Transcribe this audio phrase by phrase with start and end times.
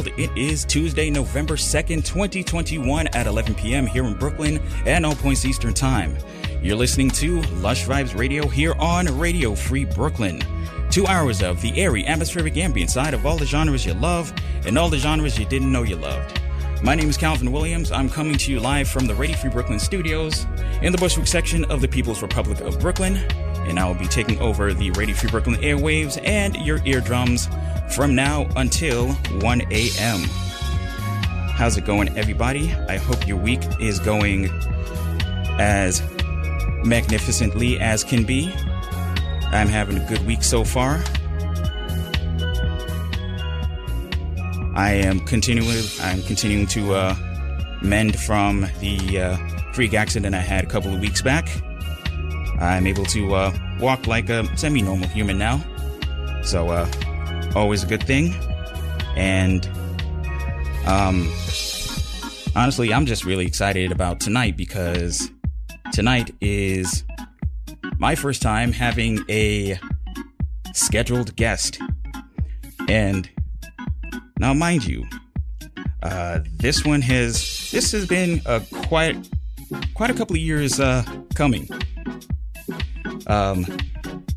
[0.00, 0.18] World?
[0.18, 3.86] It is Tuesday, November 2nd, 2021 at 11 p.m.
[3.86, 6.16] here in Brooklyn and all points Eastern Time.
[6.62, 10.42] You're listening to Lush Vibes Radio here on Radio Free Brooklyn.
[10.90, 14.32] Two hours of the airy, atmospheric ambient side of all the genres you love
[14.64, 16.40] and all the genres you didn't know you loved.
[16.82, 17.92] My name is Calvin Williams.
[17.92, 20.46] I'm coming to you live from the Radio Free Brooklyn studios
[20.80, 23.16] in the Bushwick section of the People's Republic of Brooklyn,
[23.68, 27.48] and I will be taking over the Radio Free Brooklyn airwaves and your eardrums
[28.00, 29.08] from now until
[29.42, 30.20] 1 a.m.
[31.52, 32.72] How's it going, everybody?
[32.88, 34.48] I hope your week is going
[35.58, 36.02] as
[36.82, 38.50] magnificently as can be.
[39.52, 41.02] I'm having a good week so far.
[44.74, 45.84] I am continuing.
[46.00, 47.14] I'm continuing to uh,
[47.82, 49.36] mend from the uh,
[49.74, 51.50] freak accident I had a couple of weeks back.
[52.58, 55.62] I'm able to uh, walk like a semi-normal human now,
[56.42, 56.90] so uh,
[57.54, 58.34] always a good thing.
[59.16, 59.66] And
[60.86, 61.30] um,
[62.54, 65.30] honestly, I'm just really excited about tonight because
[65.92, 67.04] tonight is
[67.98, 69.78] my first time having a
[70.72, 71.78] scheduled guest.
[72.88, 73.28] And
[74.38, 75.04] now, mind you,
[76.02, 79.16] uh, this one has this has been a quite
[79.94, 81.68] quite a couple of years uh, coming.
[83.26, 83.66] Um,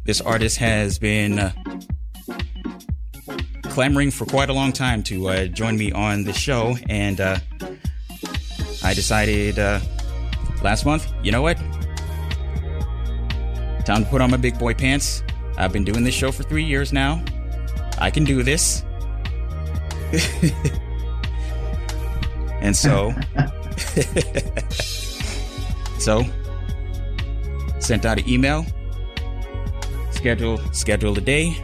[0.04, 1.54] this artist has been uh,
[3.74, 7.36] clamoring for quite a long time to uh, join me on the show, and uh,
[8.84, 9.80] I decided uh,
[10.62, 11.58] last month, you know what?
[13.84, 15.24] Time to put on my big boy pants.
[15.58, 17.26] I've been doing this show for three years now.
[17.98, 18.84] I can do this.
[22.62, 23.12] and so,
[25.98, 26.24] so
[27.80, 28.68] sent out an email,
[30.12, 31.58] scheduled scheduled a day,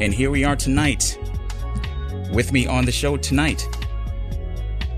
[0.00, 1.18] and here we are tonight.
[2.34, 3.64] With me on the show tonight,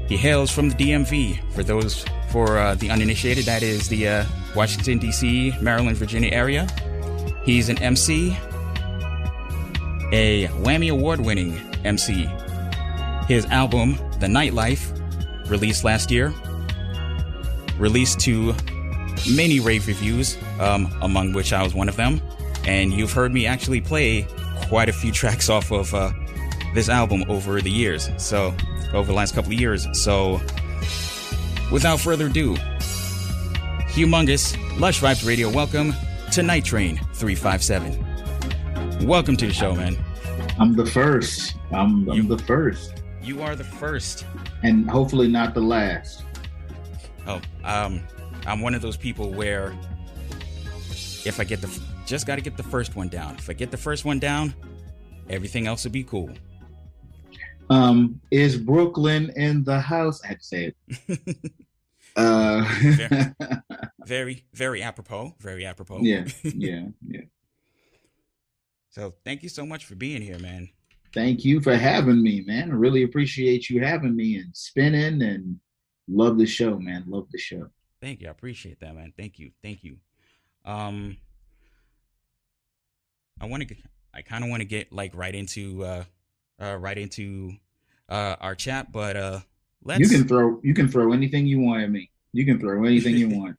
[0.08, 1.52] he hails from the DMV.
[1.52, 4.24] For those for uh, the uninitiated, that is the uh,
[4.54, 6.66] Washington D.C., Maryland, Virginia area.
[7.44, 8.30] He's an MC,
[10.12, 12.26] a Wammie Award-winning MC.
[13.28, 14.90] His album, The Nightlife,
[15.50, 16.32] released last year,
[17.78, 18.54] released to
[19.30, 22.22] many rave reviews, um, among which I was one of them.
[22.64, 24.26] And you've heard me actually play
[24.68, 26.12] quite a few tracks off of uh,
[26.76, 28.10] this album over the years.
[28.18, 28.54] So,
[28.92, 29.88] over the last couple of years.
[30.00, 30.40] So,
[31.72, 32.54] without further ado,
[33.88, 35.94] humongous Lush Vibes Radio, welcome
[36.32, 39.06] to Night Train 357.
[39.06, 39.96] Welcome to the show, man.
[40.58, 41.54] I'm the first.
[41.72, 43.02] I'm, I'm You- the first.
[43.22, 44.26] You are the first.
[44.62, 46.24] And hopefully not the last.
[47.26, 48.02] Oh, um,
[48.46, 49.74] I'm one of those people where
[51.24, 53.34] if I get the just got to get the first one down.
[53.36, 54.54] If I get the first one down,
[55.28, 56.30] everything else will be cool.
[57.68, 60.22] Um, is Brooklyn in the house?
[60.24, 60.74] I had to say
[61.08, 61.38] it.
[62.16, 62.64] Uh,
[64.06, 65.34] Very, very apropos.
[65.40, 66.00] Very apropos.
[66.00, 67.20] yeah, yeah, yeah.
[68.88, 70.70] So thank you so much for being here, man.
[71.12, 72.70] Thank you for having me, man.
[72.70, 75.60] I really appreciate you having me and spinning and
[76.08, 77.04] love the show, man.
[77.06, 77.68] Love the show.
[78.00, 78.28] Thank you.
[78.28, 79.12] I appreciate that, man.
[79.16, 79.50] Thank you.
[79.62, 79.98] Thank you.
[80.64, 81.18] Um,
[83.40, 83.76] I want to.
[84.14, 86.04] I kind of want to get like right into uh,
[86.60, 87.52] uh, right into
[88.08, 89.40] uh our chat, but uh,
[89.82, 90.00] let's.
[90.00, 92.10] You can throw you can throw anything you want at me.
[92.32, 93.56] You can throw anything you want.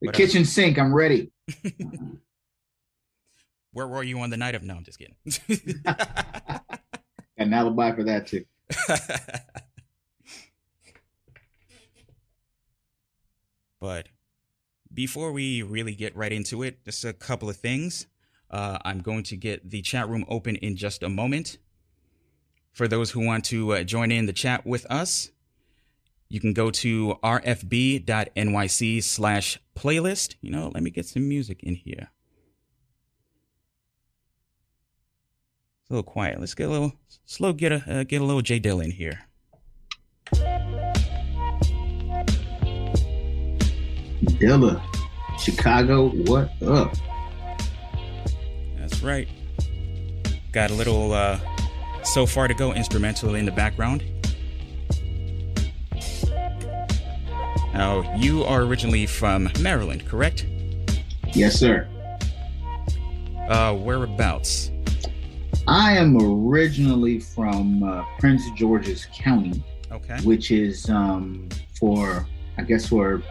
[0.00, 0.26] The Whatever.
[0.26, 1.32] kitchen sink, I'm ready.
[3.72, 4.62] Where were you on the night of?
[4.62, 5.14] No, I'm just kidding.
[7.36, 8.44] An alibi for that too.
[13.80, 14.08] but
[14.92, 18.06] before we really get right into it, just a couple of things.
[18.50, 21.58] Uh, I'm going to get the chat room open in just a moment.
[22.78, 25.32] For those who want to uh, join in the chat with us,
[26.28, 30.36] you can go to rfb.nyc slash playlist.
[30.40, 32.12] You know, let me get some music in here.
[35.80, 36.38] It's a little quiet.
[36.38, 36.92] Let's get a little
[37.26, 37.52] slow.
[37.52, 39.26] Get a uh, get a little J Dilla in here.
[44.38, 44.80] Dilla,
[45.36, 46.94] Chicago, what up?
[48.76, 49.26] That's right.
[50.52, 51.40] Got a little uh,
[52.12, 54.02] so far to go instrumental in the background.
[57.74, 60.46] Now, you are originally from Maryland, correct?
[61.34, 61.86] Yes, sir.
[63.48, 64.70] Uh, whereabouts?
[65.68, 69.62] I am originally from uh, Prince George's County,
[69.92, 70.18] Okay.
[70.22, 72.26] which is um, for,
[72.56, 73.22] I guess, for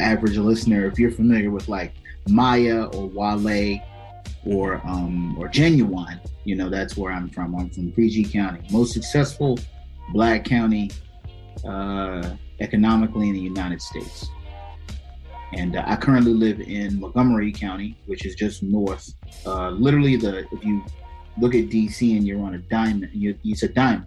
[0.00, 1.94] average listener, if you're familiar with like
[2.28, 3.80] Mya or Wale,
[4.46, 6.20] or um, or Ginuwine.
[6.44, 7.54] You know, that's where I'm from.
[7.54, 9.58] I'm from PG County, most successful
[10.12, 10.90] black county
[11.64, 14.28] uh, economically in the United States.
[15.52, 19.14] And uh, I currently live in Montgomery County, which is just north.
[19.46, 20.84] Uh, literally, the if you
[21.38, 24.06] look at DC and you're on a diamond, you, it's a diamond.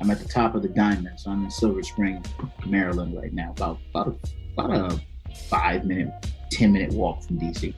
[0.00, 2.24] I'm at the top of the diamond, so I'm in Silver Spring,
[2.66, 3.50] Maryland right now.
[3.50, 6.10] About about a, about a five minute,
[6.50, 7.74] ten minute walk from DC.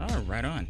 [0.00, 0.68] Oh, right on.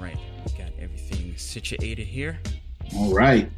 [0.00, 2.38] Right, we got everything situated here.
[2.96, 3.50] All right.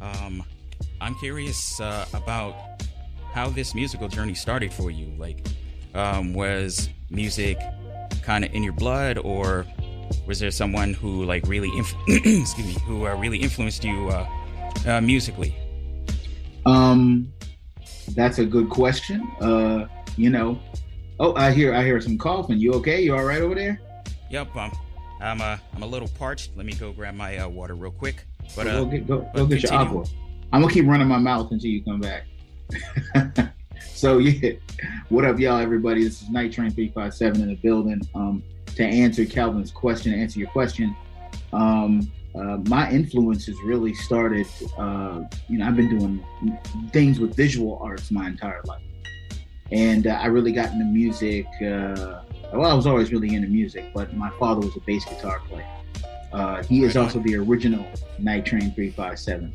[0.00, 0.42] Um,
[1.00, 2.54] I'm curious uh, about
[3.32, 5.12] how this musical journey started for you.
[5.18, 5.46] Like,
[5.94, 7.58] um, was music
[8.22, 9.66] kind of in your blood, or
[10.26, 14.26] was there someone who like really, inf- excuse me, who uh, really influenced you uh,
[14.86, 15.54] uh, musically?
[16.66, 17.32] Um,
[18.14, 19.22] that's a good question.
[19.40, 19.86] Uh,
[20.16, 20.58] you know,
[21.20, 22.58] oh, I hear I hear some coughing.
[22.58, 23.02] You okay?
[23.02, 23.80] You all right over there?
[24.30, 24.56] Yep.
[24.56, 24.72] Um,
[25.20, 26.50] I'm uh, I'm a little parched.
[26.56, 28.24] Let me go grab my uh, water real quick.
[28.56, 30.04] But uh, go get go, go get your aqua.
[30.52, 32.26] I'm gonna keep running my mouth until you come back.
[33.94, 34.52] so yeah,
[35.10, 35.60] what up, y'all?
[35.60, 38.00] Everybody, this is Night Train three five seven in the building.
[38.14, 38.42] Um,
[38.76, 40.96] to answer Calvin's question, answer your question,
[41.52, 44.46] um, uh, my influence has really started.
[44.78, 46.24] Uh, you know, I've been doing
[46.92, 48.82] things with visual arts my entire life,
[49.72, 51.46] and uh, I really got into music.
[51.60, 52.22] Uh,
[52.52, 55.66] well, I was always really into music, but my father was a bass guitar player.
[56.32, 57.84] Uh, he is also the original
[58.18, 59.52] Night Train 357.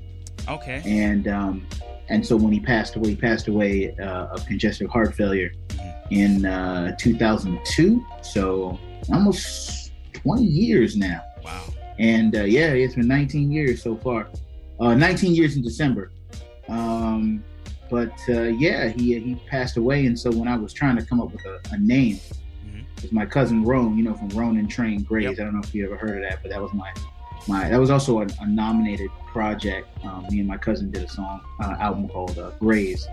[0.47, 0.81] Okay.
[0.85, 1.67] And um,
[2.09, 6.13] and so when he passed away, he passed away uh, of congestive heart failure mm-hmm.
[6.13, 8.05] in uh, 2002.
[8.21, 8.79] So
[9.11, 11.21] almost 20 years now.
[11.43, 11.63] Wow.
[11.97, 14.27] And uh, yeah, it's been 19 years so far.
[14.79, 16.11] Uh, 19 years in December.
[16.67, 17.43] Um,
[17.89, 21.21] but uh, yeah, he he passed away, and so when I was trying to come
[21.21, 22.19] up with a, a name,
[23.03, 25.25] it's my cousin Roan, you know, from Ronan Train Grays.
[25.25, 25.39] Yep.
[25.39, 26.91] I don't know if you ever heard of that, but that was my
[27.47, 29.87] my that was also a, a nominated project.
[30.03, 33.07] Um, me and my cousin did a song uh, album called uh, Grays,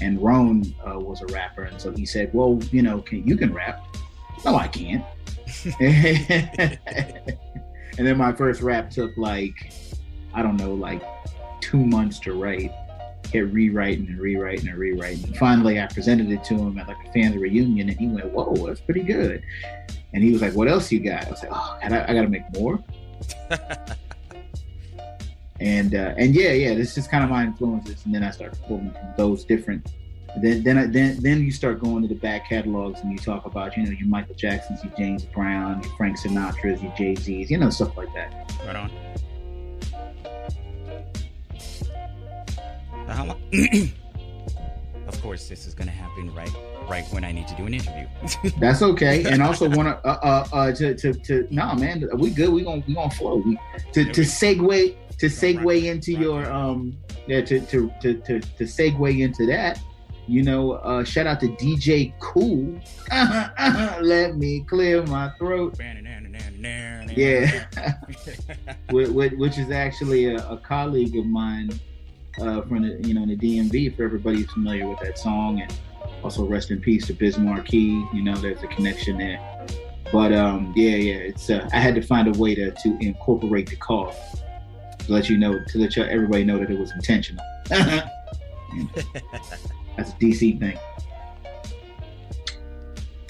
[0.00, 3.36] and Roan uh, was a rapper, and so he said, "Well, you know, can, you
[3.36, 3.86] can rap."
[4.44, 5.04] No, I can't.
[5.80, 6.78] and
[8.06, 9.72] then my first rap took like
[10.34, 11.02] I don't know, like
[11.60, 12.72] two months to write
[13.24, 15.24] kept rewriting and rewriting and rewriting.
[15.24, 18.32] And finally, I presented it to him at like a family reunion, and he went,
[18.32, 19.42] "Whoa, that's pretty good."
[20.12, 22.22] And he was like, "What else you got?" I was like, "Oh, I, I got
[22.22, 22.82] to make more."
[25.60, 28.04] and uh, and yeah, yeah, this is kind of my influences.
[28.04, 29.86] And then I start pulling from those different.
[30.40, 33.46] Then then I, then then you start going to the back catalogs and you talk
[33.46, 37.50] about you know your Michael Jacksons, your James Brown, your Frank Sinatras, your Jay Z's,
[37.50, 38.52] you know stuff like that.
[38.64, 38.90] Right on.
[43.10, 43.92] How long?
[45.08, 46.54] of course, this is going to happen right
[46.88, 48.06] right when I need to do an interview.
[48.58, 49.24] That's okay.
[49.30, 52.50] And also want to uh, uh, uh to to to nah, man, we good.
[52.50, 53.36] We gonna we gonna flow.
[53.36, 53.58] We,
[53.92, 59.20] to to segue to segue into your um yeah to to to to, to segue
[59.20, 59.80] into that.
[60.26, 62.78] You know, uh, shout out to DJ Kool.
[64.00, 65.76] Let me clear my throat.
[67.16, 67.66] Yeah,
[68.90, 71.80] which is actually a, a colleague of mine
[72.40, 73.96] uh, from the you know in the DMV.
[73.96, 75.72] For everybody familiar with that song, and
[76.22, 78.04] also rest in peace to Biz Markie.
[78.12, 79.38] You know, there's a connection there.
[80.12, 83.68] But um, yeah, yeah, it's uh, I had to find a way to to incorporate
[83.68, 84.14] the call
[84.98, 87.44] to let you know to let you, everybody know that it was intentional.
[87.70, 88.10] That's
[90.10, 90.78] a DC thing.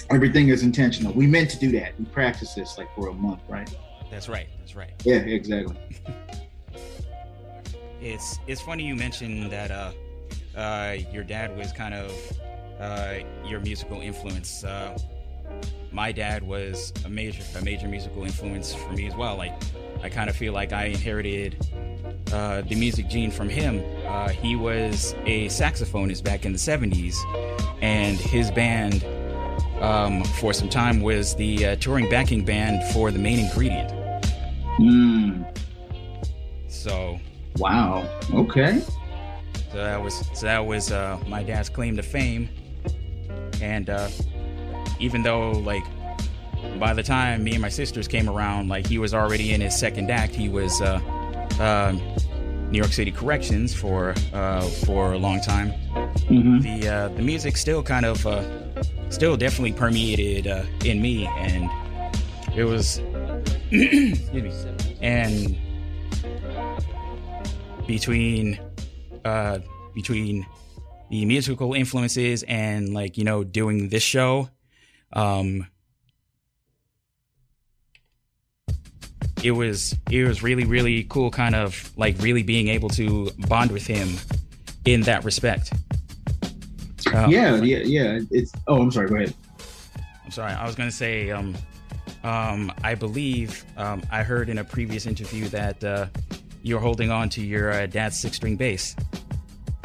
[0.09, 1.13] Everything is intentional.
[1.13, 1.97] We meant to do that.
[1.97, 3.73] We practiced this like for a month, right?
[4.09, 4.47] That's right.
[4.59, 4.91] That's right.
[5.05, 5.77] Yeah, exactly.
[8.01, 9.91] it's it's funny you mentioned that uh,
[10.57, 12.11] uh, your dad was kind of
[12.79, 14.63] uh, your musical influence.
[14.63, 14.97] Uh,
[15.91, 19.37] my dad was a major a major musical influence for me as well.
[19.37, 19.53] Like
[20.01, 21.55] I kind of feel like I inherited
[22.33, 23.83] uh, the music gene from him.
[24.07, 27.15] Uh, he was a saxophonist back in the '70s,
[27.81, 29.05] and his band
[29.79, 33.91] um, for some time was the uh, touring backing band for the main ingredient.
[34.79, 35.45] Mm.
[36.67, 37.19] So
[37.57, 38.07] Wow.
[38.33, 38.81] Okay.
[39.71, 42.49] So that was so that was uh, my dad's claim to fame,
[43.61, 44.09] and uh,
[44.99, 45.83] even though like
[46.79, 49.77] by the time me and my sisters came around, like he was already in his
[49.77, 50.33] second act.
[50.33, 50.99] He was uh,
[51.59, 51.97] uh,
[52.69, 55.71] New York City Corrections for uh, for a long time.
[56.29, 56.59] Mm-hmm.
[56.59, 58.43] The uh, the music still kind of uh,
[59.09, 61.69] still definitely permeated uh, in me, and
[62.55, 62.99] it was
[63.71, 65.57] excuse me, and
[67.91, 68.57] between
[69.25, 69.59] uh,
[69.93, 70.45] between
[71.09, 74.47] the musical influences and like you know doing this show
[75.11, 75.67] um
[79.43, 83.71] it was it was really really cool kind of like really being able to bond
[83.71, 84.07] with him
[84.85, 85.73] in that respect.
[87.13, 88.19] Um, yeah yeah yeah.
[88.31, 89.33] It's oh i'm sorry go ahead.
[90.23, 91.57] I'm sorry i was gonna say um
[92.23, 96.05] um i believe um i heard in a previous interview that uh
[96.61, 98.95] you're holding on to your uh, dad's six string bass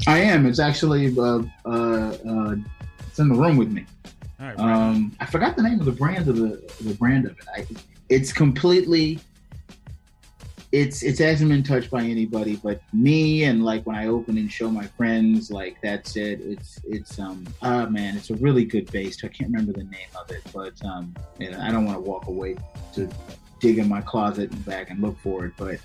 [0.06, 0.46] I am.
[0.46, 2.56] It's actually uh, uh, uh,
[3.06, 3.86] it's in the room with me.
[4.38, 7.44] Right, um, I forgot the name of the brand of the the brand of it.
[7.54, 7.66] I,
[8.08, 9.18] it's completely.
[10.72, 14.50] It's it hasn't been touched by anybody but me and like when I open and
[14.50, 16.40] show my friends like that's it.
[16.40, 19.16] It's it's um ah man it's a really good bass.
[19.24, 22.56] I can't remember the name of it but um I don't want to walk away
[22.94, 23.08] to
[23.60, 25.78] dig in my closet and back and look for it but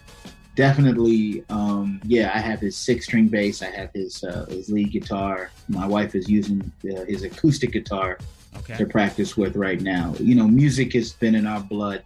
[0.56, 4.92] definitely um, yeah i have his six string bass i have his uh, his lead
[4.92, 8.18] guitar my wife is using uh, his acoustic guitar
[8.58, 8.76] okay.
[8.76, 12.04] to practice with right now you know music has been in our blood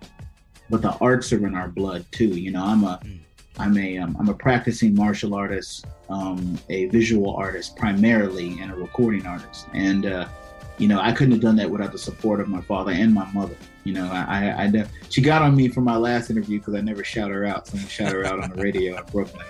[0.70, 3.18] but the arts are in our blood too you know i'm a mm.
[3.58, 8.75] i'm a um, i'm a practicing martial artist um, a visual artist primarily and a
[8.75, 10.28] recording artist and uh,
[10.77, 13.29] you know, I couldn't have done that without the support of my father and my
[13.32, 13.55] mother.
[13.84, 16.82] You know, I, I, I she got on me for my last interview because I
[16.82, 17.67] never shout her out.
[17.67, 19.46] Someone shout her out on the radio in Brooklyn.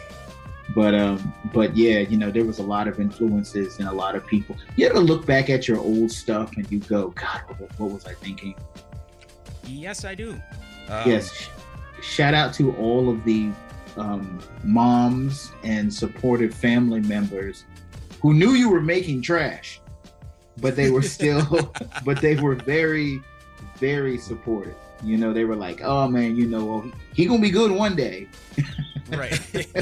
[0.75, 4.15] But um, but yeah, you know, there was a lot of influences and a lot
[4.15, 4.57] of people.
[4.75, 8.05] You ever look back at your old stuff and you go, God, what, what was
[8.05, 8.55] I thinking?
[9.65, 10.39] Yes, I do.
[10.89, 11.49] Um, yes.
[12.01, 13.51] Shout out to all of the
[13.97, 17.63] um, moms and supportive family members
[18.21, 19.79] who knew you were making trash
[20.57, 21.71] but they were still,
[22.03, 23.21] but they were very,
[23.77, 24.75] very supportive.
[25.03, 27.95] You know, they were like, "Oh man, you know, well, he, gonna be good one
[27.95, 28.27] day."
[29.09, 29.39] Right.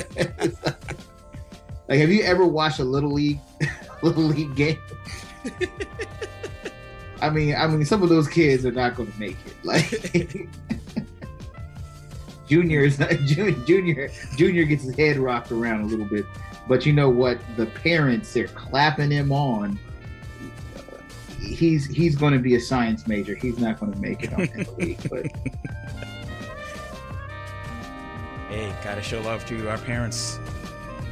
[1.88, 3.40] like, have you ever watched a little league,
[4.02, 4.80] little league game?
[7.22, 9.56] I mean, I mean, some of those kids are not going to make it.
[9.64, 10.50] Like,
[12.48, 14.12] junior is not, junior junior.
[14.36, 16.26] Junior gets his head rocked around a little bit,
[16.68, 17.38] but you know what?
[17.56, 19.80] The parents they're clapping him on
[21.44, 23.36] he's he's going to be a science major.
[23.36, 25.28] He's not going to make it on the league, but.
[28.54, 30.38] Hey, gotta show love to our parents.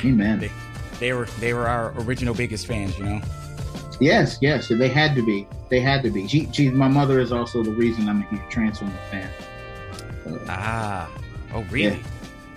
[0.05, 0.39] Amen.
[0.39, 0.51] They,
[0.99, 3.21] they were they were our original biggest fans, you know.
[3.99, 5.47] Yes, yes, they had to be.
[5.69, 6.27] They had to be.
[6.27, 9.29] She, she, my mother is also the reason I'm a huge Transformer fan.
[10.27, 11.11] Uh, ah,
[11.53, 12.03] oh really?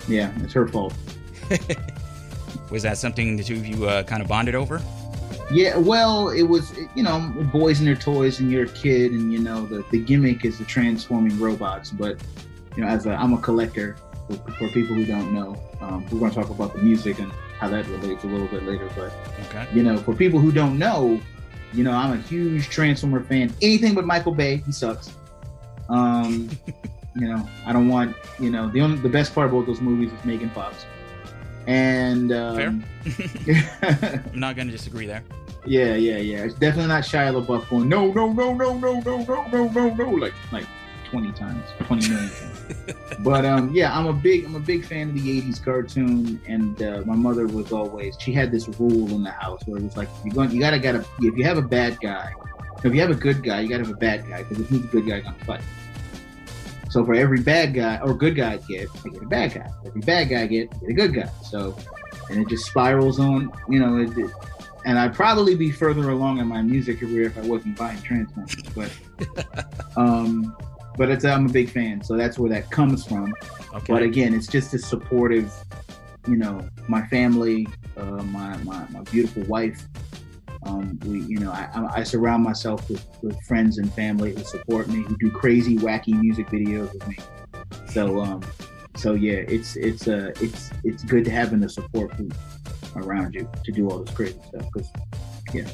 [0.07, 0.93] Yeah, yeah it's her fault.
[2.69, 4.83] Was that something the two of you uh, kind of bonded over?
[5.51, 7.19] Yeah, well, it was you know
[7.51, 10.57] boys and their toys, and you're a kid, and you know the, the gimmick is
[10.57, 11.91] the transforming robots.
[11.91, 12.17] But
[12.75, 13.95] you know, as a, I'm a collector.
[14.27, 17.31] For, for people who don't know, um, we're going to talk about the music and
[17.59, 18.89] how that relates a little bit later.
[18.95, 19.13] But
[19.45, 19.67] okay.
[19.71, 21.21] you know, for people who don't know,
[21.73, 23.53] you know, I'm a huge Transformer fan.
[23.61, 25.13] Anything but Michael Bay, he sucks.
[25.89, 26.49] Um,
[27.15, 30.11] you know, I don't want you know the only the best part about those movies
[30.11, 30.85] is Megan Fox.
[31.67, 34.21] And um, fair.
[34.31, 35.23] I'm not going to disagree there.
[35.65, 36.43] Yeah, yeah, yeah.
[36.43, 39.93] It's definitely not Shia LaBeouf going no, no, no, no, no, no, no, no, no,
[39.93, 40.65] no, like like
[41.09, 42.93] twenty times, twenty million times.
[43.19, 46.81] but um, yeah, I'm a big I'm a big fan of the '80s cartoon, and
[46.83, 49.97] uh, my mother was always she had this rule in the house where it was
[49.97, 52.31] like you're going you gotta gotta if you have a bad guy,
[52.83, 54.83] if you have a good guy, you gotta have a bad guy because if he's
[54.83, 55.61] a good guy, gonna fight.
[56.95, 59.69] So for every bad guy or good guy I get, I get a bad guy.
[59.85, 61.29] Every bad guy I get, I get a good guy.
[61.43, 61.77] So,
[62.29, 63.51] and it just spirals on.
[63.67, 64.31] You know, it, it,
[64.85, 68.55] and I'd probably be further along in my music career if I wasn't buying Transformers.
[68.73, 70.55] But, um,
[70.97, 73.35] but it's I'm a big fan, so that's where that comes from.
[73.73, 73.91] Okay.
[73.91, 75.53] But again, it's just a supportive.
[76.29, 79.85] You know, my family, uh, my, my my beautiful wife,
[80.65, 84.87] um, we, you know, I, I, surround myself with, with friends and family who support
[84.87, 87.17] me, who do crazy, wacky music videos with me.
[87.87, 88.41] So, um,
[88.95, 92.33] so yeah, it's it's uh, it's it's good to having the support group
[92.95, 94.65] around you to do all this crazy stuff.
[94.73, 94.91] Because,
[95.53, 95.67] yeah,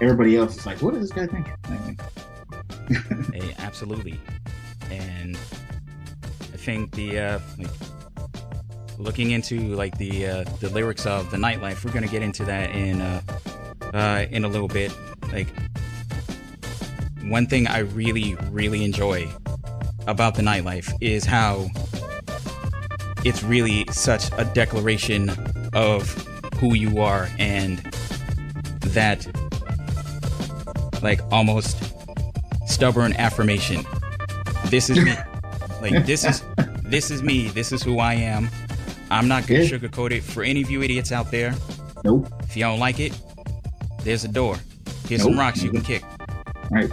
[0.00, 1.98] everybody else is like, what is this guy thinking?
[3.32, 4.18] hey, absolutely,
[4.90, 7.70] and I think the uh, like,
[8.98, 12.70] looking into like the uh, the lyrics of the nightlife, we're gonna get into that
[12.70, 13.00] in.
[13.00, 13.20] Uh,
[13.94, 14.92] uh, in a little bit.
[15.32, 15.48] Like,
[17.22, 19.28] one thing I really, really enjoy
[20.06, 21.68] about the nightlife is how
[23.24, 25.30] it's really such a declaration
[25.72, 26.12] of
[26.56, 27.78] who you are and
[28.80, 29.26] that,
[31.02, 31.78] like, almost
[32.66, 33.84] stubborn affirmation.
[34.66, 35.14] This is me.
[35.80, 36.42] like, this is.
[36.86, 37.48] This is me.
[37.48, 38.50] This is who I am.
[39.10, 41.54] I'm not gonna sugarcoat it for any of you idiots out there.
[42.04, 42.28] Nope.
[42.40, 43.18] If you don't like it,
[44.04, 44.56] there's a door.
[45.08, 45.32] Here's nope.
[45.32, 46.04] some rocks you can kick.
[46.70, 46.90] All right.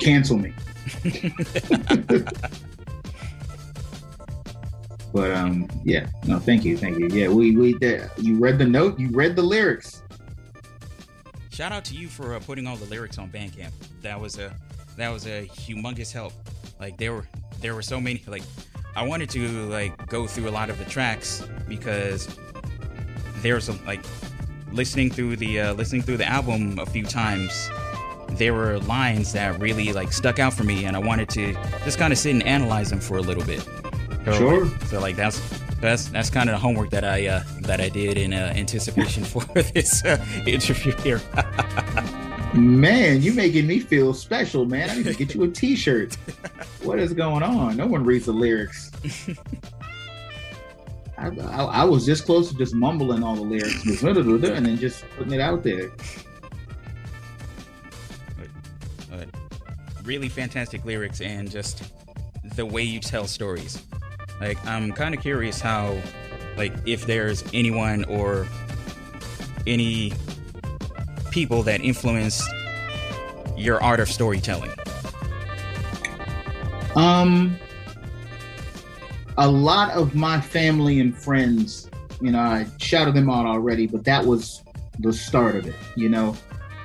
[0.00, 0.52] Cancel me.
[5.12, 7.08] but um, yeah, no, thank you, thank you.
[7.08, 10.02] Yeah, we we uh, you read the note, you read the lyrics.
[11.50, 13.72] Shout out to you for uh, putting all the lyrics on Bandcamp.
[14.02, 14.54] That was a
[14.96, 16.32] that was a humongous help.
[16.80, 17.26] Like there were
[17.60, 18.42] there were so many like
[18.94, 22.28] I wanted to like go through a lot of the tracks because
[23.42, 24.04] there's a like
[24.72, 27.70] listening through the uh, listening through the album a few times
[28.32, 31.54] there were lines that really like stuck out for me and I wanted to
[31.84, 33.66] just kind of sit and analyze them for a little bit.
[34.24, 34.78] So, sure.
[34.86, 35.40] So like that's
[35.80, 39.24] that's that's kind of the homework that I uh, that I did in uh, anticipation
[39.24, 41.20] for this uh, interview here.
[42.54, 44.90] man, you're making me feel special, man.
[44.90, 46.14] I need to get you a T-shirt.
[46.82, 47.76] what is going on?
[47.76, 48.90] No one reads the lyrics.
[51.18, 55.04] I, I, I, was just close to just mumbling all the lyrics and then just
[55.16, 55.90] putting it out there.
[60.08, 61.92] really fantastic lyrics and just
[62.56, 63.82] the way you tell stories.
[64.40, 66.00] Like I'm kind of curious how,
[66.56, 68.48] like, if there's anyone or
[69.66, 70.14] any
[71.30, 72.42] people that influenced
[73.54, 74.72] your art of storytelling.
[76.96, 77.58] Um,
[79.38, 81.88] a lot of my family and friends,
[82.20, 84.62] you know, I shouted them out already, but that was
[84.98, 85.76] the start of it.
[85.94, 86.36] You know,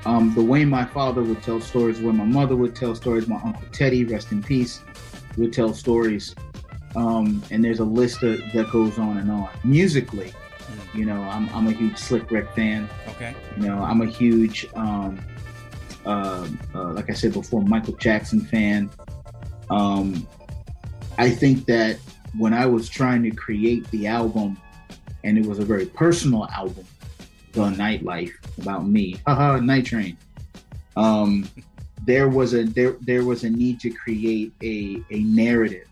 [0.05, 3.27] um, the way my father would tell stories, the way my mother would tell stories,
[3.27, 4.81] my uncle Teddy, rest in peace,
[5.35, 6.35] would tell stories.
[6.95, 9.49] Um, and there's a list of, that goes on and on.
[9.63, 10.95] Musically, mm.
[10.95, 12.87] you know, I'm, I'm a huge Slick Rick fan.
[13.09, 13.33] Okay.
[13.57, 15.19] You know, I'm a huge, um,
[16.05, 18.91] uh, uh, like I said before, Michael Jackson fan.
[19.71, 20.27] Um,
[21.17, 21.97] I think that
[22.37, 24.57] when I was trying to create the album,
[25.23, 26.85] and it was a very personal album,
[27.53, 29.17] the nightlife about me.
[29.27, 30.17] Haha, night train.
[30.95, 31.47] Um,
[32.05, 35.87] there was a there there was a need to create a a narrative,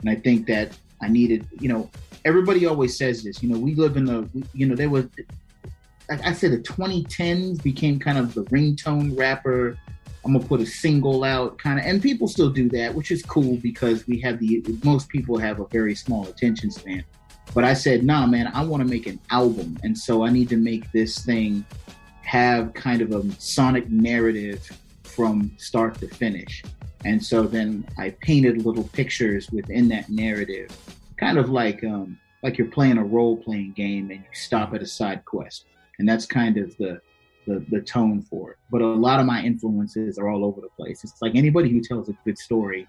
[0.00, 1.46] and I think that I needed.
[1.60, 1.90] You know,
[2.24, 3.42] everybody always says this.
[3.42, 4.28] You know, we live in the.
[4.52, 5.06] You know, there was.
[6.08, 9.76] Like I said the 2010s became kind of the ringtone rapper.
[10.26, 13.22] I'm gonna put a single out, kind of, and people still do that, which is
[13.22, 17.04] cool because we have the most people have a very small attention span.
[17.54, 19.78] But I said, nah, man, I want to make an album.
[19.84, 21.64] And so I need to make this thing
[22.22, 24.68] have kind of a sonic narrative
[25.04, 26.64] from start to finish.
[27.04, 30.76] And so then I painted little pictures within that narrative,
[31.18, 34.82] kind of like um, like you're playing a role playing game and you stop at
[34.82, 35.66] a side quest.
[36.00, 37.00] And that's kind of the,
[37.46, 38.58] the the tone for it.
[38.70, 41.04] But a lot of my influences are all over the place.
[41.04, 42.86] It's like anybody who tells a good story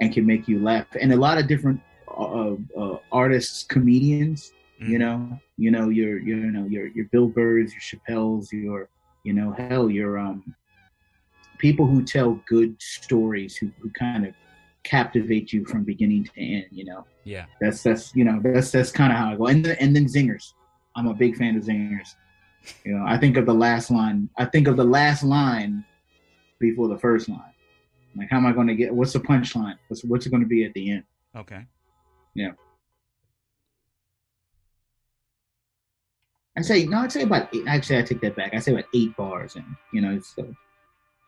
[0.00, 4.52] and can make you laugh, and a lot of different uh, uh, artists, comedians.
[4.82, 4.88] Mm.
[4.88, 8.88] You know, you know your you know your your Bill Burrs, your Chappelle's, your
[9.24, 10.54] you know hell your um
[11.58, 14.34] people who tell good stories who, who kind of
[14.82, 16.66] captivate you from beginning to end.
[16.70, 17.04] You know.
[17.24, 17.46] Yeah.
[17.60, 19.46] That's that's you know that's that's kind of how I go.
[19.46, 20.52] And then, and then zingers.
[20.96, 22.08] I'm a big fan of zingers.
[22.84, 24.28] You know, I think of the last line.
[24.38, 25.84] I think of the last line
[26.58, 27.40] before the first line.
[28.16, 28.94] Like, how am I going to get?
[28.94, 29.76] What's the punchline?
[29.88, 31.04] What's what's it going to be at the end?
[31.36, 31.64] Okay.
[32.34, 32.52] Yeah.
[36.56, 36.98] I say no.
[36.98, 37.64] I'd say about eight.
[37.66, 38.54] Actually, I take that back.
[38.54, 40.54] I say about eight bars, and you know, so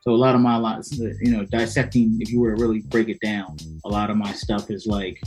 [0.00, 2.18] so a lot of my lots, you know, dissecting.
[2.20, 5.20] If you were to really break it down, a lot of my stuff is like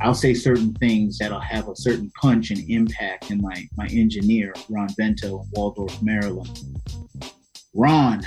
[0.00, 3.30] I'll say certain things that'll have a certain punch and impact.
[3.30, 6.60] And my my engineer, Ron Bento in Waldorf, Maryland.
[7.74, 8.22] Ron,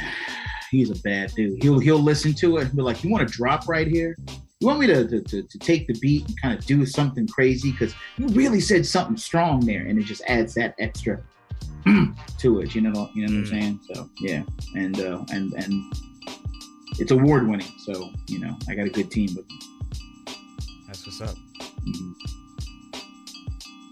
[0.72, 1.62] he's a bad dude.
[1.64, 4.16] He'll he'll listen to it and be like, "You want to drop right here?
[4.60, 7.26] you want me to, to, to, to take the beat and kind of do something
[7.28, 11.22] crazy because you really said something strong there and it just adds that extra
[12.38, 13.50] to it you know you know what i'm mm.
[13.50, 14.44] saying so yeah
[14.76, 15.94] and uh and and
[17.00, 19.46] it's award winning so you know i got a good team with
[21.20, 21.38] what's up
[21.86, 22.12] mm-hmm.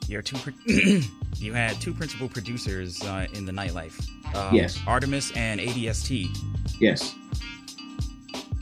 [0.08, 0.54] you're two pro-
[1.38, 6.28] you had two principal producers uh, in the nightlife um, yes artemis and adst
[6.80, 7.16] yes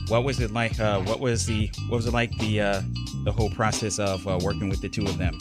[0.08, 0.78] what was it like?
[0.78, 2.82] Uh, what was the what was it like the uh,
[3.24, 5.36] the whole process of uh, working with the two of them?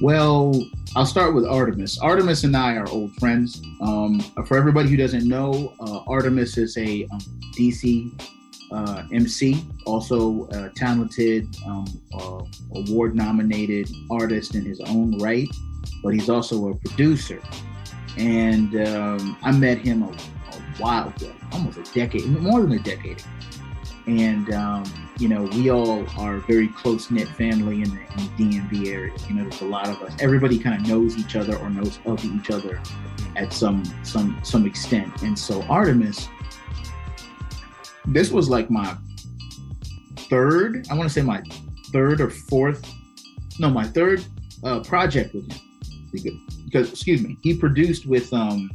[0.00, 1.98] Well, I'll start with Artemis.
[2.00, 3.62] Artemis and I are old friends.
[3.80, 7.20] Um, for everybody who doesn't know, uh, Artemis is a um,
[7.56, 8.10] DC
[8.70, 12.42] uh, MC, also a talented, um, uh,
[12.74, 15.48] award nominated artist in his own right,
[16.02, 17.40] but he's also a producer.
[18.16, 22.82] And um, I met him a, a while ago, almost a decade, more than a
[22.82, 23.22] decade
[24.06, 24.84] and um,
[25.18, 29.12] you know, we all are very close knit family in the, in the DMV area.
[29.28, 30.14] You know, there's a lot of us.
[30.20, 32.80] Everybody kind of knows each other or knows of each other
[33.34, 35.22] at some some some extent.
[35.22, 36.28] And so Artemis,
[38.08, 38.96] this was like my
[40.30, 40.86] third.
[40.90, 41.42] I want to say my
[41.92, 42.82] third or fourth.
[43.58, 44.24] No, my third
[44.64, 45.60] uh, project with him.
[46.64, 48.70] Because, excuse me, he produced with um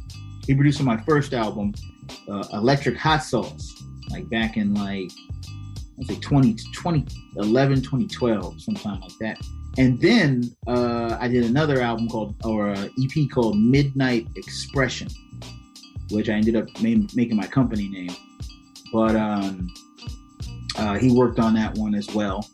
[0.46, 1.72] he produced on my first album,
[2.28, 5.10] uh, Electric Hot Sauce, like back in like
[5.48, 9.38] I would say 20, 2011, 2012, sometime like that.
[9.78, 15.08] And then uh, I did another album called, or uh, EP called Midnight Expression,
[16.10, 18.14] which I ended up ma- making my company name.
[18.92, 19.72] But um,
[20.76, 22.48] uh, he worked on that one as well.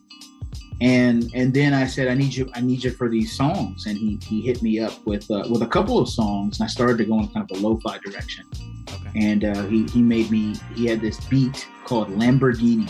[0.80, 3.98] And and then I said I need you I need you for these songs and
[3.98, 6.98] he he hit me up with uh, with a couple of songs and I started
[6.98, 8.44] to go in kind of a lo-fi direction
[8.88, 9.10] okay.
[9.16, 12.88] and uh, he he made me he had this beat called Lamborghini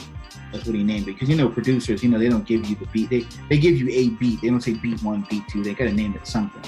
[0.52, 1.12] that's what he named it.
[1.12, 3.10] Because you know, producers, you know, they don't give you the beat.
[3.10, 4.40] They they give you a beat.
[4.40, 5.62] They don't say beat one, beat two.
[5.62, 6.62] They gotta name it something.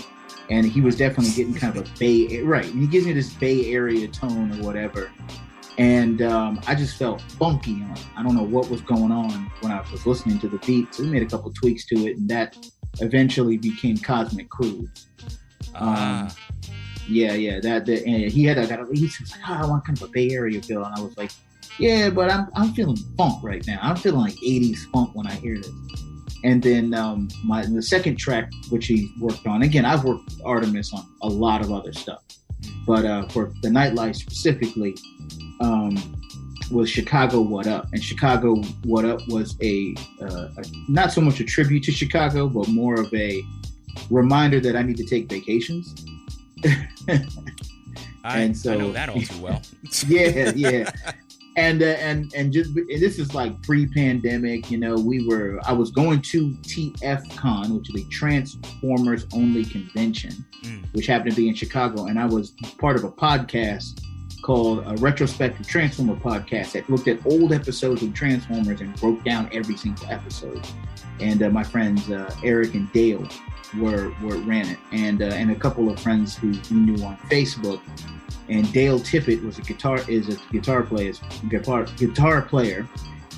[0.50, 2.64] And he was definitely getting kind of a Bay right.
[2.64, 5.10] He gives me this Bay Area tone or whatever.
[5.80, 8.06] And um, I just felt funky on it.
[8.14, 10.94] I don't know what was going on when I was listening to the beat.
[10.94, 12.54] So we made a couple tweaks to it, and that
[13.00, 15.06] eventually became Cosmic Cruise.
[15.74, 16.26] Ah.
[16.26, 16.30] Um,
[17.08, 17.60] yeah, yeah.
[17.60, 19.96] That, that and he had I got a, he was like, oh, I want kind
[19.96, 21.30] of a Bay Area feel, and I was like,
[21.78, 23.78] yeah, but I'm I'm feeling funk right now.
[23.80, 25.70] I'm feeling like 80s funk when I hear this.
[26.44, 30.92] And then um, my the second track, which he worked on, again, I've worked Artemis
[30.92, 32.22] on a lot of other stuff,
[32.86, 34.96] but uh, for the nightlife specifically,
[35.60, 35.96] um,
[36.70, 41.40] was Chicago What Up, and Chicago What Up was a, uh, a not so much
[41.40, 43.42] a tribute to Chicago, but more of a
[44.10, 46.04] reminder that I need to take vacations.
[48.22, 49.62] I, and so, I know that all too well.
[50.06, 50.90] yeah, yeah
[51.61, 55.73] and uh, and and just and this is like pre-pandemic you know we were i
[55.73, 60.83] was going to tf con which is a transformers only convention mm.
[60.94, 62.07] which happened to be in chicago.
[62.07, 64.03] And i was part of a podcast
[64.42, 69.51] called a retrospective transformer podcast that looked at old episodes of transformers and broke down
[69.53, 70.66] every single episode.
[71.20, 73.29] And uh, my friends uh, eric and dale
[73.79, 74.79] were, were ran it.
[74.92, 77.83] And uh, and a couple of friends who we knew on facebook
[78.50, 81.12] and Dale Tippett was a guitar is a guitar player
[81.48, 82.86] guitar guitar player.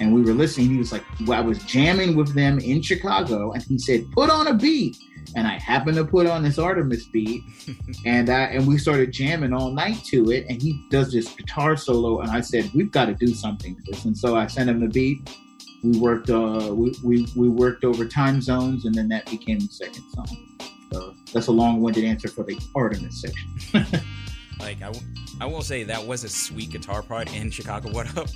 [0.00, 3.52] And we were listening he was like well, I was jamming with them in Chicago
[3.52, 4.96] and he said put on a beat.
[5.36, 7.44] And I happened to put on this Artemis beat
[8.06, 11.76] and I and we started jamming all night to it and he does this guitar
[11.76, 14.06] solo and I said we've got to do something to this.
[14.06, 15.38] And so I sent him the beat.
[15.84, 19.68] We worked uh we, we, we worked over time zones and then that became the
[19.68, 20.48] second song.
[20.90, 24.02] So that's a long-winded answer for the Artemis section
[24.60, 24.92] Like I,
[25.40, 27.90] I will say that was a sweet guitar part in Chicago.
[27.90, 28.28] What up?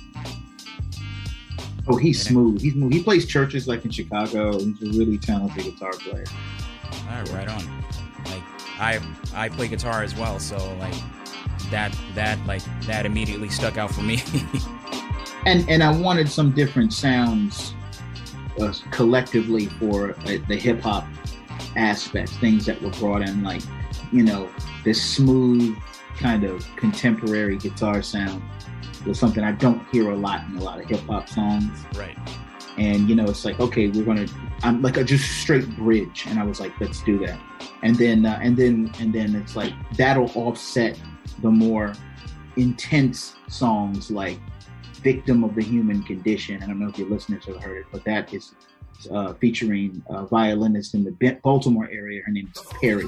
[1.87, 2.61] Oh, he's and smooth.
[2.61, 2.91] He's smooth.
[2.91, 4.59] He plays churches like in Chicago.
[4.59, 6.25] He's a really talented guitar player.
[6.91, 7.83] All right, right on.
[8.25, 8.43] Like
[8.77, 8.99] I,
[9.33, 10.95] I play guitar as well, so like
[11.71, 14.21] that, that like that immediately stuck out for me.
[15.45, 17.73] and and I wanted some different sounds
[18.59, 21.07] uh, collectively for uh, the hip hop
[21.77, 23.61] aspects, things that were brought in, like
[24.11, 24.49] you know,
[24.83, 25.77] this smooth
[26.17, 28.41] kind of contemporary guitar sound
[29.05, 31.85] was something I don't hear a lot in a lot of hip hop songs.
[31.95, 32.17] Right.
[32.77, 34.27] And you know, it's like, okay, we're gonna,
[34.61, 37.39] I'm like a just straight bridge, and I was like, let's do that.
[37.81, 40.99] And then, uh, and then, and then it's like that'll offset
[41.41, 41.93] the more
[42.55, 44.39] intense songs like
[45.01, 48.03] "Victim of the Human Condition." I don't know if your listeners have heard it, but
[48.05, 48.53] that is
[49.09, 52.21] uh, featuring a violinist in the Baltimore area.
[52.23, 53.07] Her name is Perri.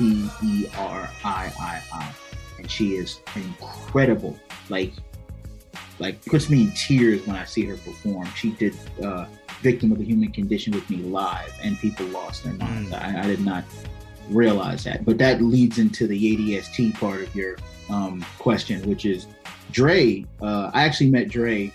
[0.00, 2.14] P E R I I I,
[2.58, 4.38] and she is incredible.
[4.70, 4.92] Like,
[5.98, 8.24] like puts me in tears when I see her perform.
[8.34, 9.26] She did uh,
[9.60, 12.90] "Victim of the Human Condition" with me live, and people lost their minds.
[12.90, 13.14] Mm.
[13.14, 13.64] I, I, did not
[14.30, 17.58] realize that, but that leads into the ADST part of your
[17.90, 19.26] um, question, which is
[19.70, 20.24] Dre.
[20.40, 21.70] Uh, I actually met Dre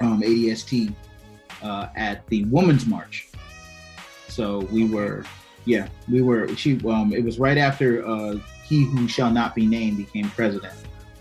[0.00, 0.92] um, ADST
[1.62, 3.28] uh, at the Women's March.
[4.26, 5.24] So we were
[5.66, 6.48] yeah, we were.
[6.56, 6.80] She.
[6.86, 10.72] Um, it was right after uh, he who shall not be named became president.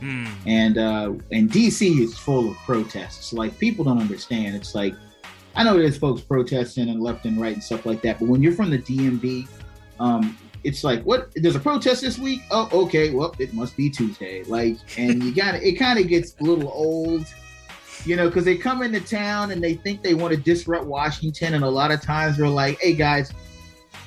[0.01, 0.31] Mm.
[0.45, 3.33] And uh, and DC is full of protests.
[3.33, 4.55] Like people don't understand.
[4.55, 4.93] It's like
[5.55, 8.41] I know there's folks protesting and left and right and stuff like that, but when
[8.41, 9.47] you're from the DMV,
[9.99, 11.31] um, it's like what?
[11.35, 12.41] There's a protest this week.
[12.51, 13.11] Oh, okay.
[13.11, 14.43] Well, it must be Tuesday.
[14.43, 15.73] Like, and you got it.
[15.79, 17.25] Kind of gets a little old
[18.05, 21.55] you know, because they come into town and they think they want to disrupt Washington,
[21.55, 23.33] and a lot of times they're like, "Hey guys,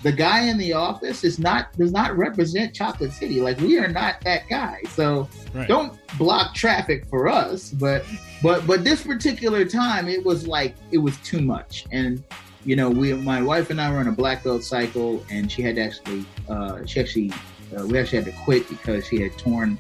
[0.03, 3.41] the guy in the office is not does not represent Chocolate City.
[3.41, 4.81] Like we are not that guy.
[4.91, 5.69] So right.
[5.69, 7.71] don't block traffic for us.
[7.71, 8.05] But
[8.43, 11.87] but but this particular time, it was like it was too much.
[11.91, 12.23] And
[12.65, 15.63] you know, we my wife and I were on a black belt cycle, and she
[15.63, 17.33] had to actually uh, she actually
[17.77, 19.79] uh, we actually had to quit because she had torn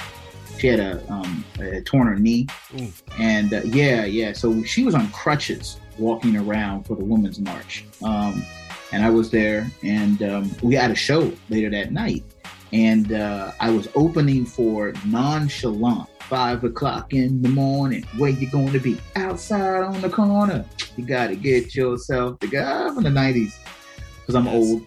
[0.59, 2.47] she had a, um, a torn her knee,
[2.81, 2.89] Ooh.
[3.19, 4.33] and uh, yeah, yeah.
[4.33, 7.85] So she was on crutches walking around for the Women's March.
[8.03, 8.45] Um,
[8.93, 12.25] and I was there, and um, we had a show later that night,
[12.73, 16.09] and uh, I was opening for Nonchalant.
[16.21, 19.01] Five o'clock in the morning, where you going to be?
[19.17, 20.63] Outside on the corner.
[20.99, 23.55] You got to get yourself the guy from the '90s,
[24.21, 24.55] because I'm yes.
[24.55, 24.87] old.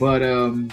[0.00, 0.70] But um,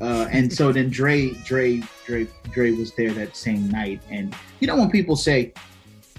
[0.00, 4.66] uh, and so then Dre, Dre, Dre, Dre was there that same night, and you
[4.66, 5.52] know when people say,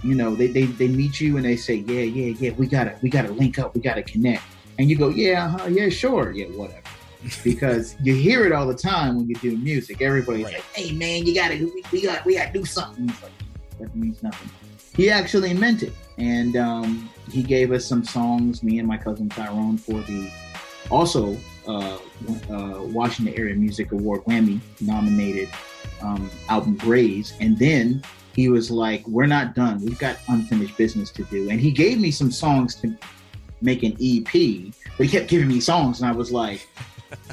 [0.04, 2.98] you know, they they, they meet you and they say, yeah, yeah, yeah, we gotta
[3.02, 4.44] we gotta link up, we gotta connect
[4.78, 6.82] and you go, yeah, uh-huh, yeah, sure, yeah, whatever.
[7.44, 10.02] because you hear it all the time when you do music.
[10.02, 10.54] Everybody's right.
[10.56, 13.32] like, "Hey, man, you gotta, we, we got, we gotta do something." Like,
[13.80, 14.50] that means nothing.
[14.96, 18.64] He actually meant it, and um, he gave us some songs.
[18.64, 20.32] Me and my cousin Tyrone for the
[20.90, 21.38] also
[21.68, 21.98] uh,
[22.50, 25.50] uh, Washington Area Music Award Wammie nominated
[26.02, 28.02] um, album Graze, and then
[28.36, 29.84] he was like, "We're not done.
[29.84, 32.96] We've got unfinished business to do." And he gave me some songs to
[33.62, 36.68] make an EP, but he kept giving me songs, and I was like,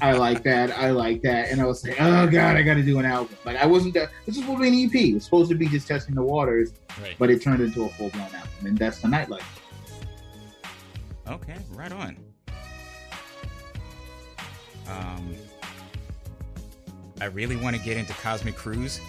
[0.00, 2.82] I like that, I like that, and I was like, oh god, I got to
[2.82, 3.37] do an album.
[3.44, 4.10] Like I wasn't that.
[4.26, 4.94] This is supposed to be an EP.
[4.94, 7.14] It was supposed to be just testing the waters, right.
[7.18, 9.42] but it turned into a full blown album, and that's the nightlife.
[11.28, 12.16] Okay, right on.
[14.88, 15.34] Um,
[17.20, 19.00] I really want to get into Cosmic Cruise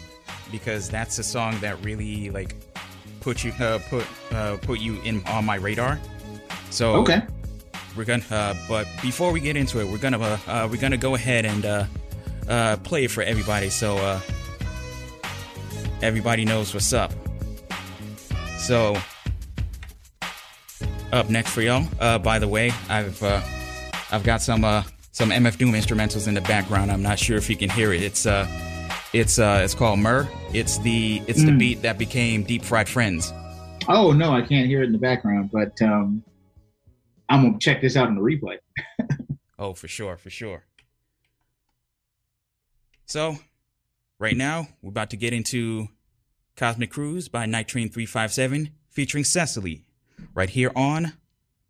[0.52, 2.56] because that's a song that really like
[3.20, 6.00] put you uh, put uh, put you in on my radar.
[6.70, 7.22] So okay,
[7.96, 8.24] we're gonna.
[8.30, 11.46] Uh, but before we get into it, we're gonna uh, uh, we're gonna go ahead
[11.46, 11.86] and uh,
[12.48, 14.20] uh, play it for everybody, so uh,
[16.02, 17.12] everybody knows what's up.
[18.58, 18.98] So
[21.12, 21.88] up next for y'all.
[22.00, 23.42] Uh, by the way, I've uh,
[24.12, 26.92] I've got some uh, some MF Doom instrumentals in the background.
[26.92, 28.02] I'm not sure if you can hear it.
[28.02, 28.48] It's uh,
[29.14, 30.28] it's uh, it's called Myrrh.
[30.54, 31.48] It's the it's mm.
[31.48, 33.34] the beat that became Deep Fried Frenz.
[33.88, 36.24] Oh no, I can't hear it in the background, but um,
[37.30, 38.58] I'm gonna check this out in the replay.
[39.60, 40.64] oh, for sure, for sure.
[43.06, 43.38] So,
[44.20, 45.90] right now we're about to get into
[46.56, 49.86] Cosmic Cruise by Night Train 357 featuring Cecily,
[50.34, 51.14] right here on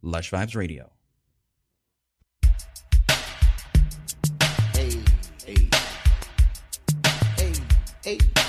[0.02, 0.92] Lush Vibes Radio.
[4.74, 5.02] Hey,
[5.46, 5.70] hey,
[7.38, 7.54] hey,
[8.04, 8.45] hey.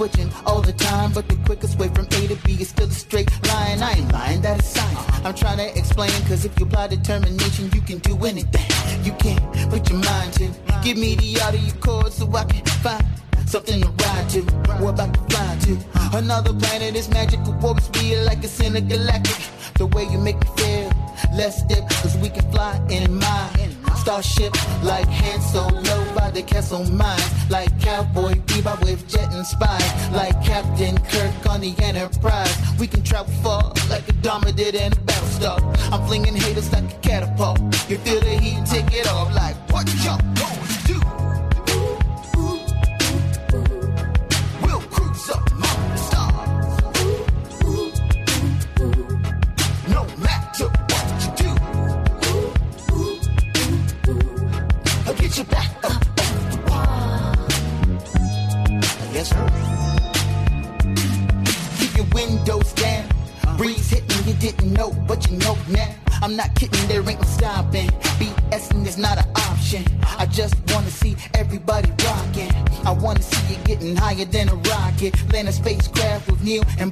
[0.00, 2.90] Switching all the time, but the quickest way from A to B is still a
[2.90, 3.82] straight line.
[3.82, 5.26] I ain't lying, that is science.
[5.26, 8.68] I'm trying to explain, cause if you apply determination, you can do anything.
[9.04, 9.38] You can
[9.70, 10.48] put your mind to.
[10.82, 13.04] Give me the audio chord so I can find
[13.46, 14.40] something to ride to.
[14.80, 16.94] We're about to fly to another planet.
[16.94, 19.36] This magical warp speed like a intergalactic.
[19.74, 20.89] The way you make me feel,
[21.34, 23.50] let's dip, cause we can fly in my
[24.00, 27.50] Starship like Han Solo by the Kessel mines.
[27.50, 30.10] Like Cowboy Bebop with jet and spies.
[30.10, 32.56] Like Captain Kirk on the Enterprise.
[32.78, 35.60] We can travel far like Adama did in Battlestar.
[35.92, 37.60] I'm flinging haters like a catapult.
[37.90, 41.29] You feel the heat, take it off like what y'all going do?
[74.20, 75.14] Higher than a rocket.
[75.32, 76.89] Land a spacecraft with Neil and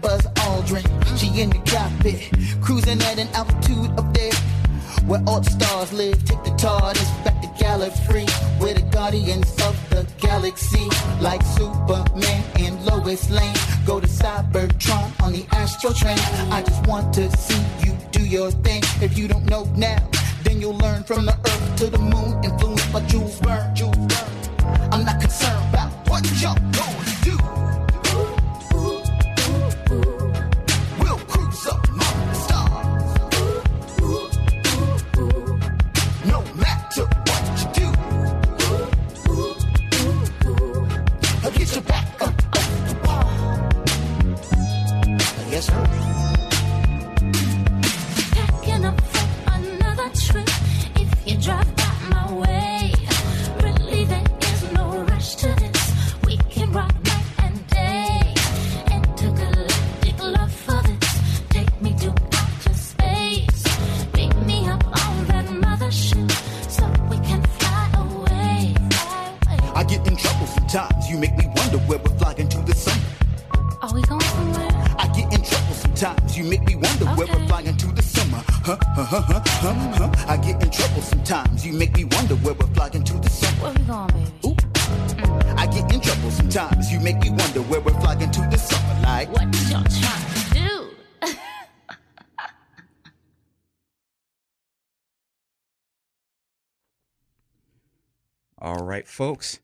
[99.22, 99.58] folks.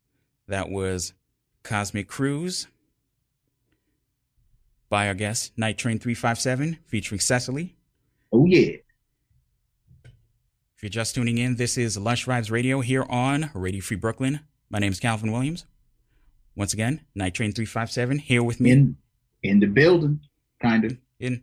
[0.48, 1.12] That was
[1.62, 2.66] Cosmic Cruise
[4.88, 7.76] by our guest, Night Train 357, featuring Cecily.
[8.32, 8.78] Oh yeah.
[10.04, 14.40] If you're just tuning in, this is Lush Vibes Radio here on Radio Free Brooklyn.
[14.70, 15.66] My name is Calvin Williams.
[16.56, 18.96] Once again, Night Train 357 here with me In
[19.44, 20.18] in the building,
[20.60, 20.96] kind of.
[21.20, 21.42] in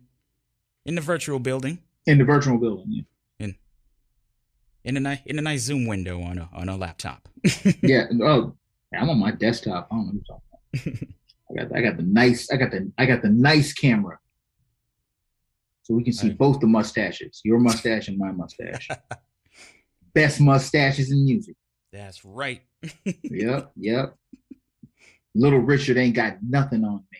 [0.84, 2.84] in the virtual building In the virtual building.
[2.88, 3.02] Yeah.
[4.84, 7.28] In a nice in a nice Zoom window on a on a laptop.
[7.82, 8.06] yeah.
[8.22, 8.54] Oh,
[8.94, 9.88] I'm on my desktop.
[9.90, 11.08] I don't know what you're talking about.
[11.50, 14.18] I got I got the nice I got the I got the nice camera.
[15.84, 16.38] So we can see Right.
[16.38, 17.40] both the mustaches.
[17.44, 18.88] Your mustache and my mustache.
[20.14, 21.56] Best mustaches in music.
[21.92, 22.62] That's right.
[23.04, 24.14] Yep, yep.
[25.34, 27.18] Little Richard ain't got nothing on me.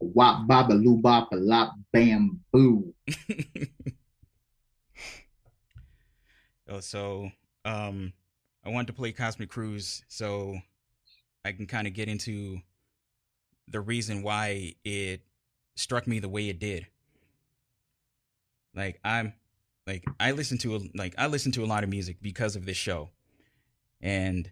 [0.00, 2.94] Wop baba loo bop a lop bamboo.
[6.70, 7.32] Oh, so
[7.64, 8.12] um,
[8.64, 10.60] I wanted to play Cosmic Cruise so
[11.44, 12.60] I can kind of get into
[13.66, 15.22] the reason why it
[15.74, 16.86] struck me the way it did.
[18.72, 19.32] Like I'm,
[19.84, 22.66] like I listen to a, like I listen to a lot of music because of
[22.66, 23.10] this show,
[24.00, 24.48] and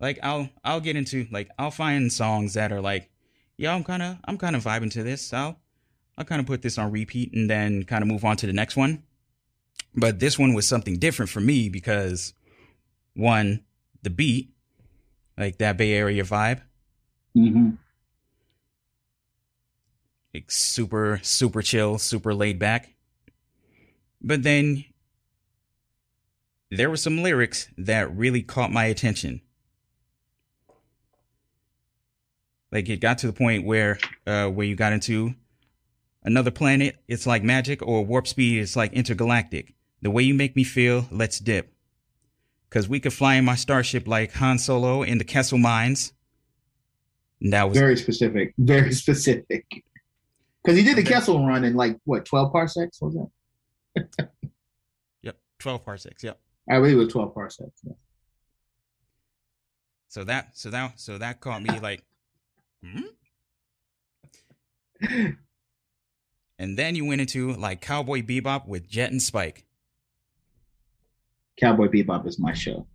[0.00, 3.09] like I'll I'll get into like I'll find songs that are like,
[3.60, 5.34] yeah, I'm kind of I'm kind of vibing to this.
[5.34, 5.58] I'll
[6.16, 8.54] I'll kind of put this on repeat and then kind of move on to the
[8.54, 9.02] next one.
[9.94, 12.32] But this one was something different for me because
[13.14, 13.62] one,
[14.02, 14.54] the beat,
[15.36, 16.62] like that Bay Area vibe,
[17.36, 17.70] Mm-hmm.
[20.32, 22.94] like super, super chill, super laid back.
[24.22, 24.84] But then
[26.70, 29.42] there were some lyrics that really caught my attention.
[32.72, 35.34] Like it got to the point where uh where you got into
[36.22, 39.74] another planet, it's like magic, or warp speed, it's like intergalactic.
[40.02, 41.72] The way you make me feel, let's dip.
[42.70, 46.12] Cause we could fly in my starship like Han Solo in the Kessel Mines.
[47.40, 48.54] And that was Very specific.
[48.58, 49.66] Very specific.
[50.62, 53.00] Because he did the Kessel run in like what, twelve parsecs?
[53.00, 53.16] Was
[53.96, 54.28] that?
[55.22, 56.22] yep, twelve parsecs.
[56.22, 56.38] Yep.
[56.68, 57.80] I believe it was twelve parsecs.
[57.82, 57.94] Yeah.
[60.08, 62.04] So that so that so that caught me like,
[62.84, 63.00] hmm?
[66.58, 69.64] And then you went into like Cowboy Bebop with Jet and Spike,
[71.58, 72.86] Cowboy Bebop is my show.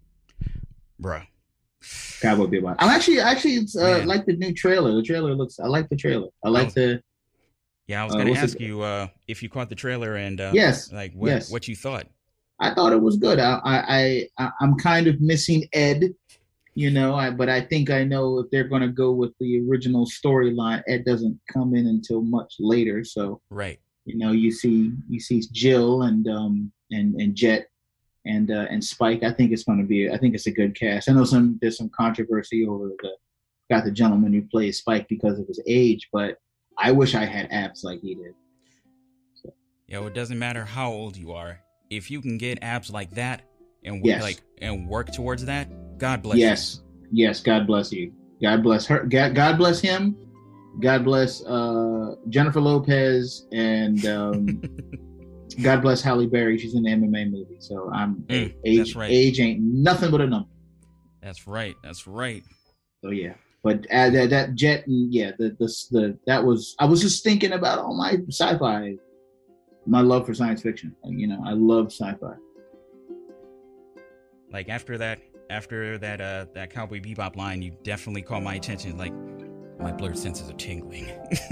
[1.02, 1.26] bruh.
[2.22, 2.76] Cowboy Bebop.
[2.80, 4.08] I'm actually actually it's, uh, Man.
[4.08, 4.94] like the new trailer.
[4.94, 5.60] The trailer looks.
[5.60, 6.28] I like the trailer.
[6.44, 6.72] I like Oh.
[6.76, 7.02] the.
[7.88, 10.16] Yeah, I was Uh, gonna what's ask it- you uh, if you caught the trailer
[10.16, 10.92] and uh, Yes.
[10.92, 11.52] like what yes.
[11.52, 12.08] what you thought.
[12.60, 13.40] I thought it was good.
[13.40, 16.14] I I, I I'm kind of missing Ed,
[16.76, 17.16] you know.
[17.16, 20.84] I but I think I know if they're gonna go with the original storyline.
[20.86, 23.80] it doesn't come in until much later, so Right.
[24.06, 27.68] you know you see you see Jill and um and and Jet
[28.26, 29.24] and uh, and Spike.
[29.24, 30.10] I think it's going to be.
[30.10, 31.10] I think it's a good cast.
[31.10, 33.12] I know some there's some controversy over the
[33.70, 36.38] got the gentleman who plays Spike because of his age, but
[36.78, 38.34] I wish I had abs like he did.
[39.88, 41.60] Yo, it doesn't matter how old you are.
[41.92, 43.44] If you can get abs like that
[43.84, 44.22] and w- Yes.
[44.24, 46.82] like and work towards that, God bless yes,
[47.12, 47.40] yes.
[47.42, 48.12] God bless you.
[48.42, 49.04] God bless her.
[49.06, 50.16] God, God bless him.
[50.82, 54.62] God bless uh, Jennifer Lopez and um.
[55.62, 56.58] God bless Halle Berry.
[56.58, 58.94] She's in the MMA movie, so I'm Mm, age.
[58.94, 59.10] right.
[59.10, 60.50] Age ain't nothing but a number.
[61.22, 61.76] That's right.
[61.82, 62.44] That's right.
[63.02, 66.86] So yeah, but uh, that that jet and yeah, the, the the that was I
[66.86, 68.96] was just thinking about all my sci-fi,
[69.86, 70.94] my love for science fiction.
[71.06, 72.34] You know, I love sci-fi.
[74.52, 75.20] Like after that,
[75.50, 78.98] after that uh that Cowboy Bebop line, you definitely caught my attention.
[78.98, 79.14] Like
[79.80, 81.12] my blerd senses are tingling.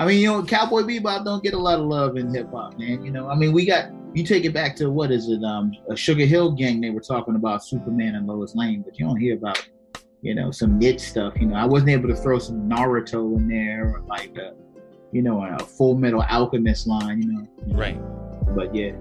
[0.00, 2.78] I mean, you know, Cowboy Bebop don't get a lot of love in hip hop,
[2.78, 3.04] man.
[3.04, 5.42] You know, I mean, we got you take it back to what is it?
[5.44, 6.80] Um, a Sugar Hill Gang.
[6.80, 9.68] They were talking about Superman and Lois Lane, but you don't hear about,
[10.22, 11.34] you know, some knit stuff.
[11.38, 14.54] You know, I wasn't able to throw some Naruto in there or like, a,
[15.12, 17.22] you know, a Full Metal Alchemist line.
[17.22, 18.00] You know, right.
[18.54, 18.92] But yeah,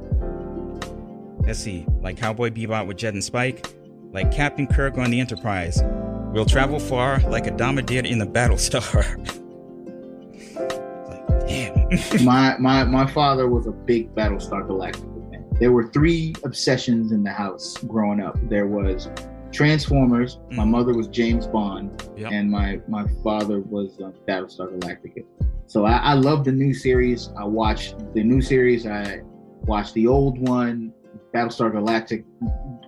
[1.47, 3.65] let's see, like Cowboy Bebop with Jet and Spike,
[4.11, 5.81] like Captain Kirk on the Enterprise.
[6.33, 9.03] We'll travel far like Adama did in the Battlestar.
[11.47, 12.23] Damn.
[12.25, 15.45] my my my father was a big Battlestar Galactica fan.
[15.59, 18.37] There were three obsessions in the house growing up.
[18.49, 19.09] There was
[19.53, 20.39] Transformers.
[20.51, 20.69] My Mhm.
[20.69, 22.31] mother was James Bond, Yep.
[22.31, 25.23] and my my father was uh, Battlestar Galactica.
[25.67, 27.29] So I, I love the new series.
[27.37, 28.85] I watched the new series.
[28.85, 29.21] I
[29.65, 30.93] watched the old one,
[31.34, 32.25] Battlestar Galactic.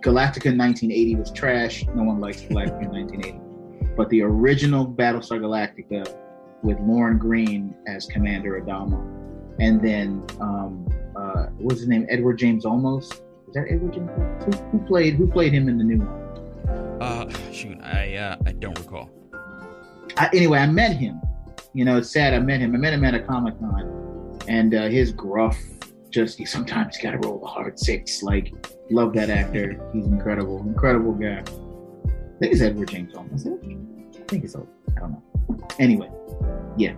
[0.02, 1.86] Galactica 1980 was trash.
[1.94, 3.40] No one likes Galactica 1980.
[3.96, 6.08] But the original Battlestar Galactica
[6.64, 9.00] with Lorne Greene as Commander Adama,
[9.60, 12.06] and then um, uh, what's his name?
[12.10, 13.06] Edward James Olmos.
[13.48, 14.10] Is that Edward James?
[14.46, 17.02] Who, who played Who played him in the new one?
[17.02, 19.10] Uh, shoot, I uh, I don't recall.
[20.18, 21.22] I, anyway, I met him.
[21.74, 22.34] You know, it's sad.
[22.34, 22.76] I met him.
[22.76, 25.58] I met him at a Comic Con, and uh, his gruff,
[26.10, 28.24] just he sometimes got to roll the hard six.
[28.24, 28.54] Like,
[28.90, 29.80] love that actor.
[29.94, 31.40] He's incredible, incredible guy.
[31.40, 33.46] I think it's Edward James Olmos.
[33.46, 34.56] I think it's.
[34.56, 34.60] I
[35.00, 35.68] don't know.
[35.78, 36.10] Anyway,
[36.78, 36.94] yeah,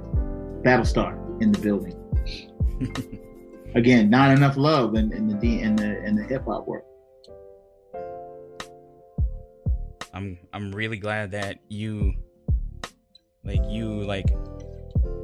[0.63, 1.97] Battlestar in the building.
[3.75, 6.85] Again, not enough love in, in the D in the in the hip hop world.
[10.13, 12.13] I'm I'm really glad that you
[13.43, 14.27] like you like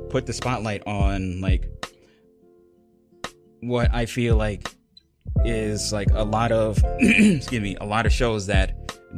[0.09, 1.69] put the spotlight on like
[3.61, 4.73] what I feel like
[5.45, 8.73] is like a lot of excuse me, a lot of shows that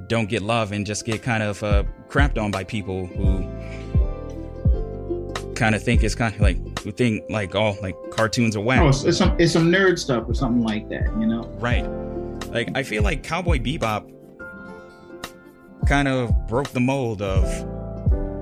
[0.08, 3.48] don't get love and just get kind of uh, crapped on by people who
[5.56, 8.80] kind of think it's kind of like who think like all like cartoons are whack.
[8.80, 11.06] Oh, it's, it's some it's some nerd stuff or something like that.
[11.20, 11.44] You know.
[11.60, 11.86] Right.
[12.48, 14.16] Like I feel like Cowboy Bebop
[15.88, 17.46] kind of broke the mold of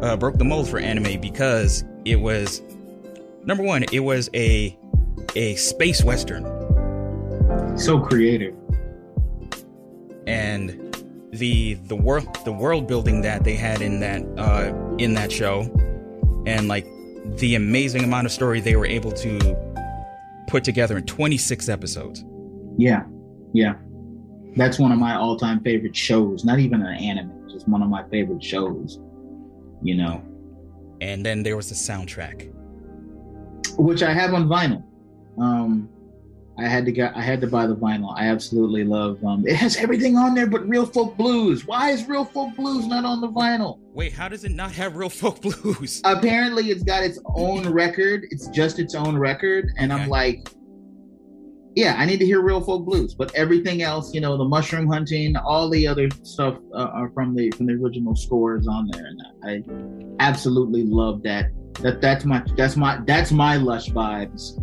[0.04, 2.62] uh broke the mold for anime because it was
[3.44, 4.78] number one, it was a
[5.36, 6.44] a space western
[7.78, 8.56] So creative.
[10.26, 10.84] and
[11.32, 15.62] the the world the world building that they had in that uh in that show
[16.46, 16.88] and like
[17.38, 19.38] the amazing amount of story they were able to
[20.48, 22.24] put together in 26 episodes.
[22.78, 23.04] Yeah,
[23.52, 23.74] yeah.
[24.56, 26.46] That's one of my all-time favorite shows.
[26.46, 29.00] Not even an anime, just one of my favorite shows.
[29.84, 30.24] You know,
[31.02, 32.50] And then there was the soundtrack.
[33.78, 34.84] which I have on vinyl.
[35.40, 35.90] Um,
[36.60, 38.14] I had to get, I had to buy the vinyl.
[38.18, 39.24] I absolutely love.
[39.24, 41.68] Um, it has everything on there but Real Folk Blues.
[41.68, 43.78] Why is Real Folk Blues not on the vinyl?
[43.94, 46.02] Wait, how does it not have real folk blues?
[46.06, 48.26] Apparently, it's got its own record.
[48.32, 50.02] It's just its own record, and Okay.
[50.04, 50.50] I'm like,
[51.76, 53.14] yeah, I need to hear Real Folk Blues.
[53.14, 57.36] But everything else, you know, the mushroom hunting, all the other stuff uh, are from
[57.36, 61.52] the from the original scores on there, and I absolutely love that.
[61.82, 64.60] That that's my that's my that's my lush vibes.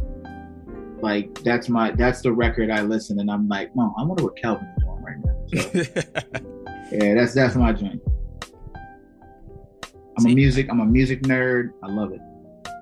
[1.05, 4.37] Like that's my that's the record I listen, and I'm like, Mom, I wonder what
[4.37, 5.35] Calvin's doing right now.
[5.53, 5.81] So,
[6.97, 8.01] yeah, that's that's my joint.
[10.17, 11.73] I'm See- a music I'm a music nerd.
[11.83, 12.23] I love it.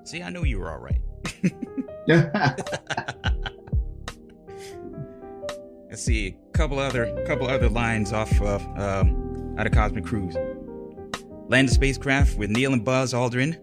[0.05, 1.01] See, I knew you were all right.
[5.89, 10.37] Let's see, a couple other couple other lines off of um, out of Cosmic Cruise.
[11.49, 13.59] Land a spacecraft with Neil and Buzz Aldrin.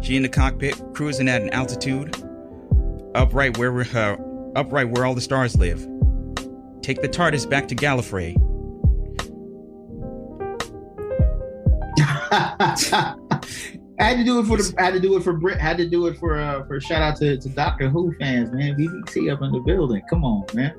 [0.00, 2.14] She in the cockpit, cruising at an altitude,
[3.18, 4.16] upright where we're, uh,
[4.54, 5.80] upright where all the stars live.
[6.82, 8.36] Take the TARDIS back to Gallifrey.
[12.30, 13.16] I
[13.98, 14.74] had to do it for the.
[14.78, 15.58] I had to do it for Brit.
[15.58, 18.76] Had to do it for uh, for shout out to, to Doctor Who fans, man.
[18.76, 20.02] BBC up in the building.
[20.08, 20.74] Come on, man.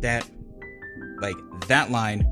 [0.00, 0.28] That,
[1.20, 1.36] like
[1.66, 2.26] that line,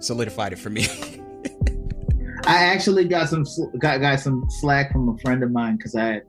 [0.00, 0.86] solidified it for me.
[2.46, 3.44] I actually got some
[3.78, 6.22] got got some slack from a friend of mine because I had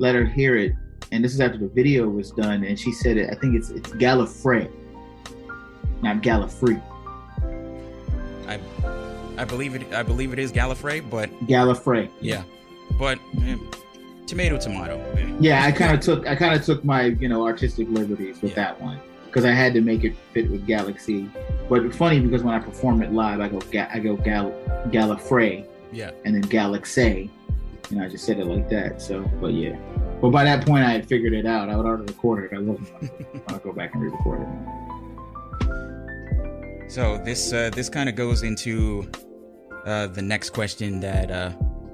[0.00, 0.72] let her hear it,
[1.12, 3.30] and this is after the video was done, and she said it.
[3.30, 4.68] I think it's it's Gallifrey,
[6.02, 6.82] not Gallifrey.
[8.48, 8.58] I,
[9.38, 9.92] I believe it.
[9.94, 12.10] I believe it is Gallifrey, but Gallifrey.
[12.20, 12.42] yeah,
[12.98, 13.56] but eh,
[14.26, 14.98] tomato, tomato.
[15.16, 15.30] eh.
[15.38, 18.52] Yeah, I kind of took I kind of took my you know artistic liberties with
[18.52, 18.56] Yeah.
[18.56, 21.30] that one because I had to make it fit with Galaxy.
[21.68, 23.60] But funny because when I perform it live, I go
[23.92, 24.50] I go Gal
[24.88, 26.10] Gallifrey Yeah.
[26.24, 27.30] and then Galaxy,
[27.90, 29.02] and I just said it like that.
[29.02, 29.76] So, but yeah,
[30.20, 31.68] But by that point, I had figured it out.
[31.68, 32.56] I would already recorded it.
[32.56, 34.48] I wasn't to go back and re-record it.
[36.90, 39.08] So this uh, this kind of goes into
[39.86, 41.52] uh, the next question that uh,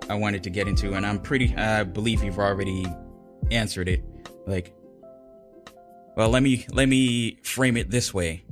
[0.09, 1.55] I wanted to get into, and I'm pretty.
[1.55, 2.87] I believe you've already
[3.51, 4.03] answered it.
[4.47, 4.73] Like,
[6.17, 8.46] well, let me let me frame it this way.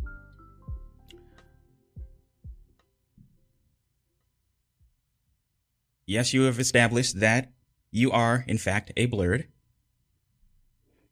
[6.06, 7.52] Yes, you have established that
[7.90, 9.46] you are, in fact, a blerd.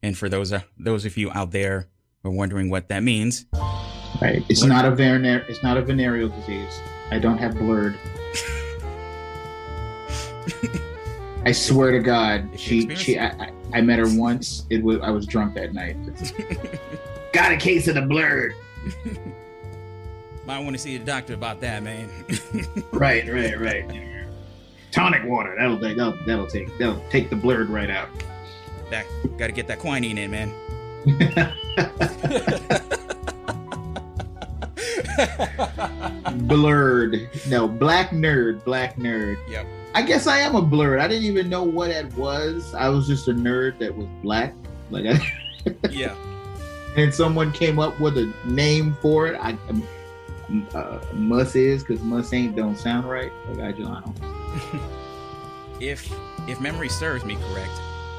[0.03, 1.89] And for those uh, those of you out there
[2.23, 3.47] who are wondering what that means,
[4.21, 4.45] Right.
[4.49, 6.81] It's not a vener- It's not a venereal disease.
[7.11, 7.97] I don't have blerd.
[11.45, 14.65] I swear to God, If she she I, I, I met her once.
[14.71, 15.97] It was I was drunk that night.
[17.33, 18.53] Got a case of the blerd.
[20.47, 22.09] might want to see a doctor about that, man.
[22.93, 24.12] Right, right, right.
[24.93, 25.55] Tonic water.
[25.59, 28.09] That'll take that'll, that'll take that'll take the blerd right out.
[28.91, 29.07] that
[29.39, 30.53] got to get that quinine in, man.
[36.49, 37.47] blerd.
[37.49, 38.65] No, black nerd.
[38.65, 39.37] Black nerd.
[39.49, 39.67] Yep.
[39.95, 41.01] I guess I am a blerd.
[41.01, 42.75] I didn't even know what that was.
[42.75, 44.55] I was just a nerd that was black.
[44.91, 45.21] Like I,
[45.91, 46.15] Yeah.
[46.97, 49.39] and someone came up with a name for it.
[49.41, 49.57] I
[50.75, 53.33] uh, Mus is because Mus ain't don't sound right.
[53.51, 54.42] Like I I don't.
[55.81, 56.13] If
[56.49, 57.73] if memory serves me correct,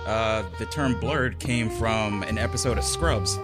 [0.06, 3.40] uh, the term blerd came from an episode of Scrubs.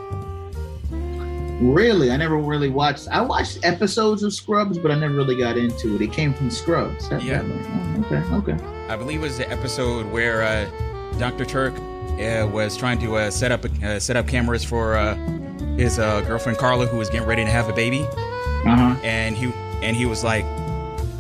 [1.62, 3.08] Really, I never really watched.
[3.10, 6.02] I watched episodes of Scrubs, but I never really got into it.
[6.02, 7.10] It came from Scrubs.
[7.24, 7.42] Yeah.
[8.06, 8.18] okay.
[8.36, 8.64] Okay.
[8.90, 10.70] I believe it was the episode where uh,
[11.18, 11.46] Dr.
[11.46, 11.74] Turk
[12.20, 15.16] uh, was trying to uh, set up uh, set up cameras for uh,
[15.78, 18.02] his uh, girlfriend Carla, who was getting ready to have a baby,
[18.66, 18.96] Uh huh.
[19.04, 20.46] and he and he was like,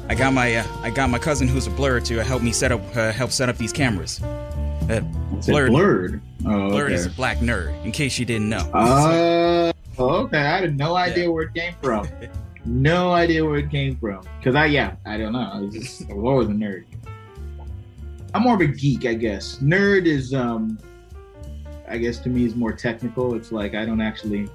[0.09, 2.71] "I got my uh, I got my cousin who's a blur to help me set
[2.71, 5.01] up uh, help set up these cameras." Uh,
[5.45, 5.69] Blerd.
[5.69, 6.21] Blerd.
[6.45, 6.93] Oh, Blerd okay.
[6.95, 8.67] is a black nerd, in case you didn't know.
[8.73, 10.37] Uh, okay.
[10.39, 11.29] I had no idea Yeah.
[11.29, 12.07] where it came from.
[12.65, 14.23] no idea where it came from.
[14.43, 15.47] Cause I, yeah, I don't know.
[15.53, 16.85] I was just, I was always a nerd.
[18.33, 19.57] I'm more of a geek, I guess.
[19.57, 20.77] Nerd is, um,
[21.87, 23.35] I guess to me is more technical.
[23.35, 24.49] It's like I don't actually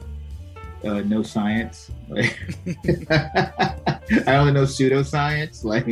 [0.85, 1.91] uh, know science.
[2.09, 2.39] Like,
[3.11, 5.65] I only know pseudoscience.
[5.65, 5.89] Like,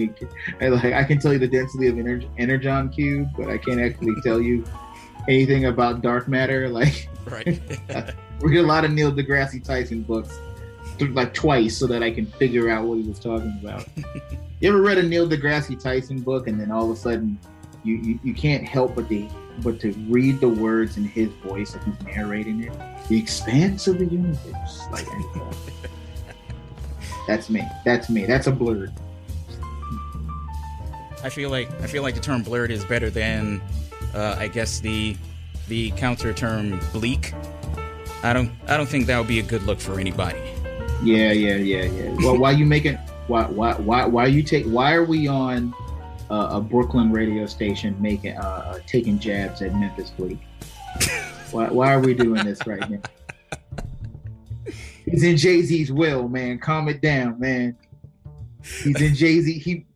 [0.60, 3.80] I, like I can tell you the density of ener- energon cube, but I can't
[3.80, 4.64] actually tell you
[5.28, 6.68] anything about dark matter.
[6.68, 7.08] Like.
[7.26, 7.60] right.
[8.40, 10.38] read a lot of Neil deGrasse Tyson books,
[11.00, 13.86] like twice, so that I can figure out what he was talking about.
[14.60, 17.38] you ever read a Neil deGrasse Tyson book, and then all of a sudden,
[17.84, 19.28] you you, you can't help but to
[19.58, 22.91] but to read the words in his voice as he's narrating it.
[23.08, 25.06] The expanse of the universe, like
[27.26, 27.62] that's me.
[27.84, 28.26] That's me.
[28.26, 28.92] That's a blerd.
[31.22, 33.60] I feel like I feel like the term blerd is better than,
[34.14, 35.16] uh, I guess the
[35.68, 37.34] the counter term bleak.
[38.22, 40.40] I don't I don't think that would be a good look for anybody.
[41.02, 42.14] Yeah, yeah, yeah, yeah.
[42.18, 42.96] Well, why you making?
[43.26, 44.66] Why, why, why, why you take?
[44.66, 45.74] Why are we on
[46.30, 50.38] uh, a Brooklyn radio station making, uh, uh, taking jabs at Memphis Bleek?
[51.52, 53.00] why, why are we doing this right now?
[55.04, 56.58] He's in Jay Z's will, man.
[56.58, 57.76] Calm it down, man.
[58.62, 59.58] He's in Jay Z.
[59.58, 59.86] He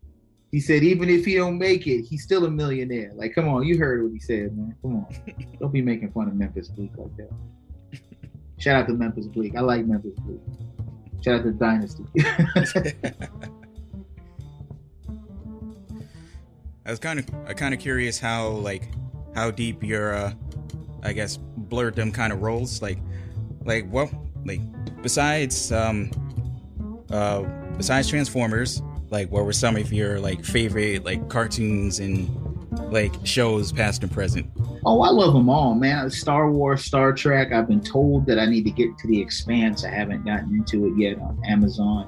[0.52, 3.12] he said even if he don't make it, he's still a millionaire.
[3.14, 4.76] Like, come on, you heard what he said, man.
[4.82, 5.06] Come on,
[5.60, 7.30] don't be making fun of Memphis Bleek like that.
[8.58, 9.56] Shout out to Memphis Bleek.
[9.56, 10.40] I like Memphis Bleek.
[11.22, 12.04] Shout out to Dynasty.
[16.84, 18.88] I was kind of I kind of curious how like
[19.34, 20.34] how deep your uh
[21.06, 21.38] I guess
[21.68, 22.82] blerddom kind of roles.
[22.82, 22.98] like
[23.64, 24.10] like well,
[24.44, 24.60] like
[25.02, 26.10] besides um
[27.10, 27.42] uh
[27.76, 32.28] besides Transformers like what were some of your like favorite like cartoons and
[32.92, 34.46] like shows past and present
[34.84, 36.08] oh, I love them all, man.
[36.10, 37.52] Star Wars, Star Trek.
[37.52, 39.84] I've been told that I need to get to the Expanse.
[39.84, 42.06] I haven't gotten into it yet on Amazon.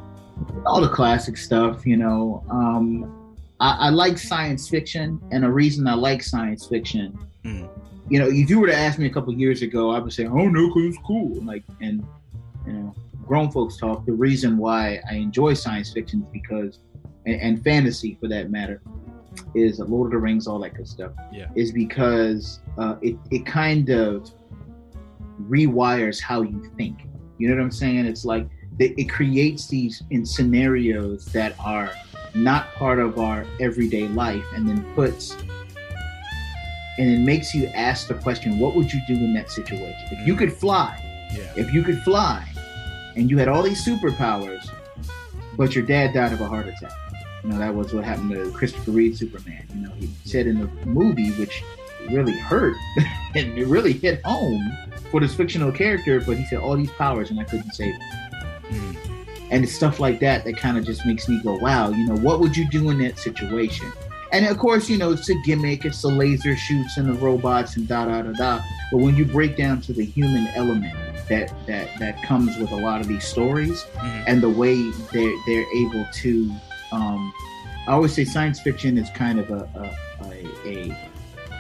[0.65, 2.45] All the classic stuff, you know.
[2.51, 7.69] Um, I, I like science fiction, and the reason I like science fiction, Mhm.
[8.11, 10.27] You know, if you were to ask me a couple years ago, I would say,
[10.27, 12.05] "Oh no, because it's cool." Like, and
[12.67, 12.95] you know,
[13.27, 14.07] grown folks talk.
[14.07, 16.79] The reason why I enjoy science fiction is because,
[17.27, 18.81] and, and fantasy for that matter,
[19.55, 23.45] is Lord of the Rings, all that good stuff Yeah, is because uh, it it
[23.47, 24.31] kind of
[25.43, 27.01] rewires how you think.
[27.39, 28.07] You know what I'm saying?
[28.07, 28.49] It's like
[28.79, 31.91] it creates these in scenarios that are
[32.35, 35.37] not part of our everyday life, and then puts
[36.99, 40.09] and it makes you ask the question, what would you do in that situation?
[40.11, 40.99] If you could fly,
[41.35, 42.47] yeah if you could fly,
[43.17, 44.69] and you had all these superpowers,
[45.57, 46.93] but your dad died of a heart attack.
[47.43, 49.67] You know, that was what happened to Christopher Reeve Superman.
[49.75, 51.63] You know, he said in the movie, which
[52.11, 52.75] really hurt
[53.35, 54.73] and it really hit home
[55.11, 56.21] for this fictional character.
[56.21, 58.03] But he said all these powers and I couldn't save him.
[58.71, 58.97] Mm.
[59.51, 62.17] And it's stuff like that that kind of just makes me go, wow, you know,
[62.17, 63.93] what would you do in that situation?
[64.33, 67.77] And of course, you know, it's a gimmick, it's the laser shoots and the robots
[67.77, 68.61] and da da da da.
[68.93, 70.95] But when you break down to the human element
[71.29, 74.25] that that that comes with a lot of these stories Mhm.
[74.27, 76.51] and the way they're they're able to
[76.93, 77.33] um
[77.87, 79.69] I always say science fiction is kind of a
[80.23, 81.11] a, a, a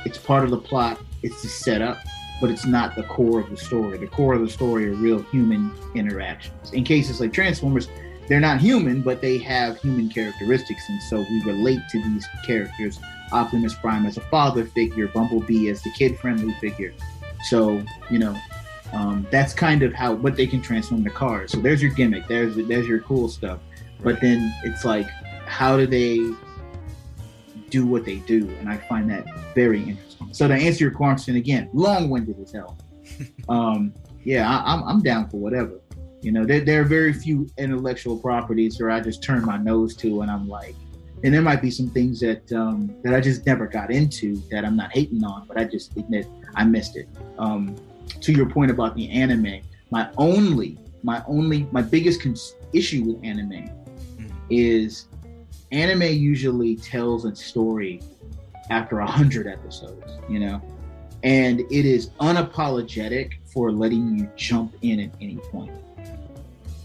[0.06, 1.98] it's part of the plot, it's the setup,
[2.40, 3.98] but it's not the core of the story.
[3.98, 6.72] The core of the story are real human interactions.
[6.72, 7.88] In cases like Transformers,
[8.28, 13.00] they're not human, but they have human characteristics, and so we relate to these characters.
[13.32, 16.94] Optimus Prime as a father figure, Bumblebee as the kid-friendly figure.
[17.44, 18.36] So you know,
[18.92, 20.14] um, that's kind of how.
[20.14, 21.52] But they can transform the cars.
[21.52, 22.26] So there's your gimmick.
[22.26, 23.60] There's there's your cool stuff.
[24.02, 25.08] But then it's like,
[25.46, 26.18] how do they
[27.70, 28.48] do what they do?
[28.60, 30.32] And I find that very interesting.
[30.32, 32.78] So to answer your question again, long-winded as hell.
[33.48, 33.92] um,
[34.24, 35.80] yeah, I, I'm I'm down for whatever.
[36.20, 39.94] You know, there, there are very few intellectual properties where I just turn my nose
[39.96, 40.74] to and I'm like,
[41.24, 44.64] and there might be some things that um, that I just never got into that
[44.64, 47.08] I'm not hating on, but I just admit I missed it.
[47.38, 47.74] Um,
[48.20, 49.60] to your point about the anime,
[49.90, 53.70] my only, my only, my biggest cons- issue with anime
[54.50, 55.06] is
[55.72, 58.00] anime usually tells a story
[58.70, 60.62] after a hundred episodes, you know,
[61.22, 65.72] and it is unapologetic for letting you jump in at any point.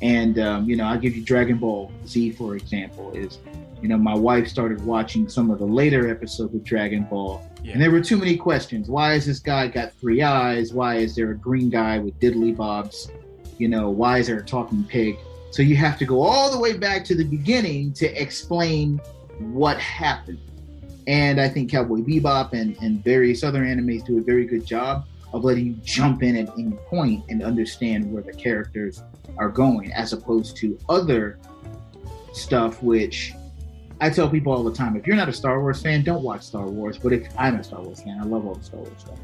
[0.04, 3.14] And um, you know, I'll give you Dragon Ball Z for example.
[3.14, 3.39] Is
[3.82, 7.74] you know, my wife started watching some of the later episodes of Dragon Ball, Yeah.
[7.74, 8.89] and there were too many questions.
[8.89, 10.74] Why is this guy got three eyes?
[10.74, 13.10] Why is there a green guy with diddly bobs?
[13.58, 15.18] You know, why is there a talking pig?
[15.51, 18.99] So you have to go all the way back to the beginning to explain
[19.39, 20.39] what happened.
[21.08, 25.06] And I think Cowboy Bebop and, and various other animes do a very good job
[25.34, 29.04] of letting you jump in at any point and understand where the characters
[29.38, 31.40] are going, as opposed to other
[32.34, 33.34] stuff which
[34.02, 36.42] I tell people all the time: if you're not a Star Wars fan, don't watch
[36.42, 36.98] Star Wars.
[36.98, 39.20] But if I'm a Star Wars fan, I love all the Star Wars stuff.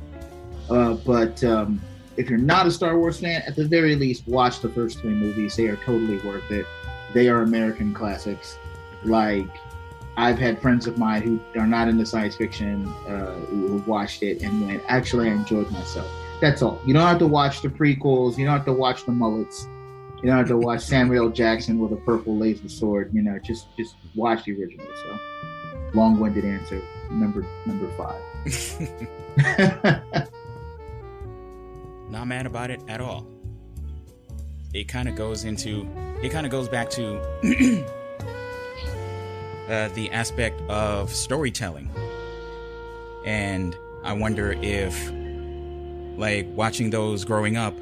[0.69, 1.81] Uh, but um,
[2.17, 5.13] if you're not a Star Wars fan, at the very least, watch the first three
[5.13, 5.55] movies.
[5.55, 6.65] They are totally worth it.
[7.13, 8.57] They are American classics.
[9.03, 9.47] Like
[10.19, 14.41] I've had friends of mine who are not into science fiction uh, who watched it
[14.41, 16.11] and went, actually, I enjoyed myself.
[16.41, 16.81] That's all.
[16.85, 18.37] You don't have to watch the prequels.
[18.37, 19.65] You don't have to watch the mullets.
[20.21, 21.31] You don't have to watch Samuel L.
[21.31, 23.11] Jackson with a purple laser sword.
[23.13, 24.85] You know, just just watch the original.
[25.03, 25.17] So,
[25.93, 26.81] long-winded answer.
[27.09, 28.21] Number number five.
[32.09, 33.25] Not mad about it at all.
[34.73, 35.87] It kind of goes into,
[36.21, 37.19] it kind of goes back to
[39.69, 41.89] uh, the aspect of storytelling.
[43.25, 45.11] And I wonder if,
[46.17, 47.75] like, watching those growing up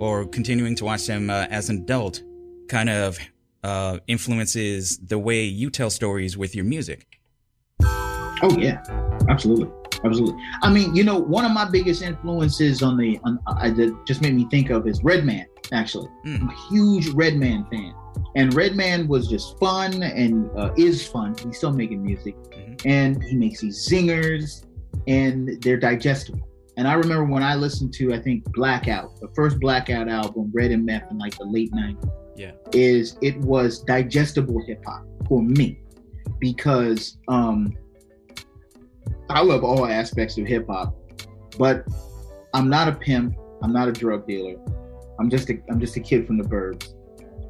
[0.00, 2.22] or continuing to watch them uh, as an adult
[2.68, 3.18] kind of
[3.62, 7.18] uh, influences the way you tell stories with your music.
[8.42, 8.82] Oh yeah,
[9.28, 9.68] absolutely,
[10.02, 10.42] absolutely.
[10.62, 14.22] I mean, you know, one of my biggest influences on the on I that just
[14.22, 15.44] made me think of is Redman.
[15.72, 16.40] Actually, Mm.
[16.40, 17.92] I'm a huge Redman fan,
[18.34, 21.36] and Redman was just fun and uh, is fun.
[21.44, 22.80] He's still making music, Mhm.
[22.86, 24.64] and he makes these zingers,
[25.06, 26.40] and they're digestible.
[26.80, 30.70] And I remember when I listened to, I think Blackout, the first Blackout album, Red
[30.70, 32.52] and Meth, in like the late '90s Yeah.
[32.72, 35.80] is it was digestible hip hop for me
[36.38, 37.76] because um
[39.28, 40.96] I love all aspects of hip hop,
[41.58, 41.84] but
[42.54, 44.56] I'm not a pimp, I'm not a drug dealer.
[45.18, 46.94] I'm just a I'm just a kid from the burbs.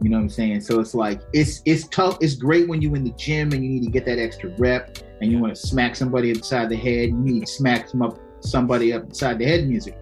[0.03, 0.62] You know what I'm saying?
[0.62, 2.18] So it's like it's it's tough.
[2.20, 4.99] It's great when you're in the gym and you need to get that extra rep
[5.20, 7.11] and you want to smack somebody upside the head.
[7.11, 9.97] You need to smack some up somebody upside the head music.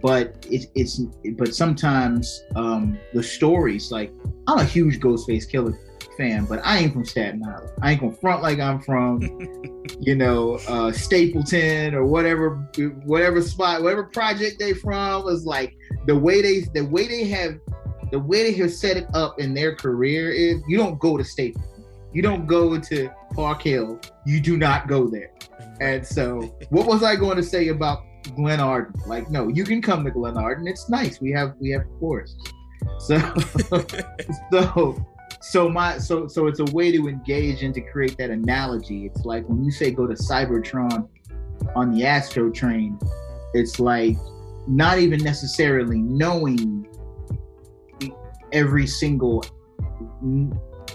[0.00, 1.00] But it's it's
[1.36, 4.12] but sometimes um the stories like
[4.46, 5.76] I'm a huge Ghostface Killah
[6.18, 7.70] fan, but I ain't from Staten Island.
[7.80, 9.22] I ain't gonna front like I'm from,
[10.00, 12.56] you know, uh, Stapleton or whatever,
[13.04, 15.74] whatever spot, whatever project they from was like
[16.06, 17.58] the way they, the way they have,
[18.10, 21.24] the way they have set it up in their career is you don't go to
[21.24, 21.77] Stapleton,
[22.12, 25.32] you don't go to Park Hill, you do not go there.
[25.80, 26.40] And so,
[26.70, 29.06] what was I going to say about Glenarden?
[29.06, 30.68] Like, no, you can come to Glenarden.
[30.68, 31.20] It's nice.
[31.20, 32.52] We have we have forests.
[32.98, 33.18] So,
[34.50, 35.06] so,
[35.40, 39.06] so my so so it's a way to engage and to create that analogy.
[39.06, 41.08] It's like when you say go to Cybertron
[41.76, 43.00] on the Astrotrain,
[43.54, 44.16] it's like
[44.66, 46.86] not even necessarily knowing
[48.52, 49.44] every single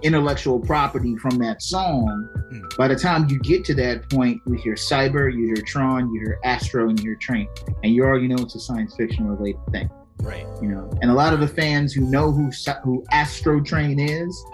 [0.04, 2.30] intellectual property from that song.
[2.52, 2.78] Mm.
[2.78, 6.22] By the time you get to that point, you hear Cyber, you hear Tron, you
[6.22, 7.48] hear Astro, and you hear Train,
[7.84, 9.90] and you already know it's a science fiction related thing.
[10.20, 10.46] Right.
[10.62, 12.52] You know, and a lot of the fans who know who
[12.84, 14.46] who Astrotrain is,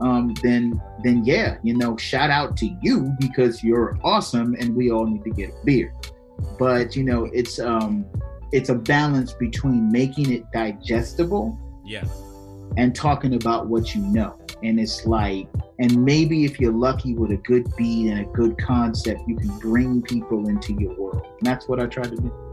[0.00, 4.90] um, then then yeah, you know, shout out to you because you're awesome, and we
[4.90, 5.94] all need to get a beer.
[6.58, 8.04] But you know, it's um,
[8.52, 12.04] it's a balance between making it digestible Yeah.
[12.76, 14.38] And talking about what you know.
[14.62, 15.48] And it's like,
[15.78, 19.56] and maybe if you're lucky with a good beat and a good concept, you can
[19.58, 21.24] bring people into your world.
[21.38, 22.48] And that's what I try to do.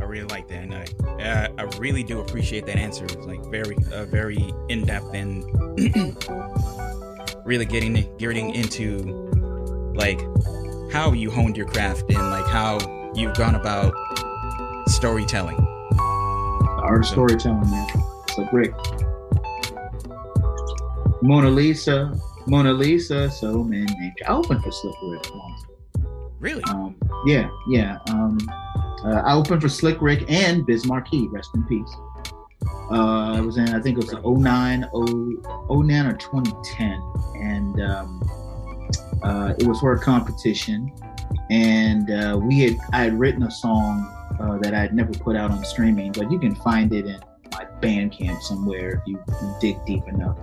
[0.00, 0.84] I really like that, and I,
[1.22, 3.04] uh, I really do appreciate that answer.
[3.04, 5.44] It's like very, uh, very in depth and
[7.44, 9.28] really getting getting into
[9.94, 10.20] like
[10.92, 12.78] how you honed your craft and like how
[13.14, 13.92] you've gone about
[14.88, 15.56] storytelling.
[15.56, 17.88] The art of storytelling, man.
[18.38, 18.72] It's like Rick.
[21.22, 22.14] Mona Lisa,
[22.46, 24.14] Mona Lisa, so many names.
[24.26, 25.62] I opened for Slick Rick once.
[26.38, 26.62] Really?
[26.64, 26.94] Um,
[27.26, 27.98] yeah, yeah.
[28.10, 28.38] Um,
[29.04, 31.92] uh, I opened for Slick Rick and Biz Markie, rest in peace.
[32.90, 37.02] Uh, I was in, I think it was 09, 0, 09 or 2010.
[37.42, 38.22] And um,
[39.24, 40.92] uh, it was for a competition.
[41.50, 44.06] And uh, we had, I had written a song
[44.40, 47.20] uh, that I had never put out on streaming, but you can find it in
[47.52, 50.38] my Bandcamp somewhere if you, you dig deep enough.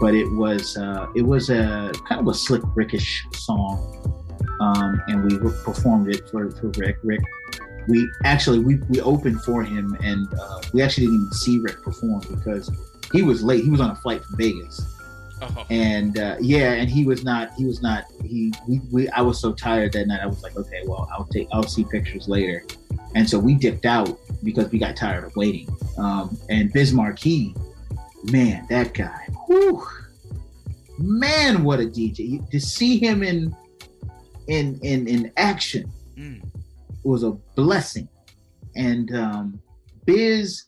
[0.00, 4.06] But it was, uh, it was a kind of a Slick Rickish song
[4.60, 6.98] um, and we performed it for, for Rick.
[7.02, 7.20] Rick,
[7.88, 11.82] we actually we, we opened for him, and uh, we actually didn't even see Rick
[11.82, 12.70] perform because
[13.12, 13.64] he was late.
[13.64, 14.95] He was on a flight from Vegas,
[15.42, 17.52] Oh, and uh, yeah, and he was not.
[17.54, 18.04] He was not.
[18.24, 20.20] He we, we I was so tired that night.
[20.20, 21.48] I was like, okay, well, I'll take.
[21.52, 22.64] I'll see pictures later,
[23.14, 25.68] and so we dipped out because we got tired of waiting.
[25.98, 27.54] Um, and Biz Markie,
[28.24, 29.86] man, that guy, whew,
[30.98, 32.48] man, what a DJ!
[32.50, 33.54] To see him in
[34.48, 36.42] in in in action mm,
[37.04, 38.08] was a blessing.
[38.74, 39.60] And um,
[40.04, 40.64] Biz,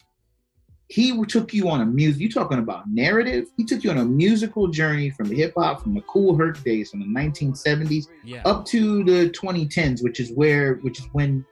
[0.91, 2.23] he took you on a music.
[2.23, 3.49] You talking about narrative?
[3.59, 6.63] He took you on a musical journey from the hip hop, from the Kool Herc
[6.65, 8.41] days, from the 1970s yeah.
[8.47, 11.45] up to the 2010s, which is where, which is when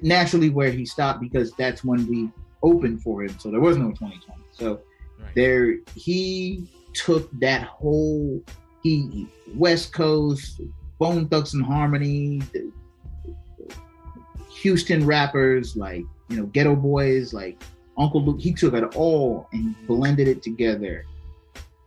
[0.00, 2.30] naturally where he stopped because that's when we
[2.62, 3.36] opened for him.
[3.38, 4.42] So there was no 2020.
[4.52, 4.80] So
[5.18, 5.34] Right.
[5.34, 8.42] there, he took that whole
[8.82, 10.60] he West Coast
[10.98, 12.70] Bone Thugs-n-Harmony, the-
[14.60, 17.62] Houston rappers like you know Geto Boys, like
[17.98, 18.40] Uncle Luke.
[18.40, 21.04] He took it all and blended it together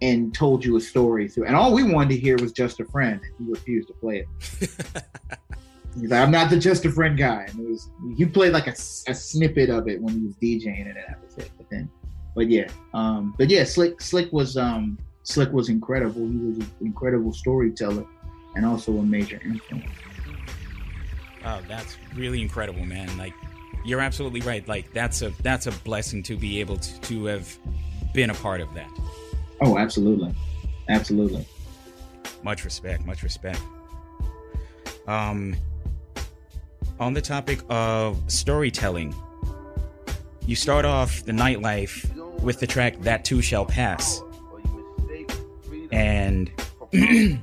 [0.02, 1.46] and told you a story through.
[1.46, 4.26] And all we wanted to hear was just a friend, and he refused to play
[4.26, 4.70] it.
[6.00, 7.48] He's like, I'm not the just a friend guy.
[7.50, 10.88] And it was he played like a, a snippet of it when he was DJing,
[10.88, 11.52] and that was it.
[11.58, 11.90] But then,
[12.36, 16.28] but yeah, um, but yeah, Slick Slick was um Slick was incredible.
[16.28, 18.06] He was an incredible storyteller,
[18.56, 19.90] and also a major influence.
[21.46, 23.16] Oh, that's really incredible, man.
[23.18, 23.34] Like,
[23.86, 24.68] you're absolutely right.
[24.68, 27.58] Like, that's a that's a blessing to be able to, to have
[28.14, 28.90] been a part of that.
[29.62, 30.34] Oh, absolutely,
[30.90, 31.46] absolutely.
[32.44, 33.60] Much respect, much respect.
[35.08, 35.56] Um,
[37.00, 39.16] on the topic of storytelling,
[40.46, 42.10] you start off the nightlife
[42.42, 44.22] with the track "That Too Shall Pass,"
[45.92, 46.52] and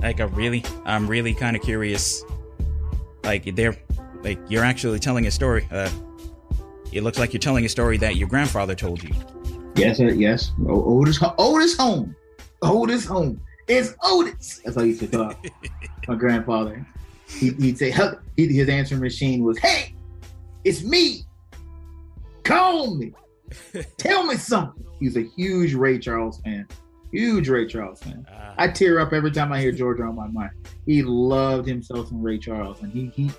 [0.00, 2.24] like, I really, I'm really kind of curious.
[3.22, 3.76] Like, they're
[4.24, 5.68] like you're actually telling a story.
[5.70, 5.90] Uh,
[6.92, 9.14] it looks like you're telling a story that your grandfather told you.
[9.76, 10.52] Yes, sir, yes.
[10.68, 12.16] O- Otis, Otis home,
[12.62, 13.40] Otis home.
[13.68, 14.60] It's Otis.
[14.64, 15.44] That's how he used to talk.
[16.08, 16.86] My grandfather.
[17.28, 17.92] He, he'd say,
[18.36, 19.94] he, his answering machine was, "Hey,
[20.64, 21.24] it's me.
[22.44, 23.12] Call me.
[23.96, 26.66] Tell me something." He's a huge Ray Charles fan.
[27.10, 28.26] Huge Ray Charles fan.
[28.30, 30.50] Uh, I tear up every time I hear Georgia on my mind.
[30.86, 33.30] He loved himself some Ray Charles, and he he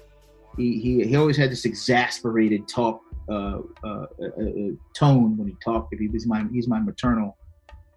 [0.57, 5.55] he he, he always had this exasperated talk uh, uh, uh, uh, tone when he
[5.63, 5.93] talked.
[5.93, 7.37] If he was my he's my maternal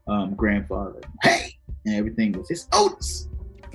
[0.08, 1.00] um, grandfather.
[1.22, 1.56] Hey,
[1.86, 3.28] and everything was it's Otis.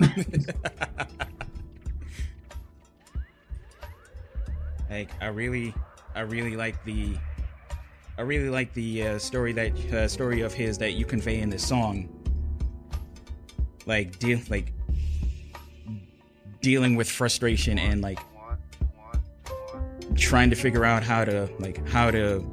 [4.90, 5.72] like I really,
[6.14, 7.16] I really like the,
[8.18, 11.50] I really like the uh, story that uh, story of his that you convey in
[11.50, 12.08] this song.
[13.86, 14.72] Like deal, like
[16.60, 18.18] dealing with frustration and like
[20.16, 22.44] trying to figure out how to like how to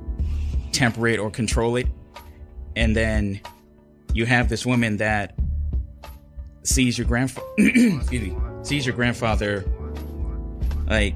[0.71, 1.87] temper it or control it,
[2.75, 3.39] and then
[4.13, 5.37] you have this woman that
[6.63, 9.65] sees your grandfather, excuse me, sees your grandfather
[10.87, 11.15] like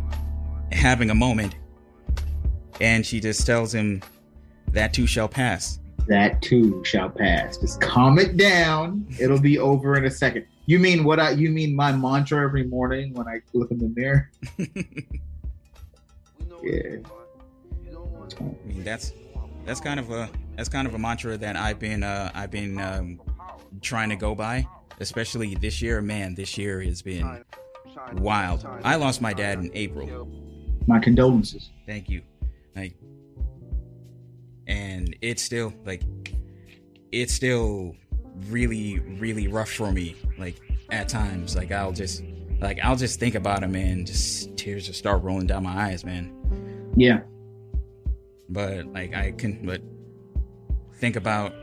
[0.71, 1.55] having a moment
[2.81, 4.01] and she just tells him
[4.71, 7.57] that too shall pass that too shall pass.
[7.57, 9.05] Just calm it down.
[9.19, 10.45] It'll be over in a second.
[10.65, 13.89] You mean what I you mean my mantra every morning when I look in the
[13.89, 14.31] mirror?
[16.65, 16.97] yeah.
[18.39, 19.13] I mean, that's
[19.65, 22.79] that's kind of a that's kind of a mantra that I've been uh, I've been
[22.79, 23.21] um,
[23.81, 24.67] trying to go by,
[24.99, 26.01] especially this year.
[26.01, 27.43] Man, this year has been
[28.13, 28.65] wild.
[28.83, 30.27] I lost my dad in April.
[30.87, 31.71] My condolences.
[31.85, 32.21] Thank you.
[32.75, 32.95] Like,
[34.67, 36.03] and it's still like
[37.11, 37.95] it's still
[38.49, 40.15] really really rough for me.
[40.37, 40.59] Like
[40.91, 42.23] at times, like I'll just
[42.59, 46.05] like I'll just think about him and just tears just start rolling down my eyes,
[46.05, 46.31] man.
[46.95, 47.21] Yeah.
[48.49, 49.81] But like I can, but
[50.95, 51.53] think about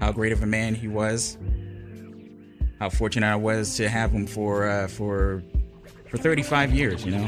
[0.00, 1.38] how great of a man he was.
[2.78, 5.42] How fortunate I was to have him for uh, for
[6.08, 7.26] for 35 years, you know.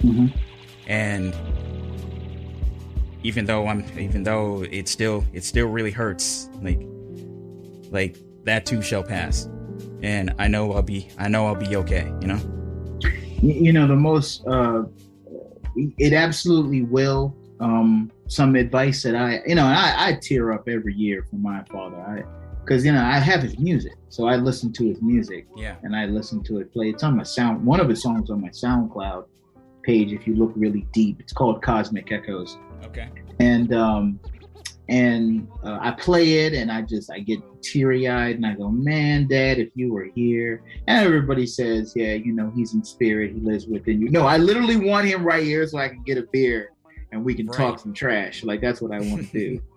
[0.00, 0.26] hmm
[0.86, 1.34] And
[3.22, 6.48] even though I'm, even though it still, it still really hurts.
[6.62, 6.80] Like,
[7.90, 9.48] like that too shall pass.
[10.02, 12.12] And I know I'll be, I know I'll be okay.
[12.20, 12.40] You know.
[13.40, 14.46] You know the most.
[14.46, 14.84] Uh,
[15.98, 17.36] it absolutely will.
[17.60, 21.36] Um, some advice that I, you know, and I, I tear up every year for
[21.36, 21.96] my father.
[21.96, 22.22] I,
[22.68, 25.46] because you know I have his music, so I listen to his music.
[25.56, 25.76] Yeah.
[25.82, 26.90] and I listen to it play.
[26.90, 27.64] It's on my sound.
[27.64, 29.24] One of his songs on my SoundCloud
[29.82, 30.12] page.
[30.12, 32.58] If you look really deep, it's called Cosmic Echoes.
[32.84, 33.08] Okay.
[33.40, 34.20] And um,
[34.88, 38.70] and uh, I play it, and I just I get teary eyed, and I go,
[38.70, 43.32] "Man, Dad, if you were here." And everybody says, "Yeah, you know, he's in spirit.
[43.34, 46.18] He lives within you." No, I literally want him right here so I can get
[46.18, 46.72] a beer
[47.12, 47.56] and we can Right.
[47.56, 48.44] talk some trash.
[48.44, 49.60] Like that's what I want to do.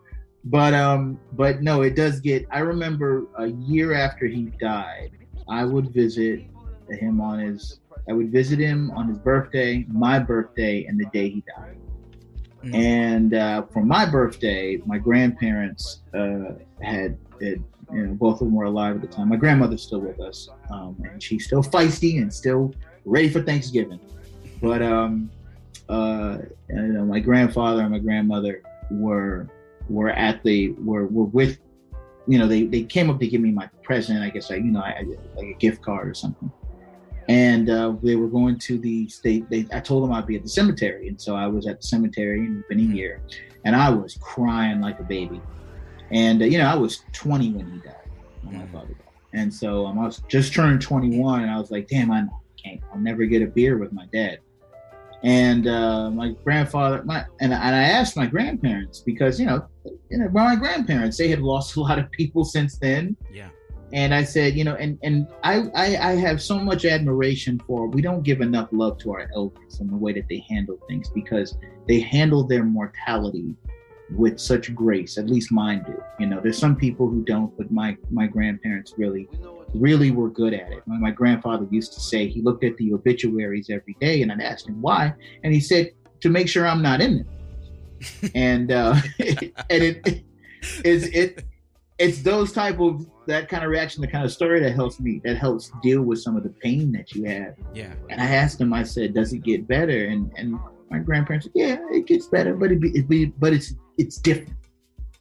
[0.45, 2.47] But um, but no, it does get.
[2.49, 5.11] I remember a year after he died,
[5.47, 6.41] I would visit
[6.89, 7.79] him on his.
[8.09, 11.77] I would visit him on his birthday, my birthday, and the day he died.
[12.63, 12.75] Mhm.
[12.75, 18.53] And uh, for my birthday, my grandparents uh, had, had, you know, both of them
[18.53, 19.29] were alive at the time.
[19.29, 23.99] My grandmother's still with us, um, and she's still feisty and still ready for Thanksgiving.
[24.61, 25.31] But um,
[25.89, 26.37] uh,
[26.69, 29.47] you know, my grandfather and my grandmother were
[29.89, 31.57] were at the were were with,
[32.27, 34.19] you know, they they came up to give me my present.
[34.19, 35.05] I guess like you know, I, I
[35.35, 36.51] like a gift card or something.
[37.31, 39.43] And uh, they were going to the state.
[39.49, 41.87] They, I told them I'd be at the cemetery, and so I was at the
[41.87, 43.21] cemetery and it's been a year,
[43.65, 45.39] and I was crying like a baby.
[46.11, 47.95] And uh, you know, I was 20 when he died,
[48.43, 48.71] when my Mhm.
[48.73, 52.11] father died, and so um, I was just turned 21, and I was like, damn,
[52.11, 52.23] I
[52.61, 54.39] can't, I'll never get a beer with my dad.
[55.23, 59.59] And uh, my grandfather, my and, and I asked my grandparents because you know,
[60.09, 63.49] you know, my grandparents they had lost a lot of people since then, Yeah.
[63.93, 67.87] And I said, you know, and and I, I I have so much admiration for.
[67.87, 71.09] We don't give enough love to our elders and the way that they handle things
[71.09, 73.55] because they handle their mortality
[74.15, 75.17] with such grace.
[75.17, 76.01] At least mine do.
[76.19, 79.27] You know, there's some people who don't, but my my grandparents really
[79.73, 80.83] really were good at it.
[80.85, 84.41] My, my grandfather used to say he looked at the obituaries every day, and I'd
[84.41, 85.13] ask him why,
[85.43, 88.31] and he said to make sure I'm not in it.
[88.35, 90.23] and uh, and it
[90.83, 91.43] is it
[92.01, 95.21] it's those type of that kind of reaction, the kind of story that helps me,
[95.23, 97.55] that helps deal with some of the pain that you have.
[97.73, 97.93] Yeah.
[98.09, 101.53] And I asked him, I said, "Does it get better?" And and my grandparents said,
[101.53, 104.57] "Yeah, it gets better, but it be, it be but it's it's different.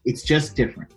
[0.07, 0.95] It's just different,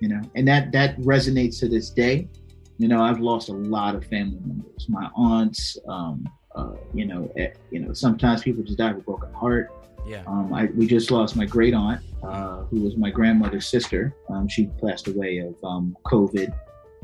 [0.00, 2.28] you know." And that that resonates to this day.
[2.76, 5.78] You know, I've lost a lot of family members, my aunts.
[5.88, 9.72] Um, uh, you know, eh, you know, sometimes people just die of a broken heart.
[10.06, 10.22] Yeah.
[10.26, 14.14] Um, I, we just lost my great aunt, uh, who was my grandmother's sister.
[14.28, 16.52] Um, she passed away of um, COVID.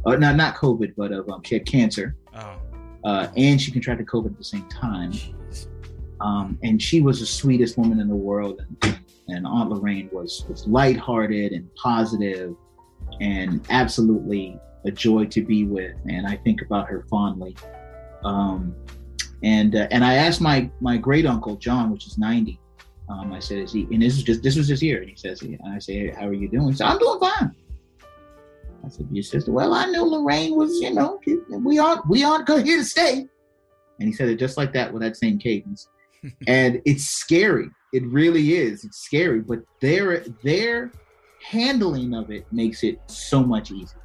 [0.06, 2.56] Uh, not not COVID, but of um, she had cancer, Oh.
[3.04, 5.12] uh, and she contracted COVID at the same time.
[6.20, 8.60] Um, and she was the sweetest woman in the world.
[8.82, 12.54] And, and Aunt Lorraine was was lighthearted and positive,
[13.20, 15.94] and absolutely a joy to be with.
[16.08, 17.56] And I think about her fondly.
[18.24, 18.74] Um,
[19.42, 22.60] and uh, and I asked my my great uncle John, which is ninety.
[23.08, 25.00] Um, I said, "Is he?" And this is just this was this year.
[25.00, 27.54] And he says, and I say, "How are you doing?" He said, "I'm doing fine."
[28.84, 31.18] I said, "Your sister?" Well, I knew Lorraine was, you know,
[31.50, 33.26] we aren't we aren't here to stay.
[34.00, 35.88] And he said it just like that with that same cadence.
[36.46, 37.68] and it's scary.
[37.92, 38.84] It really is.
[38.84, 40.92] It's scary, but their their
[41.42, 44.00] handling of it makes it so much easier.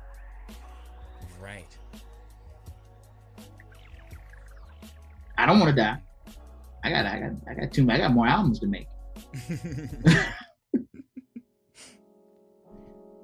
[1.42, 1.78] Right.
[5.38, 5.98] I don't want to die.
[6.84, 8.88] I got I got I got two I got more albums to make.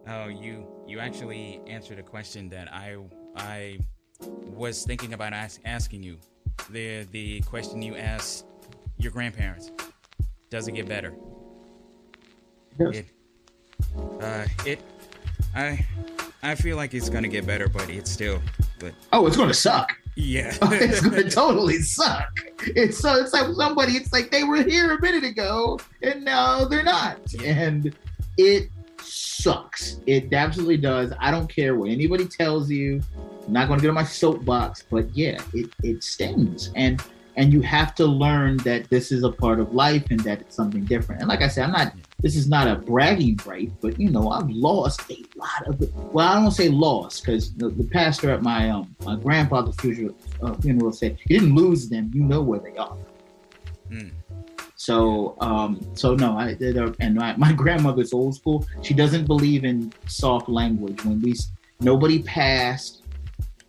[0.08, 2.98] oh, you you actually answered a question that I
[3.36, 3.80] I
[4.56, 6.18] was thinking about ask, asking you.
[6.72, 8.46] The the question you asked
[8.98, 9.72] your grandparents.
[10.50, 11.14] Does it get better?
[12.80, 12.98] Yes.
[12.98, 13.06] It,
[14.22, 14.80] Uh, it,
[15.56, 15.86] I,
[16.44, 18.42] I feel like it's gonna get better, but it's still,
[18.80, 19.92] but Oh, it's gonna suck.
[20.20, 20.56] Yeah.
[20.62, 22.30] it's gonna totally suck.
[22.76, 23.94] It's so it's like somebody.
[23.94, 27.96] It's like they were here a minute ago and now they're not, and
[28.38, 28.70] it
[29.02, 30.02] sucks.
[30.06, 31.14] It absolutely does.
[31.20, 33.02] I don't care what anybody tells you.
[33.48, 37.02] I'm not gonna get on my soapbox, but yeah, it it stings, and
[37.40, 40.54] and you have to learn that this is a part of life and that it's
[40.54, 41.22] something different.
[41.22, 41.94] And like I said, I'm not.
[42.20, 45.90] This is not a bragging right, but you know, I've lost a lot of it.
[46.12, 50.18] Well, I don't say lost because the, the pastor at my um my grandfather's funeral,
[50.44, 52.12] uh, funeral said you didn't lose them.
[52.14, 52.98] You know where they are.
[53.90, 54.12] Mm.
[54.76, 56.76] So, um, so no, I did.
[57.00, 58.68] And my, my grandmother's old school.
[58.82, 61.06] She doesn't believe in soft language.
[61.06, 61.36] When we,
[61.80, 63.04] nobody passed,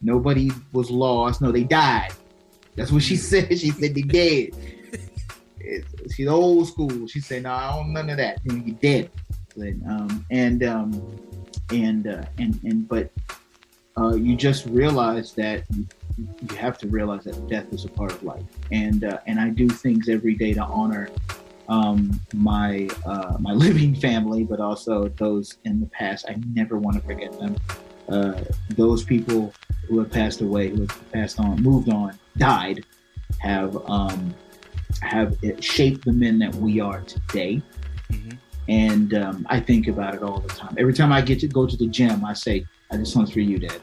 [0.02, 1.40] nobody was lost.
[1.40, 2.12] No, they died.
[2.76, 3.48] That's what she said.
[3.58, 4.50] She said they dead.
[5.60, 7.06] It- she's old school.
[7.06, 8.40] She said, "No, I don't none of that.
[8.44, 9.10] You dead."
[9.56, 11.06] And um, and um,
[11.72, 13.10] and uh, and and but
[13.98, 15.86] uh, you just realize that you,
[16.18, 18.42] you have to realize that death is a part of life,
[18.72, 21.08] and uh, and I do things every day to honor
[21.68, 26.26] um, my uh, my living family, but also those in the past.
[26.28, 27.56] I never want to forget them.
[28.08, 28.40] Uh,
[28.70, 29.52] those people
[29.88, 32.84] who have passed away, who have passed on, moved on, died,
[33.38, 34.34] have um,
[35.02, 37.62] have shaped the men that we are today.
[38.10, 38.38] Mhm.
[38.68, 40.74] And um, I think about it all the time.
[40.78, 43.40] Every time I get to go to the gym, I say, "I just one's for
[43.40, 43.80] you, Dad,"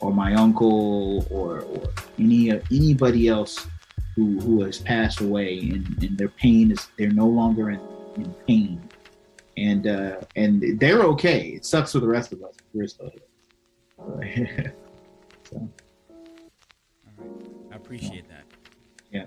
[0.00, 1.82] or my uncle, or or
[2.18, 3.66] any uh, anybody else
[4.16, 7.80] who who has passed away, and, and their pain is they're no longer in,
[8.16, 8.80] in pain,
[9.56, 11.50] and uh, and they're okay.
[11.50, 12.54] It sucks for the rest of us.
[12.74, 13.10] We're still
[14.24, 14.74] here.
[15.50, 15.87] so, All right.
[15.87, 15.87] I
[17.88, 18.44] appreciate that.
[19.10, 19.24] Yeah.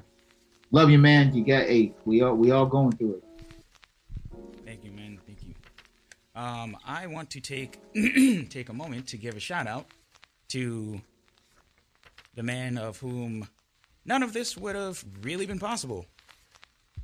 [0.69, 1.33] Love you, man.
[1.33, 1.95] You got eight.
[2.05, 3.23] We all we all going through it.
[4.65, 5.19] Thank you, man.
[5.25, 5.55] Thank you.
[6.35, 7.79] Um, I want to take
[8.49, 9.87] take a moment to give a shout out
[10.49, 11.01] to
[12.35, 13.47] the man of whom
[14.05, 16.05] none of this would have really been possible,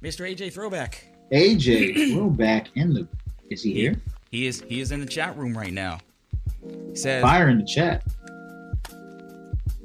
[0.04, 0.30] Mr.
[0.30, 1.06] AJ Throwback.
[1.34, 3.08] AJ, we're in the.
[3.50, 4.00] Is he here?
[4.30, 5.98] He is he is in the chat room right now.
[6.90, 8.04] He says Fire in the chat.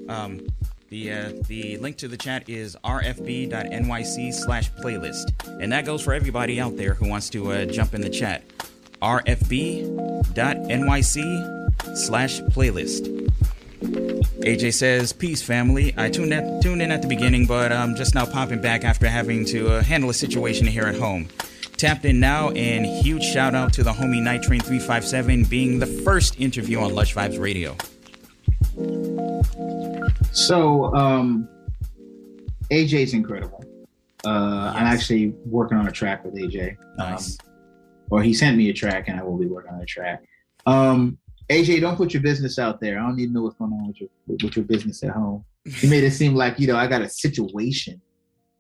[0.09, 0.47] um,
[0.93, 5.33] the uh, the link to the chat is rfb.nyc slash playlist,
[5.63, 8.43] and that goes for everybody out there who wants to uh, jump in the chat.
[9.01, 9.97] rfb.nyc
[11.97, 13.09] slash playlist.
[14.45, 15.95] AJ says, "Peace, family.
[15.97, 19.09] I tuned at, tuned in at the beginning, but I'm just now popping back after
[19.09, 21.27] having to uh, handle a situation here at home.
[21.79, 25.87] Tapped in now, and huge shout out to the homie Night Train 357 being the
[25.87, 27.79] first interview on Lush Vibes Radio.
[30.33, 31.49] So, um,
[32.71, 33.63] AJ's incredible.
[34.25, 36.77] Uh, I'm actually working on a track with AJ.
[36.97, 37.39] Nice.
[37.41, 37.47] Um,
[38.11, 40.23] or he sent me a track, and I will be working on a track.
[40.67, 41.19] Um,
[41.51, 42.99] AJ, don't put your business out there.
[42.99, 45.45] I don't need to know what's going on with your with your business at home.
[45.65, 48.01] You made it seem like you know I got a situation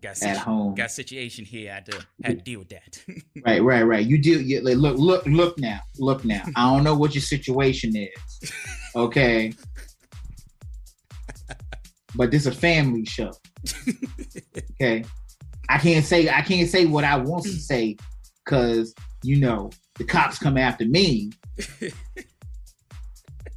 [0.03, 0.75] Got at home.
[0.75, 1.71] got situation here.
[1.71, 3.05] I had to had to deal with that.
[3.47, 4.07] Right, right, right.
[4.07, 4.41] You deal.
[4.41, 5.81] You, like, look, look, look now.
[5.99, 6.43] Look now.
[6.57, 8.53] I don't know what your situation is.
[8.95, 9.53] Okay.
[12.15, 13.33] But this is a family show.
[14.75, 15.05] Okay.
[15.69, 17.97] I can't say I can't say what I want to say
[18.45, 21.31] because you know the cops come after me.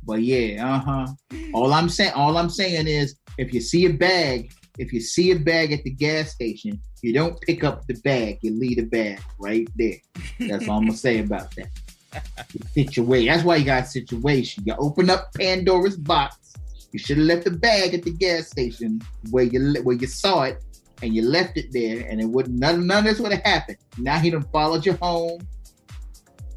[0.06, 1.08] But yeah, uh huh.
[1.54, 5.32] All I'm saying, all I'm saying is, if you see a bag, if you see
[5.32, 8.40] a bag at the gas station, you don't pick up the bag.
[8.42, 9.98] You leave the bag right there.
[10.40, 11.70] That's all I'm gonna say about that.
[12.74, 13.28] Situation.
[13.28, 14.64] That's why you got a situation.
[14.66, 16.54] You open up Pandora's box.
[16.96, 20.44] You should have left the bag at the gas station where you where you saw
[20.44, 20.64] it,
[21.04, 22.58] and you left it there, and it wouldn't.
[22.58, 23.80] None, none of this would have happened.
[23.98, 25.46] Now he done followed you home.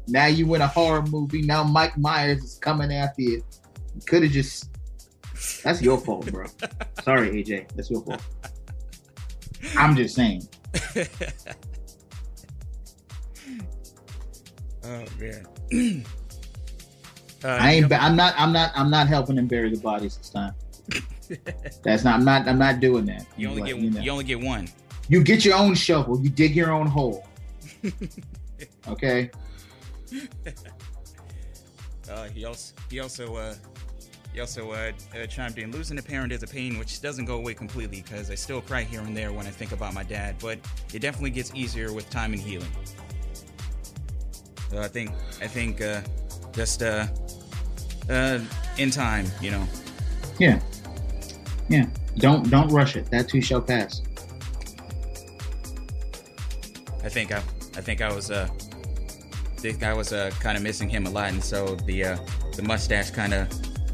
[0.07, 1.41] Now you in a horror movie.
[1.41, 3.43] Now Mike Myers is coming after you.
[3.95, 4.69] You could have just.
[5.61, 6.45] That's your fault, bro.
[7.03, 7.75] Sorry, AJ.
[7.75, 8.23] That's your fault.
[9.75, 10.47] I'm just saying.
[14.85, 16.05] oh man.
[17.43, 17.91] uh, I ain't.
[17.93, 18.33] I'm not.
[18.37, 18.71] I'm not.
[18.75, 20.53] I'm not helping him bury the bodies this time.
[21.83, 22.15] That's not.
[22.19, 22.47] I'm not.
[22.47, 23.25] I'm not doing that.
[23.37, 24.01] you only But, get you, know.
[24.01, 24.67] you only get one.
[25.07, 26.19] You get your own shovel.
[26.19, 27.25] You dig your own hole.
[28.87, 29.29] Okay.
[32.09, 33.53] Uh, he also he also uh,
[34.33, 35.71] he also uh, uh, chimed in.
[35.71, 38.81] Losing a parent is a pain which doesn't go away completely because I still cry
[38.83, 40.57] here and there when I think about my dad, but
[40.93, 42.71] it definitely gets easier with time and healing.
[44.71, 45.11] So I think
[45.41, 46.01] I think uh,
[46.53, 47.07] just uh,
[48.09, 48.39] uh,
[48.77, 49.67] in time, you know.
[50.39, 50.59] Yeah.
[51.67, 51.85] Yeah.
[52.17, 53.09] Don't don't rush it.
[53.11, 54.01] That too shall pass.
[57.03, 57.37] I think I
[57.77, 58.47] I think I was uh
[59.61, 62.17] this guy was uh, kind of missing him a lot, and so the uh,
[62.55, 63.47] the mustache kind of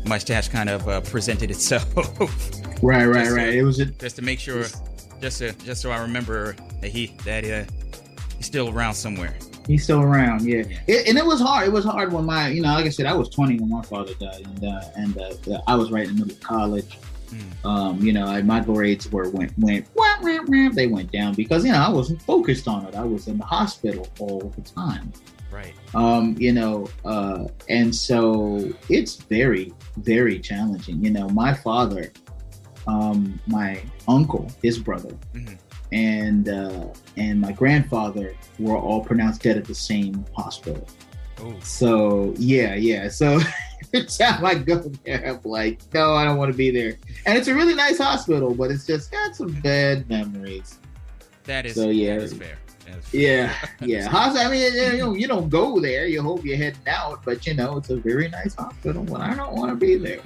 [0.06, 1.86] mustache kind of uh, presented itself.
[2.82, 3.54] Right, right, right.
[3.54, 4.66] It was a, just to make sure,
[5.22, 7.64] just to, just so I remember that he that uh,
[8.36, 9.34] he's still around somewhere.
[9.68, 10.64] He's still around, yeah.
[10.68, 10.78] Yeah.
[10.88, 11.68] It, and it was hard.
[11.68, 13.82] It was hard when my, you know, like I said, I was 20 when my
[13.84, 16.98] father died, and uh, and uh, I was right in the middle of college.
[17.32, 17.66] Mm.
[17.66, 21.34] Um, you know, I, my grades were went went wah, wah, wah, they went down
[21.34, 22.96] because you know I wasn't focused on it.
[22.96, 25.12] I was in the hospital all the time.
[25.52, 25.74] Right.
[25.96, 31.02] um, you know, uh, and so it's very, very challenging.
[31.02, 32.12] You know, my father,
[32.88, 35.58] um, my uncle, his brother, Mhm.
[35.96, 40.86] And uh, and my grandfather were all pronounced dead at the same hospital.
[41.40, 41.56] Oh.
[41.62, 43.08] So yeah, yeah.
[43.08, 43.40] So
[43.94, 46.98] every time I go there, I'm like, no, I don't want to be there.
[47.26, 50.80] And it's a really nice hospital, but it's just got some bad memories.
[51.46, 51.76] That is.
[51.76, 52.16] So, yeah.
[52.16, 52.58] That is fair.
[52.86, 53.22] That is fair.
[53.22, 53.54] Yeah,
[53.88, 54.10] yeah.
[54.10, 54.48] Hospital.
[54.48, 56.08] I mean, you know, you don't go there.
[56.08, 59.04] You hope you're heading out, but you know, it's a very nice hospital.
[59.04, 60.20] But I don't want to be there.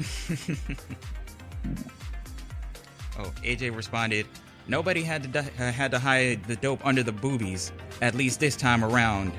[3.19, 4.25] oh, AJ responded.
[4.69, 7.71] Nobody had to uh, had to hide the dope under the boobies.
[8.03, 9.33] At least this time around.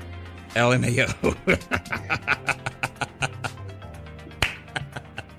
[0.55, 1.37] LMAO.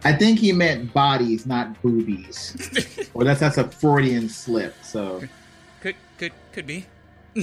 [0.04, 3.10] I think he meant bodies, not boobies.
[3.14, 4.74] well, that's that's a Freudian slip.
[4.82, 5.22] So
[5.80, 6.86] could could could be.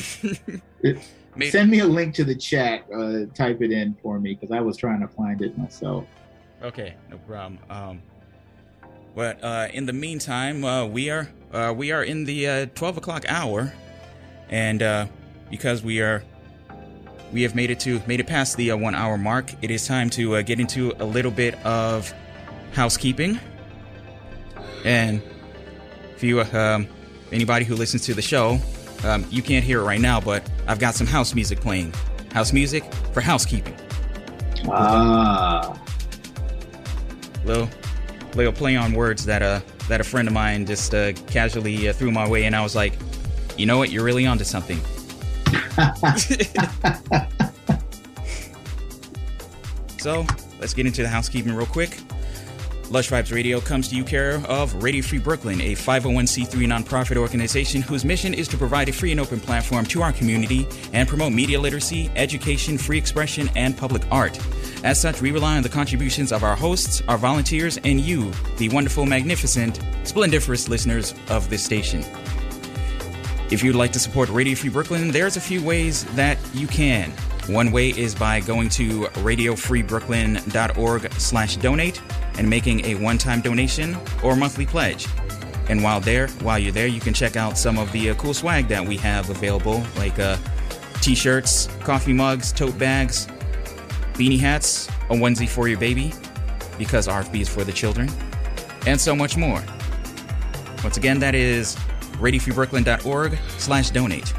[1.51, 2.83] Send me a link to the chat.
[2.91, 6.05] Uh, type it in for me because I was trying to find it myself.
[6.63, 7.59] Okay, no problem.
[7.69, 8.01] Um,
[9.19, 12.95] but uh, in the meantime, uh, we are uh, we are in the uh, twelve
[12.95, 13.73] o'clock hour,
[14.49, 15.07] and uh,
[15.51, 16.23] because we are
[17.33, 19.85] we have made it to made it past the uh, one hour mark, it is
[19.85, 22.13] time to uh, get into a little bit of
[22.71, 23.37] housekeeping.
[24.85, 25.21] And
[26.15, 26.87] if you um,
[27.33, 28.57] anybody who listens to the show,
[29.03, 31.93] um, you can't hear it right now, but I've got some house music playing.
[32.31, 33.75] House music for housekeeping.
[34.69, 35.77] Ah,
[37.43, 37.67] little
[38.35, 41.93] little play on words that uh that a friend of mine just uh, casually uh,
[41.93, 42.93] threw my way and I was like,
[43.57, 44.77] you know what, you're really onto something.
[49.97, 50.25] so
[50.59, 51.99] let's get into the housekeeping real quick.
[52.89, 57.83] Lush Vibes Radio comes to you care of Radio Free Brooklyn, a 501c3 nonprofit organization
[57.83, 61.31] whose mission is to provide a free and open platform to our community and promote
[61.31, 64.39] media literacy, education, free expression, and public art.
[64.83, 68.69] As such, we rely on the contributions of our hosts, our volunteers, and you, the
[68.69, 72.05] wonderful, magnificent, splendiferous listeners of this station.
[73.51, 77.11] If you'd like to support Radio Free Brooklyn, there's a few ways that you can.
[77.47, 82.01] One way is by going to radiofreebrooklyn.org slash donate
[82.37, 85.07] and making a one-time donation or monthly pledge.
[85.67, 88.33] And while there, while you're there, you can check out some of the uh, cool
[88.33, 90.37] swag that we have available, like uh,
[91.01, 93.27] t-shirts, coffee mugs, tote bags,
[94.19, 96.13] beanie hats, a onesie for your baby,
[96.77, 98.09] because RFB is for the children,
[98.85, 99.63] and so much more.
[100.83, 101.75] Once again, that is
[102.19, 104.33] radiofreebrooklyn.org slash donate.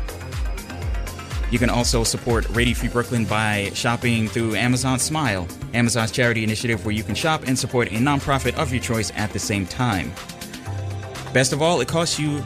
[1.51, 6.85] You can also support Radio Free Brooklyn by shopping through Amazon Smile, Amazon's charity initiative
[6.85, 10.12] where you can shop and support a nonprofit of your choice at the same time.
[11.32, 12.44] Best of all, it costs you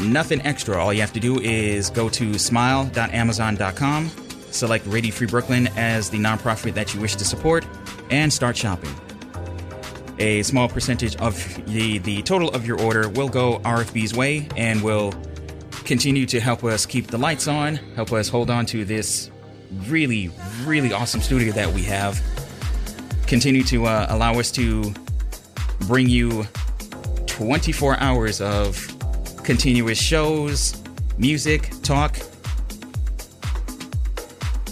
[0.00, 0.76] nothing extra.
[0.76, 4.10] All you have to do is go to smile.amazon.com,
[4.50, 7.66] select Radio Free Brooklyn as the nonprofit that you wish to support,
[8.10, 8.94] and start shopping.
[10.18, 14.82] A small percentage of the, the total of your order will go RFB's way and
[14.82, 15.14] will
[15.84, 19.30] continue to help us keep the lights on, help us hold on to this
[19.86, 20.30] really,
[20.64, 22.20] really awesome studio that we have.
[23.26, 24.92] Continue to uh, allow us to
[25.86, 26.44] bring you
[27.26, 28.86] 24 hours of
[29.44, 30.82] continuous shows,
[31.16, 32.18] music, talk,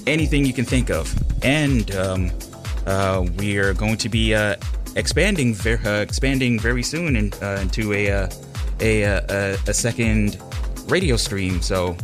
[0.06, 1.14] anything you can think of.
[1.42, 2.30] And um,
[2.86, 4.56] uh, we are going to be uh,
[4.94, 8.28] expanding, uh, expanding very soon in, uh, into a, uh,
[8.80, 10.38] a, uh, a a second
[10.88, 11.60] radio stream.
[11.62, 11.96] So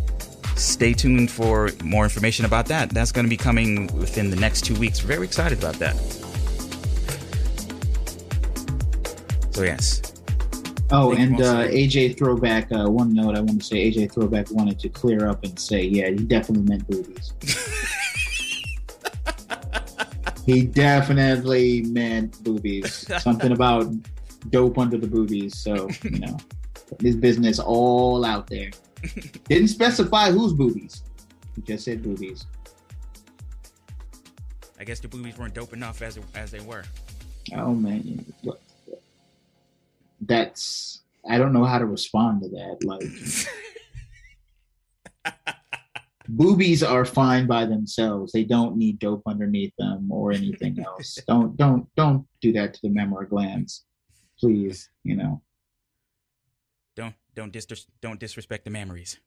[0.56, 2.90] stay tuned for more information about that.
[2.90, 5.00] That's going to be coming within the next two weeks.
[5.00, 5.96] Very excited about that.
[9.52, 10.00] So yes,
[10.94, 12.70] Oh, and uh, AJ Throwback.
[12.70, 15.84] Uh, one note I want to say: AJ Throwback wanted to clear up and say,
[15.84, 17.32] yeah, he definitely meant boobies.
[20.44, 23.06] he definitely meant boobies.
[23.22, 23.90] Something about
[24.50, 25.56] dope under the boobies.
[25.56, 26.36] So you know,
[26.98, 28.70] this business all out there.
[29.48, 31.04] Didn't specify whose boobies.
[31.56, 32.44] He just said boobies.
[34.78, 36.84] I guess the boobies weren't dope enough as as they were.
[37.54, 38.60] Oh man, look,
[40.22, 42.78] that's I don't know how to respond to that.
[42.84, 43.04] Like,
[46.28, 48.32] boobies are fine by themselves.
[48.32, 51.18] They don't need dope underneath them or anything else.
[51.28, 53.84] don't don't don't do that to the mammary glands,
[54.38, 54.88] please.
[55.04, 55.42] You know.
[56.96, 59.18] Don't don't dis- don't disrespect the memories.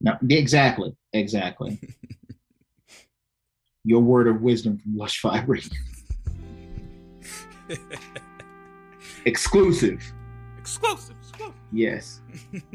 [0.00, 1.78] No, exactly, exactly.
[3.84, 5.70] Your word of wisdom from Lush Vibes.
[9.24, 10.12] Exclusive.
[10.70, 11.16] Exclusive.
[11.20, 11.54] exclusive.
[11.72, 12.20] Yes.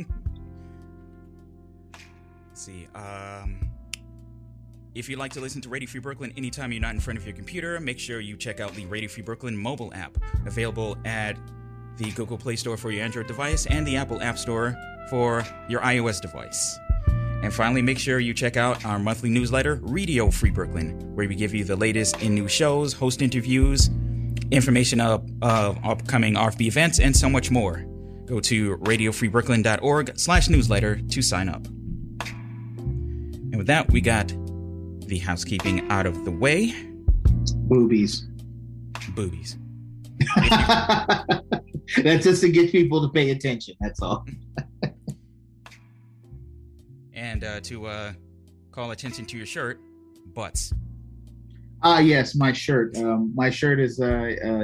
[2.54, 2.88] See.
[2.94, 3.70] Um,
[4.94, 7.26] if you'd like to listen to Radio Free Brooklyn anytime you're not in front of
[7.26, 11.38] your computer, make sure you check out the Radio Free Brooklyn mobile app, available at
[11.98, 14.76] the Google Play Store for your Android device and the Apple App Store
[15.10, 16.78] for your iOS device.
[17.44, 21.36] And finally, make sure you check out our monthly newsletter, Radio Free Brooklyn, where we
[21.36, 23.90] give you the latest in new shows, host interviews,
[24.52, 27.86] information of, of upcoming RFB events, and so much more.
[28.26, 31.66] Go to radiofreebrooklyn.org slash newsletter to sign up.
[32.26, 34.34] And with that, we got
[35.08, 36.74] the housekeeping out of the way.
[37.68, 38.24] Boobies.
[39.12, 39.58] Boobies.
[42.04, 43.76] That's just to get people to pay attention.
[43.80, 44.26] That's all.
[47.14, 48.14] And uh, to uh,
[48.72, 49.80] call attention to your shirt,
[50.34, 50.74] butts.
[51.88, 52.98] Ah, yes, my shirt.
[52.98, 54.64] Um, my shirt is uh, uh,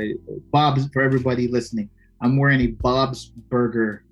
[0.52, 1.88] Bob's for everybody listening.
[2.19, 4.03] I'm wearing a Bob's Burger.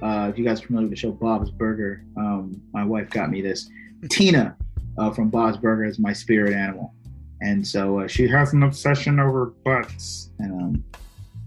[0.00, 3.30] Uh, if you guys are familiar with the show Bob's Burger, um, my wife got
[3.30, 3.68] me this.
[4.10, 4.56] Tina
[4.96, 6.94] uh, from Bob's Burger is my spirit animal,
[7.40, 10.84] and so uh, she has an obsession over butts, and um,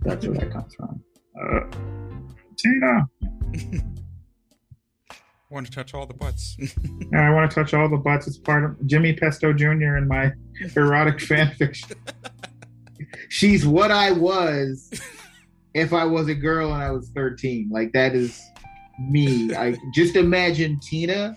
[0.02, 1.02] that's where that comes from.
[1.42, 1.62] Uh,
[5.50, 6.56] Tina, want to touch all the butts.
[6.78, 8.28] and I want to touch all the butts.
[8.28, 9.98] It's part of Jimmy Pesto Jr.
[9.98, 10.32] in my
[10.76, 11.98] erotic fan fiction.
[13.30, 14.92] She's what I was
[15.74, 17.70] if I was a girl and I was 13.
[17.72, 18.42] Like that is
[19.00, 19.56] me.
[19.56, 21.36] I just imagine Tina,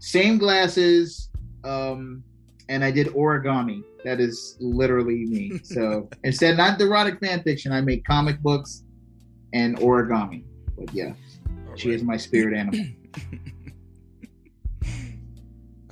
[0.00, 1.30] same glasses,
[1.64, 2.22] um,
[2.68, 3.82] and I did origami.
[4.04, 5.60] That is literally me.
[5.62, 8.84] So instead, not the erotic fan fiction, I make comic books
[9.54, 10.44] and origami.
[10.76, 11.14] But yeah,
[11.74, 12.84] she is my spirit animal.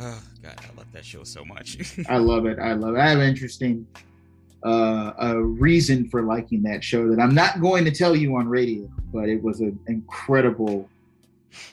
[0.01, 1.99] oh God, I love that show so much.
[2.09, 2.59] I love it.
[2.59, 2.99] I love it.
[2.99, 3.87] I have an interesting
[4.65, 8.49] uh, a reason for liking that show that I'm not going to tell you on
[8.49, 10.89] radio, but it was an incredible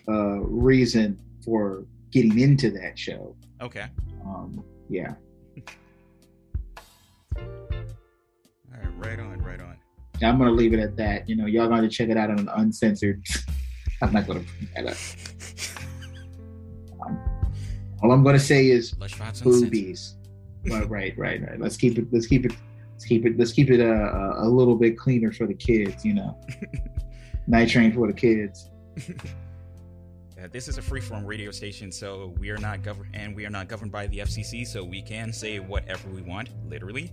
[0.08, 3.36] uh, reason for getting into that show.
[3.62, 3.86] okay.
[4.26, 5.14] Um, yeah.
[7.38, 7.44] All
[8.72, 9.78] right, right on, right on.
[10.22, 11.30] I'm gonna leave it at that.
[11.30, 13.24] You know, y'all going to check it out on an uncensored.
[14.02, 14.98] I'm not gonna put that up.
[17.06, 17.20] Um,
[18.02, 19.72] all I'm gonna say is Lush Vibes Uncensored.
[19.72, 20.16] boobies.
[20.68, 21.60] right, right, right, right.
[21.60, 22.08] Let's keep it.
[22.12, 22.54] Let's keep it.
[22.94, 23.38] Let's keep it.
[23.38, 26.06] Let's keep it a, a, a little bit cleaner for the kids.
[26.06, 26.38] You know,
[27.48, 28.70] night train for the kids.
[30.42, 33.50] Uh, this is a freeform radio station, so we are not governed, and we are
[33.50, 37.12] not governed by the FCC, so we can say whatever we want, literally.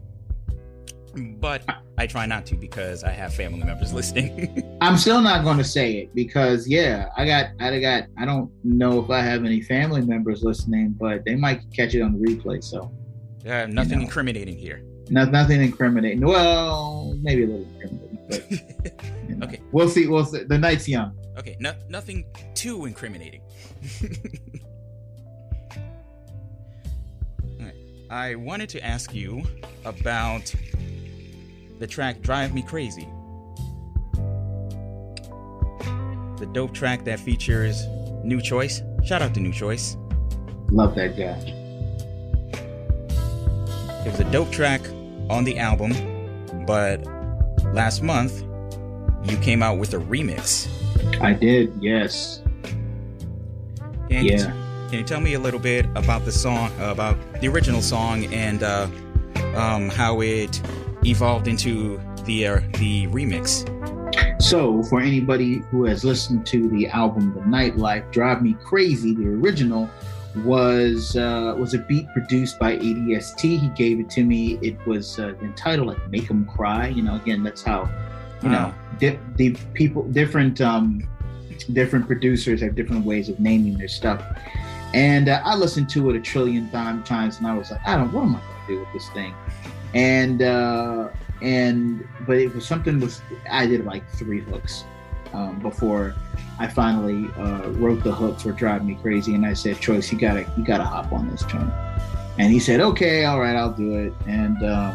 [1.16, 1.64] But
[1.98, 4.78] I try not to because I have family members listening.
[4.80, 8.51] I'm still not going to say it because yeah, I got, I got, I don't
[8.64, 12.26] know if I have any family members listening, but they might catch it on the
[12.26, 12.62] replay.
[12.62, 12.93] So
[13.48, 14.05] uh, nothing know.
[14.05, 14.82] incriminating here.
[15.09, 16.20] not, nothing incriminating.
[16.20, 18.51] Well, maybe a little incriminating, but
[19.28, 19.47] you know.
[19.47, 19.60] Okay.
[19.72, 20.06] we'll see.
[20.06, 20.44] We'll see.
[20.44, 21.16] The night's young.
[21.38, 22.24] Okay, no, nothing
[22.55, 23.43] too incriminating.
[28.10, 29.43] I wanted to ask you
[29.84, 30.55] about
[31.78, 33.09] the track Drive Me Crazy.
[36.39, 37.86] The dope track that features
[38.24, 39.05] NuChoyce.
[39.07, 39.97] Shout out to NuChoyce.
[40.70, 41.53] Love that guy.
[44.05, 44.81] It was a dope track
[45.31, 45.93] on the album,
[46.66, 47.05] but
[47.73, 48.43] last month
[49.24, 50.69] you came out with a remix.
[51.20, 51.73] I did.
[51.81, 52.43] Yes.
[54.09, 54.53] Can you, Yeah.
[54.89, 58.62] can you tell me a little bit about the song, about the original song, and
[58.62, 58.86] uh,
[59.57, 60.61] um, how it
[61.07, 63.65] evolved into the uh, the remix?
[64.43, 69.28] So, for anybody who has listened to the album "The Nightlife," "Drive Me Crazy," the
[69.28, 69.89] original
[70.45, 73.41] was uh, was a beat produced by ADST.
[73.41, 74.59] He gave it to me.
[74.62, 77.89] It was uh, entitled like "Make 'Em Cry." You know, again, that's how
[78.43, 81.07] you know di- the people different um,
[81.73, 84.23] different producers have different ways of naming their stuff.
[84.95, 87.97] And uh, I listened to it a trillion time- times, and I was like, I
[87.97, 88.12] don't.
[88.12, 89.35] What am I going to do with this thing?
[89.97, 91.09] And uh,
[91.40, 94.85] and but it was something was I did like three hooks
[95.32, 96.14] um, before
[96.59, 100.18] I finally uh, wrote the hooks for "Drive Me Crazy," and I said, "Choice, you
[100.18, 101.73] gotta you gotta hop on this joint."
[102.39, 104.94] And he said, "Okay, all right, I'll do it." And uh,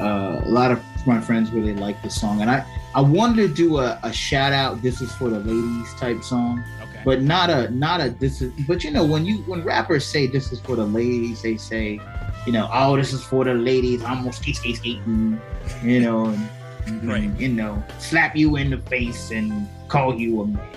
[0.00, 2.64] uh, a lot of my friends really liked the song, and I
[2.94, 4.82] I wanted to do a, a shout out.
[4.82, 7.02] This is for the ladies type song Okay.
[7.04, 10.28] but not a not a this is but you know when you when rappers say
[10.28, 12.00] this is for the ladies they say
[12.46, 16.00] you know oh this is for the ladies i'm gonna skate skate skating mm, you
[16.00, 16.48] know and,
[16.86, 17.30] and, Right.
[17.38, 20.68] you know slap you in the face and call you a man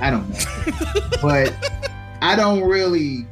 [0.00, 1.54] i don't know but
[2.20, 3.26] i don't really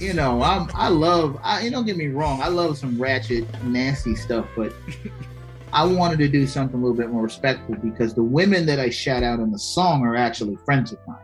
[0.00, 3.46] you know i'm i love i you don't get me wrong i love some ratchet
[3.64, 4.72] nasty stuff but
[5.74, 8.90] I wanted to do something a little bit more respectful because the women that I
[8.90, 11.18] shout out in the song are actually friends of mine.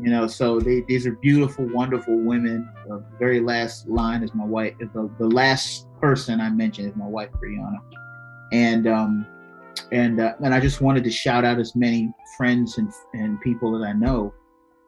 [0.00, 2.68] You know so they, these are beautiful wonderful women.
[2.86, 7.06] The very last line is my wife the, the last person i mentioned is my
[7.06, 7.78] wife brianna.
[8.52, 9.26] And um
[9.92, 13.76] and uh, and i just wanted to shout out as many friends and and people
[13.78, 14.32] that i know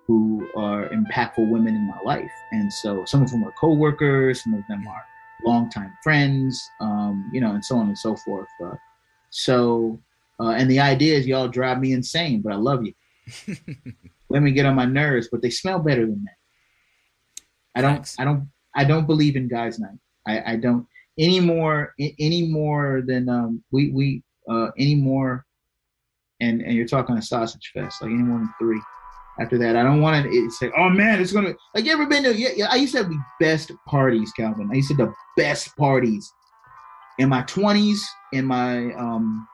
[0.06, 2.32] who are impactful women in my life.
[2.50, 5.04] And so some of them are co-workers some of them are
[5.44, 8.48] longtime friends um you know and so on and so forth.
[8.64, 8.74] Uh,
[9.30, 9.98] so
[10.40, 12.92] uh, and the idea is y'all drive me insane but i love you
[14.30, 16.34] women get on my nerves, but they smell better than men.
[17.74, 18.16] I don't, Thanks.
[18.18, 19.98] I don't, I don't believe in guys' night.
[20.26, 20.86] I, I don't
[21.18, 25.44] any more, any more than um, we, we, uh, any more.
[26.42, 28.80] And and you're talking a sausage fest, like any more than three.
[29.38, 30.30] After that, I don't want to.
[30.30, 31.84] It's like, oh man, it's gonna like.
[31.84, 32.34] You ever been to?
[32.34, 32.68] Yeah, yeah.
[32.70, 34.70] I used to have the best parties, Calvin.
[34.72, 36.32] I used to have the best parties
[37.18, 39.46] in my twenties, in my um,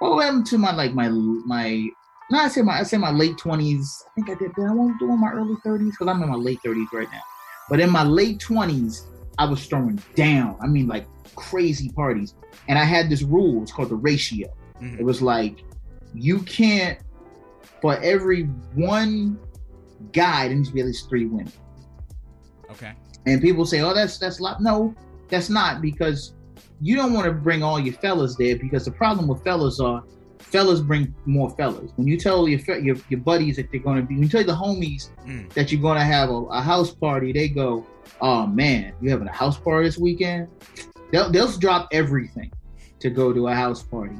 [0.00, 1.88] well, into my like my my
[2.32, 4.04] no, I say my I say my late twenties.
[4.08, 4.54] I think I did.
[4.54, 5.90] Did I want to do in my early thirties?
[5.90, 7.20] Because I'm in my late thirties right now.
[7.68, 9.06] But in my late twenties,
[9.38, 10.56] I was throwing down.
[10.62, 11.06] I mean, like
[11.36, 12.34] crazy parties.
[12.68, 13.62] And I had this rule.
[13.62, 14.48] It's called the ratio.
[14.80, 15.00] Mhm.
[15.00, 15.62] It was like
[16.14, 16.98] you can't
[17.82, 18.44] for every
[18.74, 19.38] one
[20.12, 21.52] guy, there needs to be at least three women.
[22.70, 22.92] Okay.
[23.26, 24.94] And people say, "Oh, that's that's a lot." No,
[25.28, 26.32] that's not because
[26.80, 30.02] you don't want to bring all your fellas there because the problem with fellas are
[30.52, 31.90] fellas bring more fellas.
[31.96, 34.44] When you tell your your, your buddies that they're going to be, when you tell
[34.44, 35.52] the homies Mm.
[35.54, 37.86] that you're going to have a, a house party, they go,
[38.20, 40.48] "Oh man, you having a house party this weekend?"
[41.10, 42.50] They'll they'll drop everything
[43.00, 44.16] to go to a house party,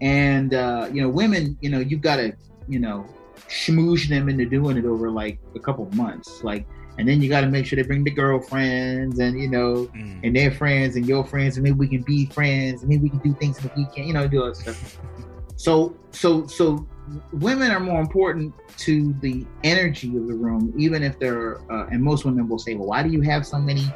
[0.00, 2.32] and uh, you know, women, you know, you've got to
[2.68, 3.06] you know
[3.48, 6.66] schmooze them into doing it over like a couple months, like.
[6.98, 10.20] And then you got to make sure they bring the girlfriends and you know Mm.
[10.24, 13.08] and their friends and your friends, and maybe we can be friends, and maybe we
[13.08, 14.98] can do things in the weekend, you know, do all that stuff.
[15.62, 16.84] So, so, so,
[17.34, 21.58] women are more important to the energy of the room, even if they're.
[21.70, 23.86] Uh, and most women will say, "Well, why do you have so many?"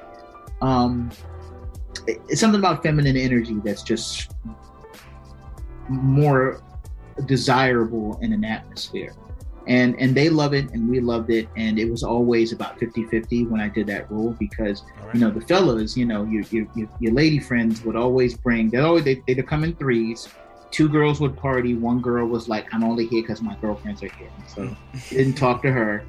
[0.62, 1.10] Um,
[2.06, 4.30] it's something about feminine energy that's just
[5.88, 6.62] more
[7.24, 9.16] desirable in an atmosphere
[9.66, 13.48] and and they love it and we loved it and it was always about 50-50
[13.48, 15.14] when i did that rule because right.
[15.14, 18.68] you know the fellas you know your your, your, your lady friends would always bring
[18.68, 20.28] they always they, they'd come in threes
[20.76, 21.74] two girls would party.
[21.74, 24.30] One girl was like i'm only here because my girlfriends are here.
[24.46, 24.76] So
[25.08, 26.04] didn't talk to her.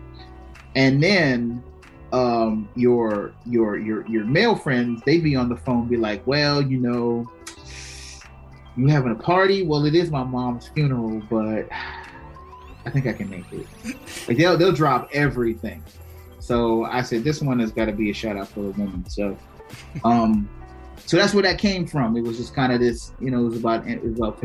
[0.75, 1.63] And then
[2.11, 6.61] um your your your your male friends they'd be on the phone be like well
[6.61, 7.29] you know
[8.77, 9.63] you having a party?
[9.63, 11.67] Well it is my mom's funeral but
[12.85, 13.67] i think i can make it.
[14.27, 15.81] Like they'll they'll drop everything.
[16.39, 19.07] So i said this one has got to be a shout out for the woman.
[19.09, 19.37] So
[20.03, 20.49] um
[21.07, 23.49] so that's where that came from it was just kind of this you know it
[23.49, 24.37] was about it was about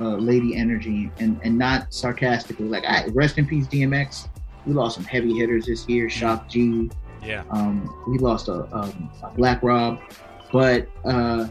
[0.00, 4.28] uh, lady energy and and not sarcastically like I, rest in peace dmx
[4.66, 6.90] we lost some heavy hitters this year shock g
[7.22, 7.44] Yeah.
[7.50, 7.76] um,
[8.08, 10.00] we lost a, um, a Black Rob,
[10.52, 11.48] but uh,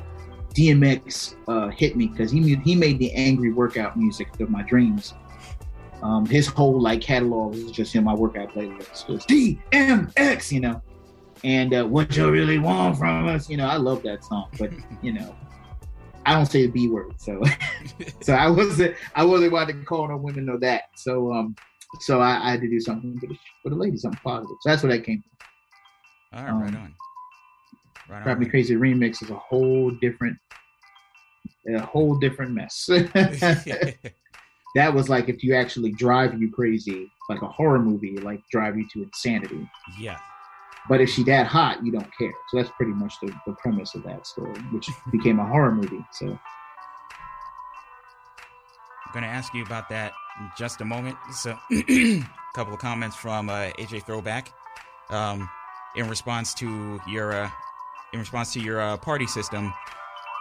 [0.53, 5.13] DMX uh, hit me because he he made the angry workout music of my dreams.
[6.01, 9.09] Um, his whole like catalog was just in my workout playlist.
[9.09, 10.81] It was DMX, you know,
[11.43, 13.67] and uh, what you really want from us, you know.
[13.67, 14.71] I love that song, but
[15.01, 15.35] you know,
[16.25, 17.41] I don't say the B word, so
[18.21, 20.83] so I wasn't I wasn't about to call no women or that.
[20.95, 21.55] So um,
[22.01, 24.55] so I, I had to do something for the, for the ladies, something positive.
[24.61, 25.23] So that's where that came.
[26.31, 26.39] from.
[26.39, 26.65] All right.
[26.65, 26.95] Right um, on.
[28.09, 28.23] Right on.
[28.23, 30.37] Drive Me right Crazy remix is a whole different,
[31.73, 32.85] a whole different mess.
[34.75, 38.77] that was like if you actually drive you crazy, like a horror movie, like drive
[38.77, 39.69] you to insanity.
[39.99, 40.17] yeah.
[40.87, 42.33] But if she that hot, you don't care.
[42.49, 46.05] So that's pretty much the, the premise of that story, which became a horror movie.
[46.13, 46.27] So
[49.05, 51.17] I'm going to ask you about that in just a moment.
[51.33, 52.21] So, a
[52.55, 54.53] couple of comments from uh, AJ Throwback.
[55.09, 55.49] Um,
[55.95, 57.49] in response to your uh,
[58.13, 59.73] in response to your uh, party system,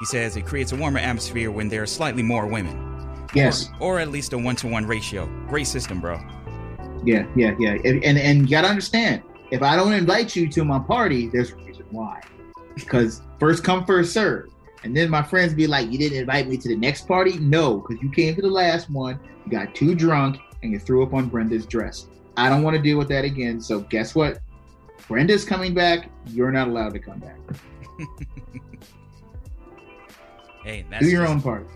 [0.01, 3.27] he says it creates a warmer atmosphere when there are slightly more women.
[3.35, 5.27] yes, Or, or at least a one to one ratio.
[5.49, 6.19] Great system, bro.
[7.05, 7.77] yeah, yeah, yeah.
[7.85, 9.23] And, and and you gotta understand,
[9.55, 12.21] if I don't invite you to my party, there's a reason why.
[12.75, 14.51] Because first come, first serve.
[14.83, 17.79] And then my friends be like, "You didn't invite me to the next party?" No,
[17.79, 19.21] because you came to the last one.
[19.45, 22.09] You got too drunk and you threw up on Brenda's dress.
[22.37, 23.61] I don't want to deal with that again.
[23.61, 24.41] So guess what?
[25.07, 26.11] Brenda's coming back.
[26.27, 27.39] You're not allowed to come back.
[30.65, 31.69] hey, that's Do your just, own part.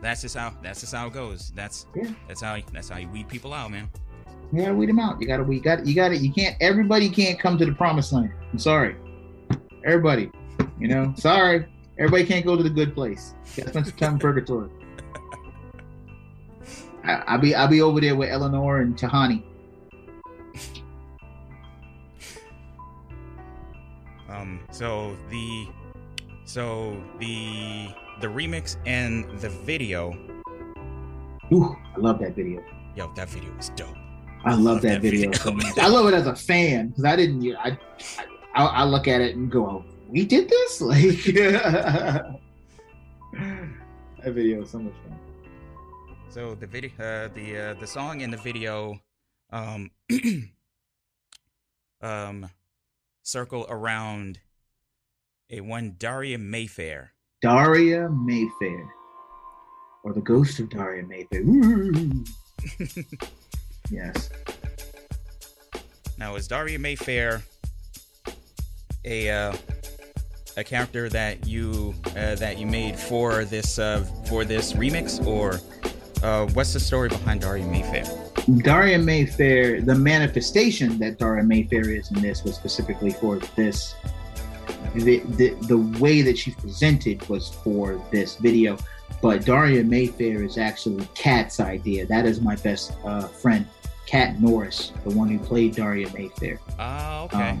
[0.00, 0.54] That's just how.
[0.62, 1.50] That's just how it goes.
[1.56, 2.10] That's Yeah.
[2.28, 2.56] that's how.
[2.72, 3.90] That's how you weed people out, man.
[4.52, 5.20] You gotta weed them out.
[5.20, 8.32] You gotta we got you gotta you can't everybody can't come to the promised land.
[8.52, 8.96] I'm sorry.
[9.84, 10.30] Everybody.
[10.78, 11.66] You know, sorry.
[11.98, 13.34] Everybody can't go to the good place.
[13.56, 14.70] Gotta spend some time in purgatory.
[17.04, 19.42] I, I'll be I'll be over there with Eleanor and Tahani.
[24.30, 24.60] Um.
[24.70, 25.68] So the,
[26.44, 27.88] so the
[28.20, 30.16] the remix and the video.
[31.52, 32.62] Ooh, I love that video.
[32.94, 33.96] Yo, that video was dope.
[34.44, 35.72] I love that, video, video.
[35.78, 37.42] I love it as a fan because I didn't.
[37.42, 37.78] you know, I,
[38.54, 41.24] I I look at it and go, oh, "We did this!" Like
[43.34, 45.18] that video is so much fun.
[46.30, 49.00] So the video, uh, the uh, the song and the video,
[49.50, 49.90] um,
[52.00, 52.48] um,
[53.22, 54.40] circle around
[55.50, 57.12] a one Daria Mayfair.
[57.42, 58.88] Daria Mayfair,
[60.04, 61.42] or the ghost of Daria Mayfair.
[63.90, 64.30] Yes.
[66.18, 67.42] Now, is Daria Mayfair
[69.04, 69.56] a uh,
[70.56, 75.60] a character that you uh, that you made for this uh, for this remix, or
[76.22, 78.04] uh, what's the story behind Daria Mayfair?
[78.58, 83.94] Daria Mayfair, the manifestation that Daria Mayfair is in this was specifically for this.
[84.94, 88.78] The, the, the way that she's presented was for this video,
[89.20, 92.06] but Daria Mayfair is actually Kat's idea.
[92.06, 93.66] That is my best uh, friend,
[94.08, 96.58] Kat Norris, the one who played Daria Mayfair.
[96.78, 97.50] Ah, okay.
[97.50, 97.60] Um,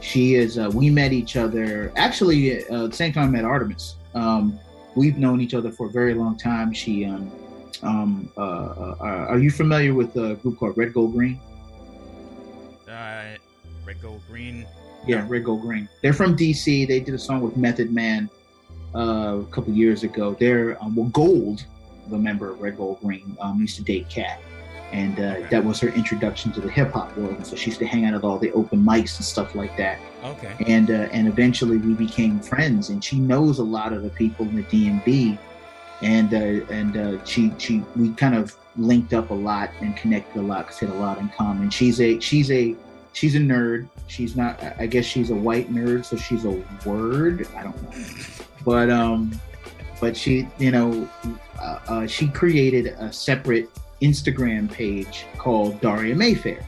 [0.00, 0.56] she is.
[0.56, 3.96] Uh, we met each other actually uh, at the same time I met Artemis.
[4.14, 4.56] Um,
[4.94, 6.72] we've known each other for a very long time.
[6.72, 7.04] She.
[7.04, 7.28] Um,
[7.82, 11.40] um, uh, uh, uh, are you familiar with a group called Red Gold Green?
[12.88, 13.36] Uh,
[13.84, 14.66] Red Gold Green.
[15.08, 15.88] Yeah, Red Gold Green.
[16.02, 16.86] They're from DC.
[16.86, 18.30] They did a song with Method Man
[18.94, 20.36] uh, a couple years ago.
[20.38, 21.64] They're um, well, Gold,
[22.08, 24.40] the member of Red Gold Green, um, used to date Kat,
[24.92, 25.46] and uh, Okay.
[25.50, 27.36] that was her introduction to the hip hop world.
[27.36, 29.76] And so she used to hang out at all the open mics and stuff like
[29.76, 29.98] that.
[30.24, 30.54] Okay.
[30.66, 34.46] and uh, and eventually we became friends and she knows a lot of the people
[34.46, 35.38] in the DMV,
[36.02, 40.38] and uh, and uh, she she we kind of linked up a lot and connected
[40.38, 42.76] a lot because had a lot in common she's a she's a
[43.12, 47.48] she's a nerd she's not I guess she's a white nerd so she's a word
[47.56, 47.90] I don't know
[48.64, 49.32] but um
[50.00, 51.08] but she you know
[51.60, 53.68] uh, uh, she created a separate
[54.02, 56.66] Instagram page called Daria Mayfair.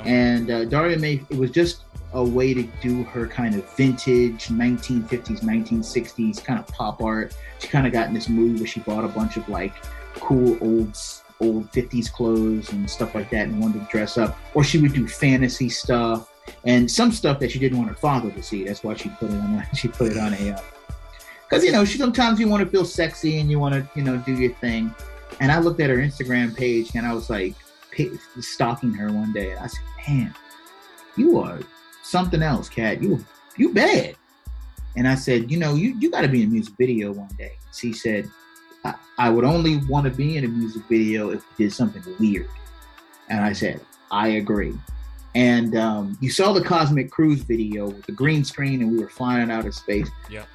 [0.00, 1.82] And uh, Daria May it was just
[2.14, 7.34] a way to do her kind of vintage 1950s 1960s kind of pop art.
[7.58, 9.74] She kind of got in this mood where she bought a bunch of like
[10.14, 10.96] cool old
[11.40, 14.38] old 50s clothes and stuff like that and wanted to dress up.
[14.54, 16.32] Or she would do fantasy stuff
[16.64, 18.64] and some stuff that she didn't want her father to see.
[18.64, 20.60] That's why she put it on a, she put it on a
[21.52, 24.02] because you know she sometimes you want to feel sexy and you want to you
[24.02, 24.94] know do your thing
[25.42, 27.54] and i looked at her instagram page and i was like
[28.40, 30.34] stalking her one day and i said man
[31.16, 31.60] you are
[32.02, 33.02] something else, Kat.
[33.02, 33.24] You
[33.56, 34.16] you bad.
[34.96, 37.30] And I said, you know, you, you got to be in a music video one
[37.38, 37.52] day.
[37.74, 38.28] She said,
[38.84, 42.02] I, I would only want to be in a music video if you did something
[42.20, 42.48] weird.
[43.30, 44.74] And I said, I agree.
[45.34, 49.08] And um, you saw the Cosmic Cruise video with the green screen, and we were
[49.08, 50.10] flying out of space.
[50.30, 50.46] Yep.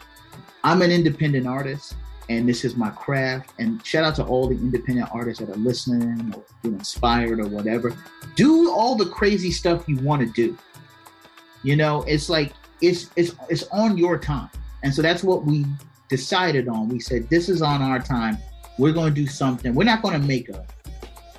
[0.63, 1.95] I'm an independent artist,
[2.29, 3.53] and this is my craft.
[3.59, 7.47] And shout out to all the independent artists that are listening or feel inspired or
[7.47, 7.95] whatever.
[8.35, 10.57] Do all the crazy stuff you want to do.
[11.63, 14.49] You know, it's like it's it's it's on your time.
[14.83, 15.65] And so that's what we
[16.09, 16.89] decided on.
[16.89, 18.37] We said this is on our time.
[18.77, 19.73] We're to do something.
[19.73, 20.65] We're not to make a,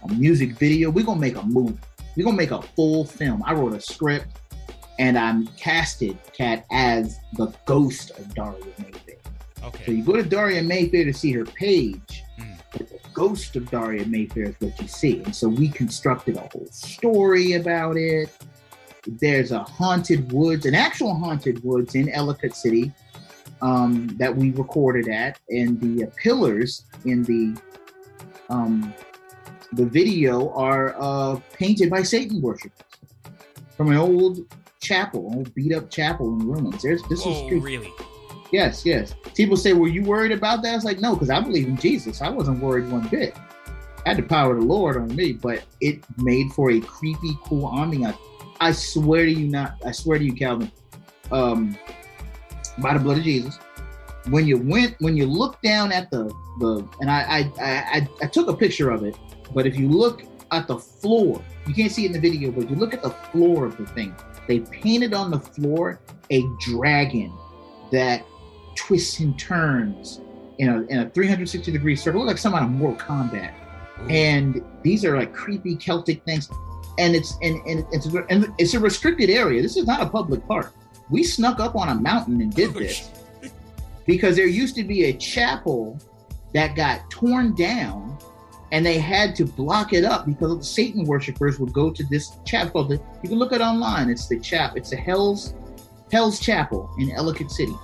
[0.03, 0.91] a music video.
[0.91, 1.79] We're to make a movie.
[2.17, 3.43] We're to make a full film.
[3.47, 4.27] I wrote a script
[4.99, 8.65] and I'm casted Kat as the ghost of Daria
[9.63, 9.87] Mayfair.
[9.87, 12.57] So you go to Daria Mayfair to see her page, Mm.
[12.73, 15.23] but the ghost of Daria Mayfair is what you see.
[15.25, 18.31] And so we constructed a whole story about it.
[19.07, 22.93] There's a haunted woods, an actual haunted woods in Ellicott City
[23.63, 27.57] um, that we recorded at, and the uh, pillars in the
[28.51, 28.95] um,
[29.73, 32.79] the video are uh, painted by Satan worshippers
[33.77, 34.39] from an old
[34.81, 36.83] chapel, old beat up chapel in ruins.
[36.83, 37.61] There's this Whoa, is true.
[37.61, 37.91] really?
[38.51, 39.15] Yes, yes.
[39.35, 41.77] People say, "Were you worried about that?" I was like, "No, because I believe in
[41.77, 42.23] Jesus.
[42.23, 43.37] I wasn't worried one bit.
[44.07, 47.37] I had the power of the Lord on me, but it made for a creepy,
[47.45, 48.17] cool ambiance.
[48.61, 49.75] I swear to you, not.
[49.85, 50.73] I swear to you, Calvin.
[51.31, 51.77] Um,
[52.79, 53.59] by the blood of Jesus,
[54.31, 56.25] when you went, when you look down at the
[56.61, 59.17] the, and I I, I, I took a picture of it,
[59.53, 61.43] but if you look at the floor.
[61.67, 63.87] You can't see it in the video, but you look at the floor of the
[63.87, 64.15] thing.
[64.47, 66.01] They painted on the floor
[66.31, 67.33] a dragon
[67.91, 68.25] that
[68.79, 70.21] twists and turns
[70.59, 73.53] in a, in a 360 degree circle, like some out of Mortal Kombat.
[73.99, 74.11] Mm.
[74.11, 76.49] And these are like creepy Celtic things,
[76.99, 79.61] and it's and, and it's and it's a restricted area.
[79.61, 80.73] This is not a public park.
[81.11, 83.11] We snuck up on a mountain and did this
[84.07, 85.99] because there used to be a chapel
[86.55, 88.19] that got torn down
[88.73, 92.37] and they had to block it up because the Satan worshippers would go to this
[92.45, 92.91] chapel.
[92.93, 94.11] You can look it online.
[94.11, 94.77] It's the chap.
[94.77, 95.55] It's the Hell's
[96.11, 97.75] Hell's Chapel in Ellicott City,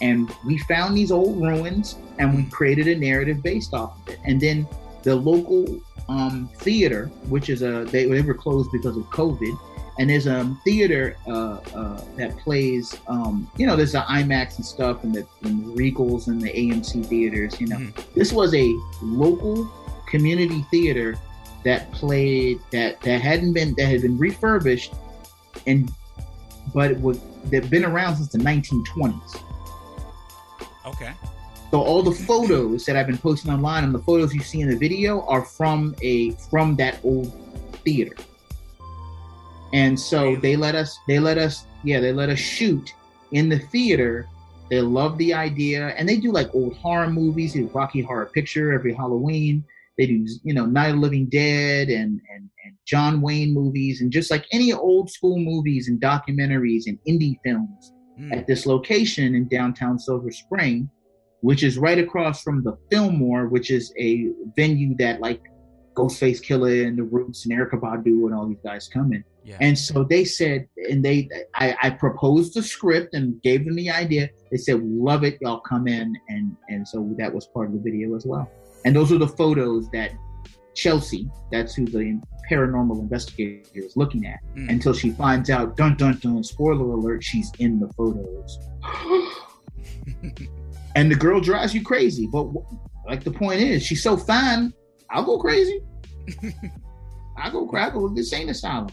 [0.00, 4.18] and we found these old ruins and we created a narrative based off of it.
[4.24, 4.66] And then
[5.02, 9.58] the local um, theater, which is a they, they were closed because of COVID,
[9.98, 14.64] and there's a theater uh, uh, that plays, um, you know, there's the IMAX and
[14.66, 17.60] stuff, and the, and the Regals and the AMC theaters.
[17.60, 18.14] You know, Mhm.
[18.14, 19.66] this was a local
[20.06, 21.18] community theater
[21.64, 24.92] that played that that hadn't been that had been refurbished,
[25.66, 25.90] and
[26.74, 27.18] but it was
[27.50, 29.36] that been around since the 1920s.
[30.86, 31.12] Okay.
[31.70, 34.70] So all the photos that I've been posting online and the photos you see in
[34.70, 37.32] the video are from a from that old
[37.84, 38.16] theater.
[39.72, 42.94] And so they let us they let us yeah, they let us shoot
[43.32, 44.28] in the theater.
[44.70, 48.26] They love the idea and they do like old horror movies, they do Rocky Horror
[48.26, 49.64] Picture every Halloween.
[49.98, 54.12] They do, you know, Night of Living Dead and, and and John Wayne movies and
[54.12, 58.32] just like any old school movies and documentaries and indie films Hmm.
[58.32, 60.88] at this location in downtown Silver Spring,
[61.40, 65.42] which is right across from the Fillmore, which is a venue that like
[65.94, 69.24] Ghostface Killah and the Roots and Erykah Badu and all these guys come in.
[69.44, 69.56] Yeah.
[69.60, 73.90] And so they said, and they, I, I proposed the script and gave them the
[73.90, 74.28] idea.
[74.50, 77.78] They said, "Love it, y'all come in," and and so that was part of the
[77.78, 78.50] video as well.
[78.84, 80.12] And those are the photos that
[80.76, 82.20] Chelsea, that's who the
[82.50, 84.70] paranormal investigator is looking at, Mm.
[84.70, 88.58] until she finds out, dun dun dun, spoiler alert, she's in the photos.
[90.94, 92.28] and the girl drives you crazy.
[92.30, 92.48] But
[93.06, 94.72] like the point is, she's so fine,
[95.10, 95.80] I'll go crazy.
[97.38, 98.88] I go crack with this ain't asylum.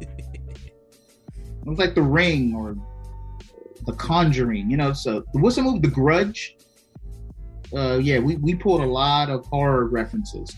[0.00, 2.76] It was like The Ring or
[3.86, 4.92] The Conjuring, you know.
[4.92, 5.78] So what's the movie?
[5.80, 6.56] The Grudge.
[7.74, 10.54] Uh, yeah, we, we pulled a lot of horror references.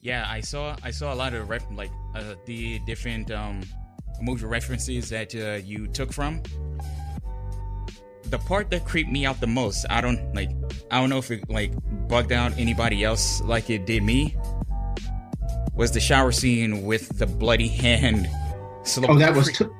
[0.00, 3.60] Yeah, I saw I saw a lot of ref- like uh, the different um,
[4.20, 6.42] movie references that uh, you took from.
[8.24, 10.50] The part that creeped me out the most, I don't like.
[10.90, 11.72] I don't know if it like
[12.08, 14.36] bugged out anybody else like it did me.
[15.74, 18.28] Was the shower scene with the bloody hand?
[18.84, 19.72] Slow Oh, that was to-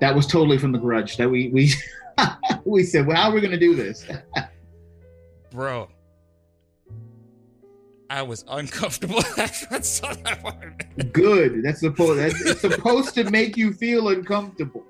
[0.00, 1.16] that was totally from The Grudge.
[1.16, 1.72] That we we
[2.64, 4.06] we said, well, how are we gonna do this?
[5.50, 5.88] bro.
[8.14, 11.12] I was uncomfortable after I saw that part.
[11.12, 11.64] Good.
[11.64, 12.20] That's supposed.
[12.20, 14.84] That's it's supposed to make you feel uncomfortable.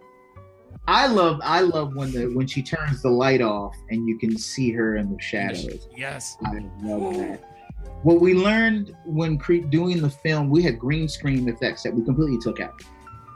[0.86, 1.40] I love.
[1.42, 4.96] I love when the when she turns the light off and you can see her
[4.96, 5.88] in the shadows.
[5.96, 6.36] Yes.
[6.44, 7.40] I love that.
[8.02, 12.04] What we learned when cre- doing the film, we had green screen effects that we
[12.04, 12.82] completely took out.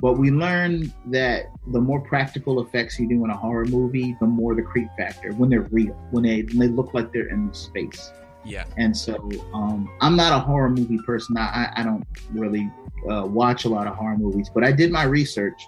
[0.03, 4.27] But we learned that the more practical effects you do in a horror movie, the
[4.27, 7.55] more the creep factor when they're real, when they when they look like they're in
[7.55, 8.13] space.
[8.49, 8.65] Yeah.
[8.77, 11.37] And so um, I'm not a horror movie person.
[11.37, 12.71] I, I- don't really
[13.11, 15.67] uh, watch a lot of horror movies, but I did my research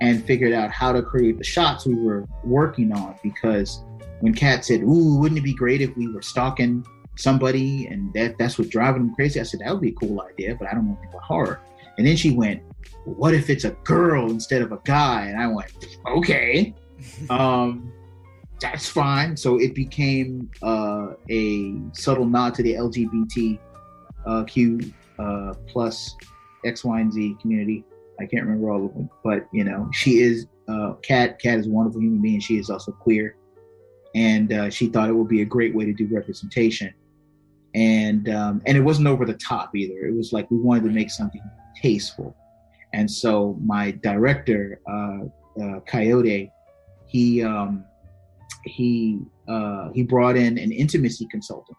[0.00, 3.16] and figured out how to create the shots we were working on.
[3.22, 3.82] Because
[4.20, 6.84] when Kat said, "Ooh, wouldn't it be great if we were stalking
[7.16, 10.20] somebody and that that's what driving them crazy?" I said that would be a cool
[10.20, 11.60] idea, but I don't want to about horror.
[11.96, 12.62] And then she went,
[13.04, 15.72] "What if it's a girl instead of a guy?" And I went,
[16.06, 16.74] "Okay."
[17.30, 17.92] um,
[18.60, 19.36] that's fine.
[19.36, 23.58] So it became uh, a subtle nod to the LGBTQ
[24.26, 26.14] uh, uh, plus
[26.64, 27.84] X, Y, and Z community.
[28.20, 31.38] I can't remember all of them, but you know, she is uh, Kat.
[31.40, 32.40] Kat is a wonderful human being.
[32.40, 33.36] She is also queer,
[34.14, 36.92] and uh, she thought it would be a great way to do representation.
[37.74, 40.06] And um, and it wasn't over the top either.
[40.06, 41.42] It was like we wanted to make something
[41.80, 42.34] tasteful.
[42.92, 46.50] And so my director, uh, uh, Coyote,
[47.06, 47.84] he um,
[48.64, 51.78] he uh, he brought in an intimacy consultant,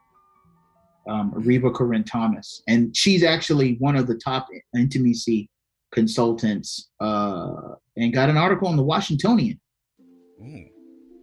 [1.09, 5.49] um, Reba Corinne Thomas, and she's actually one of the top intimacy
[5.91, 9.59] consultants, uh, and got an article in the Washingtonian.
[10.41, 10.65] Ooh.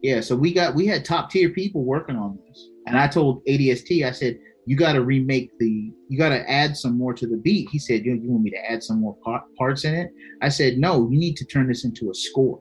[0.03, 3.45] Yeah, so we got we had top tier people working on this, and I told
[3.47, 7.27] ADST, I said, you got to remake the, you got to add some more to
[7.27, 7.69] the beat.
[7.71, 10.11] He said, you, you want me to add some more par- parts in it?
[10.43, 12.61] I said, no, you need to turn this into a score,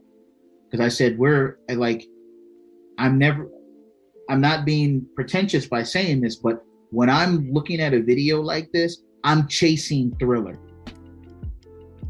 [0.69, 2.05] because I said we're like,
[2.97, 3.49] I'm never,
[4.29, 8.71] I'm not being pretentious by saying this, but when I'm looking at a video like
[8.71, 10.59] this, I'm chasing Thriller.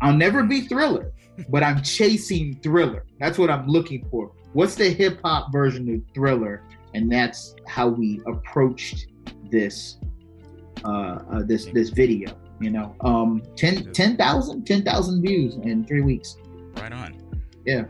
[0.01, 1.11] I'll never be Thriller,
[1.49, 3.05] but I'm chasing Thriller.
[3.19, 4.31] That's what I'm looking for.
[4.53, 6.63] What's the hip hop version of Thriller?
[6.93, 9.07] And that's how we approached
[9.51, 9.97] this
[10.83, 12.37] uh, uh this this video.
[12.61, 16.37] You know, um, 10 10,000 10,000 views in three weeks.
[16.77, 17.21] Right on.
[17.65, 17.85] Yeah.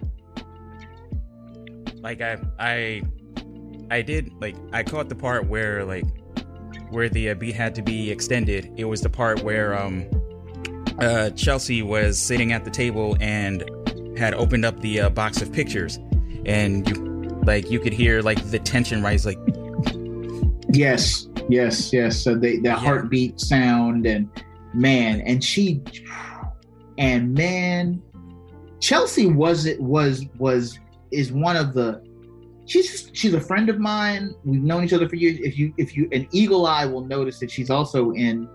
[2.05, 3.01] Like I I
[3.89, 6.05] I did like I caught the part where like
[6.91, 8.71] where the uh, beat had to be extended.
[8.77, 10.05] It was the part where um
[10.99, 13.63] uh Chelsea was sitting at the table and
[14.15, 15.97] had opened up the uh, box of pictures
[16.45, 16.95] and you
[17.43, 19.39] like you could hear like the tension rise like
[20.69, 22.21] Yes, yes, yes.
[22.21, 22.75] So the the Yeah.
[22.75, 24.29] heartbeat sound and
[24.75, 25.81] man, and she
[26.99, 27.99] and man,
[28.79, 30.77] Chelsea was it was was
[31.15, 32.03] is one of the
[32.65, 34.33] she's she's a friend of mine.
[34.43, 35.39] We've known each other for years.
[35.39, 38.49] If you if you an eagle eye will notice that she's also in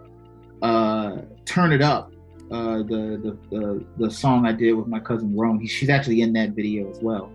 [0.63, 2.13] uh Turn It Up,
[2.51, 5.61] uh the the the, the song I did with my cousin Rome.
[5.61, 7.33] He, she's actually in that video as well.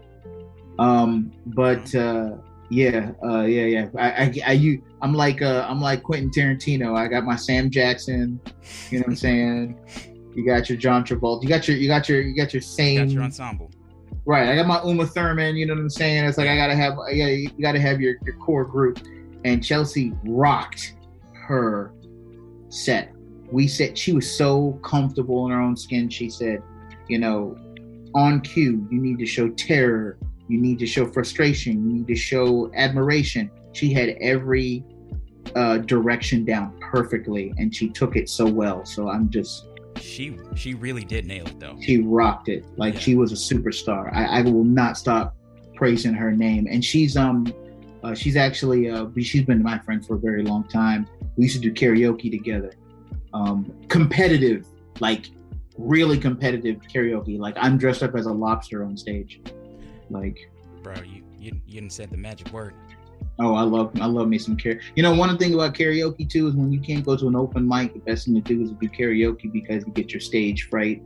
[0.77, 2.37] Um, but uh
[2.69, 3.87] yeah, uh, yeah, yeah.
[3.97, 6.97] I, I, I, you, I'm like, uh, I'm like Quentin Tarantino.
[6.97, 8.39] I got my Sam Jackson.
[8.89, 9.79] You know what I'm saying?
[10.33, 11.43] You got your John Travolta.
[11.43, 13.05] You got your, you got your, you got your same.
[13.05, 13.71] got your ensemble.
[14.25, 14.49] Right.
[14.49, 15.55] I got my Uma Thurman.
[15.55, 16.25] You know what I'm saying?
[16.25, 18.99] It's like I gotta have, yeah, you gotta have your your core group.
[19.43, 20.95] And Chelsea rocked
[21.33, 21.93] her
[22.69, 23.13] set.
[23.51, 26.09] We said she was so comfortable in her own skin.
[26.09, 26.63] She said,
[27.07, 27.55] you know,
[28.15, 30.17] on cue, you need to show terror.
[30.47, 31.73] You need to show frustration.
[31.73, 33.51] You need to show admiration.
[33.73, 34.83] She had every
[35.55, 38.83] uh, direction down perfectly, and she took it so well.
[38.85, 39.67] So I'm just,
[39.99, 41.77] She she really did nail it though.
[41.81, 42.65] she rocked it.
[42.77, 42.99] Like Yeah.
[42.99, 44.13] she was a superstar.
[44.13, 45.35] I, I will not stop
[45.75, 46.67] praising her name.
[46.69, 47.51] And she's um,
[48.03, 51.07] uh, she's actually uh, she's been my friend for a very long time.
[51.37, 52.73] We used to do karaoke together.
[53.33, 54.65] Um, competitive,
[54.99, 55.29] like
[55.77, 57.37] really competitive karaoke.
[57.39, 59.41] Like I'm dressed up as a lobster on stage.
[60.09, 60.49] Like
[60.83, 62.73] Bro, you you you didn't said the magic word.
[63.39, 64.81] Oh, I love I love me some karaoke.
[64.95, 67.67] You know, one thing about karaoke too is when you can't go to an open
[67.67, 70.67] mic, the best thing to do is to do karaoke because you get your stage
[70.69, 71.01] fright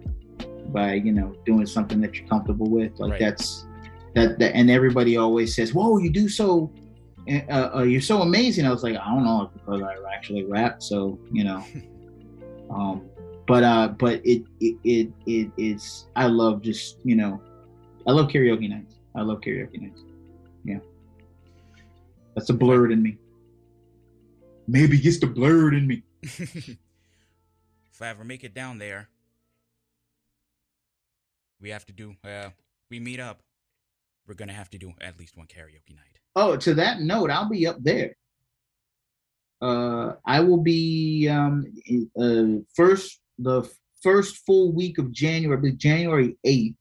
[0.72, 3.00] by you know doing something that you're comfortable with.
[3.00, 3.20] Like Right.
[3.20, 3.66] that's
[4.16, 6.72] that, that, and everybody always says, "Whoa, you do so."
[7.30, 8.66] Uh, uh, you're so amazing.
[8.66, 10.82] I was like, I don't know, because I actually rap.
[10.82, 11.64] So you know,
[12.72, 13.10] um,
[13.48, 16.08] but uh, but it it it it is.
[16.16, 17.42] I love just you know,
[18.08, 18.96] I love karaoke nights.
[19.16, 20.04] I love karaoke nights.
[22.40, 23.18] Yeah, that's a blerd in me.
[24.68, 26.04] Maybe it's the blerd in me.
[26.22, 26.78] if
[28.02, 29.10] I ever make it down there,
[31.60, 32.16] we have to do.
[32.24, 32.50] Uh,
[32.90, 33.42] we meet up.
[34.28, 36.20] We're gonna have to do at least one karaoke night.
[36.36, 38.16] Oh, to that note, I'll be up there.
[39.62, 41.66] Uh, I will be um
[42.18, 43.70] uh first the
[44.02, 46.76] first full week of January, January eighth.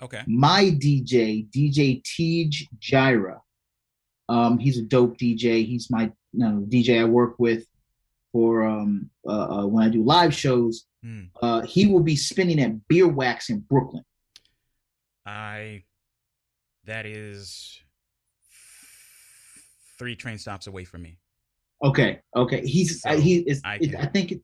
[0.00, 0.22] Okay.
[0.26, 3.40] My DJ, DJ Tej Gyra.
[4.28, 5.66] Um, he's a dope DJ.
[5.66, 7.66] He's my you know, DJ I work with
[8.32, 10.86] for um uh, uh when I do live shows.
[11.02, 11.22] Hmm.
[11.40, 14.04] Uh, he will be spinning at Beer Wax in Brooklyn.
[15.26, 15.84] I.
[16.84, 17.78] That is
[19.98, 21.18] three train stops away from me.
[21.84, 22.66] Okay, okay.
[22.66, 23.60] He's So, uh, he is.
[23.64, 24.40] I it- I think it,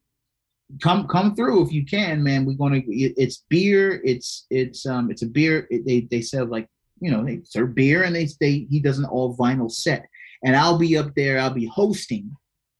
[0.82, 2.44] come come through if you can, man.
[2.44, 2.76] We're gonna.
[2.86, 4.00] It, it's beer.
[4.04, 5.66] It's it's um it's a beer.
[5.70, 6.68] It, they they sell like
[7.00, 10.06] you know they serve beer and they they he does an all vinyl set,
[10.44, 11.38] and I'll be up there.
[11.38, 12.34] I'll be hosting.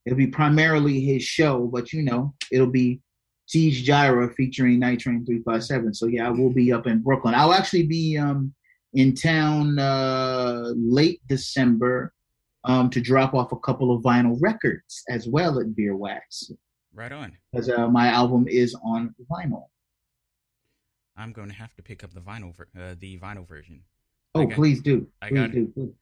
[0.07, 3.01] It'll be primarily his show, but you know it'll be
[3.47, 5.93] Siege Gyra featuring Night Train three five seven.
[5.95, 7.35] So yeah, I will be up in Brooklyn.
[7.35, 8.55] I'll actually be um
[8.95, 12.13] in town uh late December
[12.65, 16.51] um, to drop off a couple of vinyl records as well at Beer Wax,
[16.93, 17.37] Right on.
[17.53, 19.67] because uh, my album is on vinyl.
[21.17, 23.83] I'm going to have to pick up the vinyl ver- uh, the vinyl version.
[24.43, 25.07] Oh, got- please do.
[25.23, 25.67] I Please got do.
[25.69, 25.93] Please.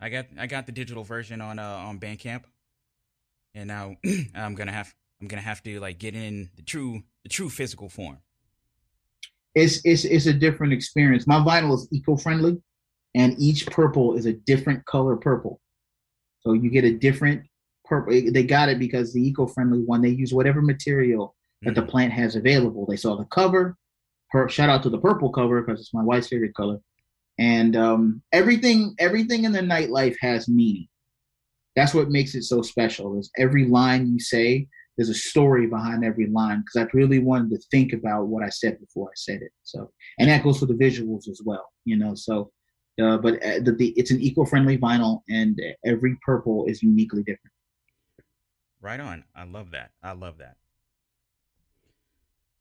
[0.00, 2.44] I got I got the digital version on uh, on Bandcamp,
[3.54, 3.96] and now
[4.34, 7.88] I'm gonna have I'm gonna have to like get in the true the true physical
[7.88, 8.18] form.
[9.54, 11.26] It's it's it's a different experience.
[11.26, 12.62] My vinyl is eco-friendly,
[13.14, 15.60] and each purple is a different color purple.
[16.40, 17.42] So you get a different
[17.84, 18.12] purple.
[18.32, 21.88] They got it because the eco-friendly one they use whatever material that the Mhm.
[21.88, 22.86] plant has available.
[22.86, 23.76] They saw the cover.
[24.30, 26.78] Per, shout out to the purple cover because it's my wife's favorite color.
[27.40, 30.86] And um, everything, everything in the nightlife has meaning.
[31.74, 33.18] That's what makes it so special.
[33.18, 36.62] Is every line you say, there's a story behind every line.
[36.62, 39.50] Because I really wanted to think about what I said before I said it.
[39.64, 41.66] So, and that goes for the visuals as well.
[41.84, 42.52] You know, so.
[43.00, 47.54] Uh, but uh, the, the, it's an eco-friendly vinyl, and every purple is uniquely different.
[48.82, 49.24] Right on.
[49.34, 49.92] I love that.
[50.02, 50.56] I love that.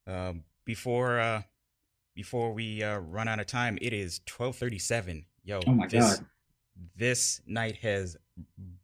[0.07, 1.41] Um, before uh,
[2.19, 5.23] before we uh, run out of time, it is twelve thirty seven.
[5.45, 6.25] Yo, Oh my this, God.
[6.97, 8.17] this night has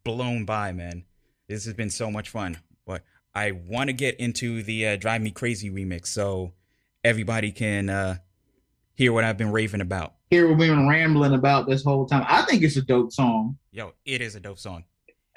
[0.04, 1.04] blown by, man.
[1.46, 2.56] This has been so much fun.
[2.86, 3.02] But
[3.34, 6.54] I want to get into the uh, "Drive Me Crazy" remix, so
[7.04, 8.16] everybody can uh,
[8.94, 10.14] hear what I've been raving about.
[10.30, 12.24] Hear what we've been rambling about this whole time.
[12.26, 13.58] I think it's a dope song.
[13.70, 14.84] Yo, it is a dope song.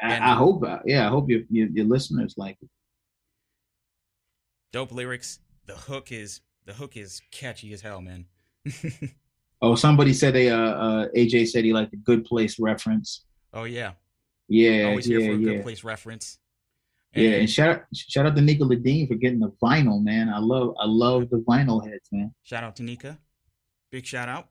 [0.01, 2.69] I, And- I hope, uh, yeah, I hope your, your your listeners like it.
[4.71, 5.39] Dope lyrics.
[5.65, 6.39] The hook is
[6.69, 8.25] the hook is catchy as hell, man.
[9.61, 13.25] Oh, somebody said they uh, uh AJ said he liked the Good Place reference.
[13.53, 13.91] oh yeah,
[14.47, 15.51] Yeah, always here for a yeah.
[15.55, 16.37] good place reference.
[17.13, 20.29] Yeah, and shout out shout out to Nika Dean for getting the vinyl, man.
[20.29, 22.33] I love I love the vinyl heads, man.
[22.41, 23.19] Shout out to Nika.
[23.91, 24.47] Big shout out.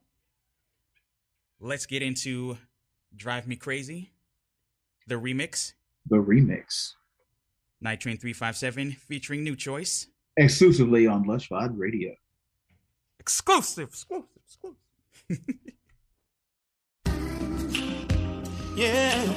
[1.59, 2.59] Let's get into
[3.17, 4.11] Drive Me Crazy,
[5.07, 5.73] the remix,
[6.11, 6.93] The remix.
[7.81, 10.09] Night Train 357 featuring NuChoyce.
[10.39, 12.13] Exclusively on Lush Vibe Radio.
[13.19, 15.55] Exclusive, exclusive, exclusive.
[18.79, 19.35] Yeah.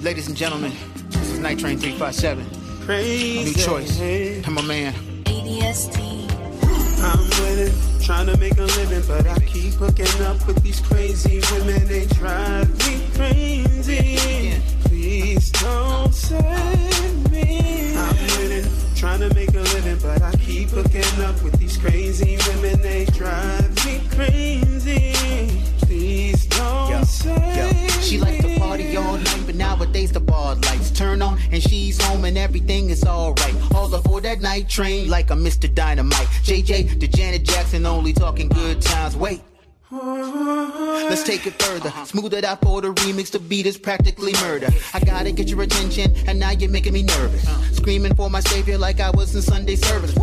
[0.00, 0.72] Ladies and gentlemen,
[1.10, 2.44] this is Night Train 357.
[2.84, 3.60] Crazy.
[3.60, 4.44] NuChoyce.
[4.44, 4.92] I'm a man.
[5.22, 5.98] ADST.
[7.00, 10.80] I'm with it, trying to make a living, but I keep hooking up with these
[10.80, 11.86] crazy women.
[11.86, 14.60] They drive me crazy.
[14.82, 17.77] Please don't save me.
[19.02, 21.76] I'm with it, trying to make a living, but I keep hooking up with these
[21.76, 22.80] crazy women.
[22.82, 25.14] They drive me crazy.
[25.80, 30.54] Please don't Yo, save Yo, she likes to party all night, but nowadays the bar
[30.56, 33.54] lights turn on and she's home and everything is alright.
[33.74, 35.72] All aboard that night train like a Mr.
[35.72, 36.28] Dynamite.
[36.42, 39.16] JJ to Janet Jackson, only talking good times.
[39.16, 39.40] Wait.
[39.90, 41.90] Let's take it further.
[42.04, 43.30] Smooth it out for the remix.
[43.30, 44.68] The beat is practically murder.
[44.92, 47.48] I gotta get your attention, and now you're making me nervous.
[47.74, 50.14] Screaming for my savior like I was in Sunday service.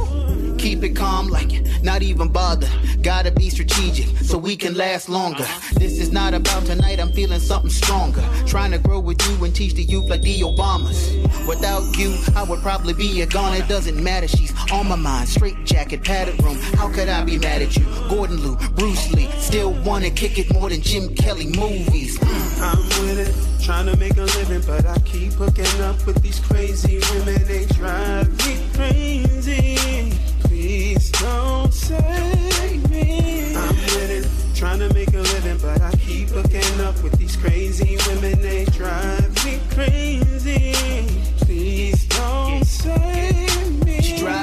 [0.59, 1.51] Keep it calm, like
[1.83, 2.67] not even bother.
[3.01, 5.45] Gotta be strategic so we can last longer.
[5.73, 8.23] This is not about tonight, I'm feeling something stronger.
[8.47, 11.47] Trying to grow with you and teach the youth like the Obamas.
[11.47, 13.55] Without you, I would probably be a gone.
[13.55, 15.29] It doesn't matter, she's on my mind.
[15.29, 16.57] Straight jacket, padded room.
[16.77, 17.85] How could I be mad at you?
[18.09, 19.29] Gordon Liu, Bruce Lee.
[19.55, 22.19] Still wanna kick it more than Jim Kelly movies.
[22.59, 26.41] I'm with it, trying to make a living, but I keep hooking up with these
[26.41, 27.41] crazy women.
[27.45, 30.11] They drive me crazy.
[30.41, 33.55] Please don't save me.
[33.55, 37.37] I'm with it, trying to make a living, but I keep hooking up with these
[37.37, 38.41] crazy women.
[38.41, 40.73] They drive me crazy.
[41.45, 43.54] Please don't save me.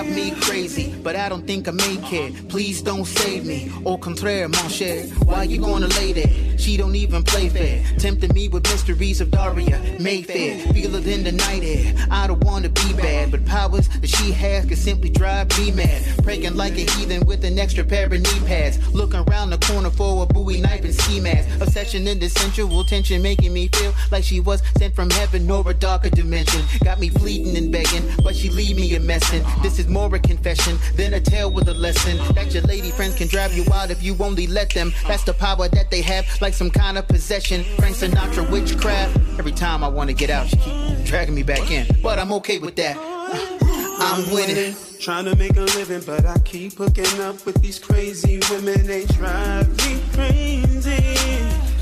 [0.03, 2.49] Drive me crazy, but I don't think I make it.
[2.49, 3.71] Please don't save me.
[3.85, 5.07] Au contraire, mon cher.
[5.25, 6.52] Why you gonna lay there?
[6.63, 7.83] She don't even play fair.
[7.99, 10.61] Tempting me with mysteries of Daria Mayfair.
[10.73, 11.93] Feel it in the night air.
[12.09, 16.05] I don't wanna be bad, but powers that she has can simply drive me mad.
[16.23, 18.79] Praying like a heathen with an extra pair of knee pads.
[18.95, 21.49] Looking around the corner for a Bowie knife and ski mask.
[21.61, 25.69] Obsession in the sensual tension, making me feel like she was sent from heaven or
[25.69, 26.63] a darker dimension.
[26.85, 29.45] Got me pleading and begging, but she leave me a messin'.
[29.65, 32.19] This is more a confession than a tale with a lesson.
[32.35, 34.93] That your lady friends can drive you out if you only let them.
[35.09, 37.65] That's the power that they have, like some kind of possession.
[37.77, 39.17] Frank Sinatra witchcraft.
[39.39, 41.87] Every time I wanna get out, she keep dragging me back in.
[42.03, 42.97] But I'm okay with that.
[42.97, 44.75] Uh, I'm winning.
[45.01, 48.87] Trying to make a living, but I keep hooking up with these crazy women.
[48.87, 51.17] They drive me crazy.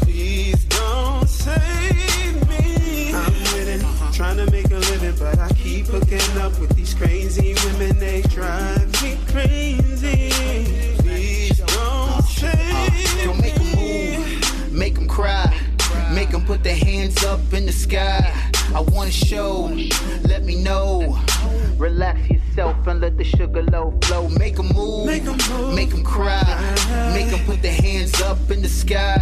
[0.01, 3.12] Please don't save me.
[3.12, 7.55] I'm winning, trying to make a living, but I keep hooking up with these crazy
[7.66, 7.98] women.
[7.98, 10.80] They drive me crazy.
[14.81, 15.55] Make them cry,
[16.11, 18.32] make them put their hands up in the sky.
[18.74, 19.70] I wanna show,
[20.23, 21.20] let me know.
[21.77, 24.28] Relax yourself and let the sugar low flow.
[24.28, 25.74] Make them move, Make 'em move.
[25.74, 27.14] make them cry, uh-huh.
[27.14, 29.18] make them put their hands up in the sky.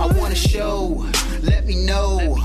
[0.00, 1.06] I wanna show,
[1.42, 2.38] let me know.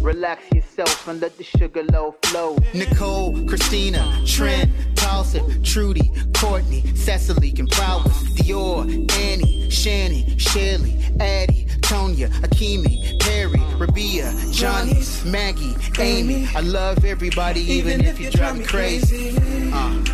[0.00, 2.56] Relax yourself and let the sugar low flow.
[2.74, 12.28] Nicole, Christina, Trent, Carlson, Trudy, Courtney, Cecily, and Prowess, Dior, Annie, Shannon, Shirley, Addie, Tonya,
[12.42, 16.48] Akimi, Perry, Rabia, Johnny, Maggie, Amy.
[16.54, 19.30] I love everybody, even, if you drive me crazy.
[19.74, 20.04] Uh,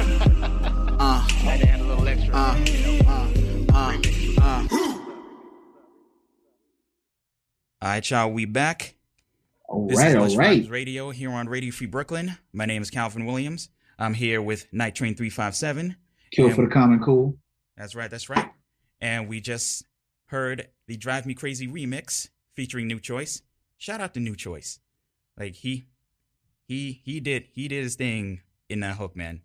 [0.98, 1.26] uh, uh,
[2.32, 2.56] uh,
[3.72, 4.00] uh,
[4.40, 4.68] uh.
[7.82, 8.94] All right, y'all, we back.
[9.68, 10.62] All This right, is all Lush right.
[10.62, 12.38] Vibes Radio here on Radio Free Brooklyn.
[12.54, 13.68] My name is Calvin Williams.
[13.98, 15.94] I'm here with Night Train 357.
[16.32, 17.36] Kill And- for the common cool.
[17.76, 18.48] That's right, that's right.
[19.02, 19.84] And we just
[20.26, 23.42] heard the Drive Me Crazy remix featuring NuChoyce.
[23.76, 24.78] Shout out to NuChoyce.
[25.38, 25.86] Like he
[26.66, 29.42] he he did he did his thing in that hook, man.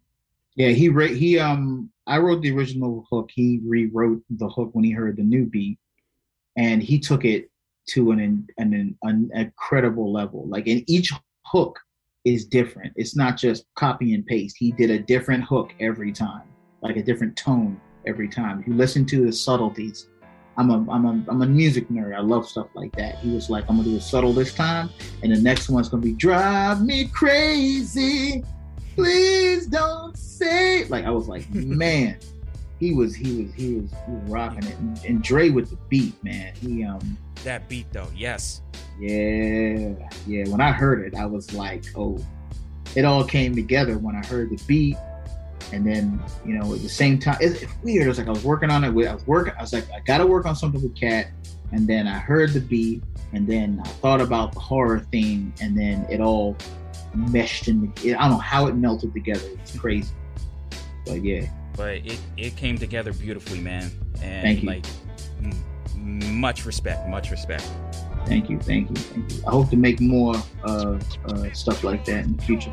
[0.56, 3.30] Yeah, he re- he um I wrote the original hook.
[3.34, 5.78] He rewrote the hook when he heard the new beat,
[6.56, 7.50] and he took it
[7.90, 10.48] to an an, an, an incredible level.
[10.48, 11.12] Like in each
[11.46, 11.80] hook
[12.24, 12.94] is different.
[12.96, 14.56] It's not just copy and paste.
[14.58, 16.44] He did a different hook every time,
[16.82, 18.60] like a different tone every time.
[18.62, 20.08] If you listen to the subtleties,
[20.58, 22.16] I'm a I'm a I'm a music nerd.
[22.16, 23.18] I love stuff like that.
[23.20, 24.90] He was like, I'm gonna do it subtle this time,
[25.22, 28.44] and the next one's gonna be drive me crazy.
[28.96, 32.18] Please don't say like I was like, man,
[32.80, 34.78] he was he was he was he was rocking it.
[34.78, 36.54] And, and Dre with the beat, man.
[36.56, 38.62] He um That beat though, yes.
[39.00, 39.94] yeah,
[40.26, 40.48] yeah.
[40.48, 42.18] When I heard it, I was like, oh,
[42.96, 44.98] it all came together when I heard the beat.
[45.74, 48.06] And then, you know, at the same time, it's, it's weird.
[48.06, 48.92] It was like I was working on it.
[48.92, 49.54] With, I was working.
[49.58, 51.28] I was like, I got to work on something with Kat.
[51.72, 53.04] And then I heard the beat,
[53.34, 56.56] and then I thought about the horror theme, and then it all
[57.16, 57.92] meshed in.
[58.02, 59.48] The, I don't know how it melted together.
[59.62, 60.14] It's crazy.
[61.06, 61.48] But yeah,
[61.78, 63.92] But it, it came together beautifully, man.
[64.22, 64.68] And Thank you.
[64.70, 64.86] like
[65.44, 67.64] m- much respect, much respect.
[68.26, 69.44] thank you, thank you, thank you.
[69.48, 70.98] I hope to make more uh,
[71.28, 72.72] uh, stuff like that in the future.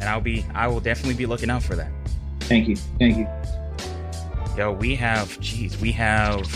[0.00, 1.90] And I'll be I will definitely be looking out for that.
[2.40, 3.26] Thank you, thank you.
[4.56, 6.46] Yo, we have, geez, we have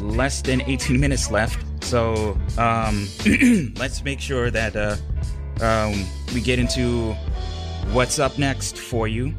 [0.00, 1.64] less than 18 minutes left.
[1.80, 3.08] So um,
[3.76, 4.96] let's make sure that uh,
[5.64, 7.12] um, we get into
[7.92, 9.30] what's up next for you.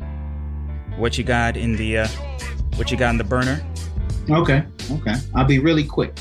[0.97, 2.07] What you got in the uh,
[2.75, 3.63] what you got in the burner?
[4.29, 5.15] Okay, okay.
[5.33, 6.13] I'll be really quick.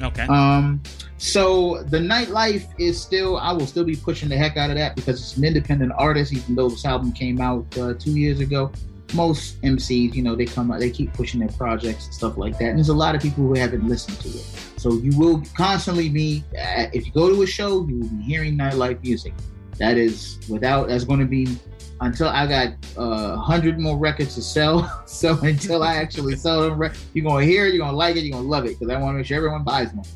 [0.00, 0.26] Okay.
[0.26, 0.80] Um,
[1.22, 4.96] so the nightlife is still, I will still be pushing the heck out of that
[4.96, 8.72] because it's an independent artist, even though this album came out uh, two years ago.
[9.14, 12.58] Most MCs, you know, they come out, they keep pushing their projects and stuff like
[12.58, 12.70] that.
[12.70, 14.71] And there's a lot of people who haven't listened to it.
[14.82, 18.22] So you will constantly be, uh, if you go to a show, you will be
[18.24, 19.32] hearing nightlife music.
[19.78, 21.56] That is without, that's going to be
[22.00, 24.90] until I got uh, 100 more records to sell.
[25.06, 28.16] so until I actually sell them, you're going to hear it, you're going to like
[28.16, 30.06] it, you're going to love it because I want to make sure everyone buys one.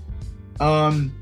[0.59, 1.15] Um,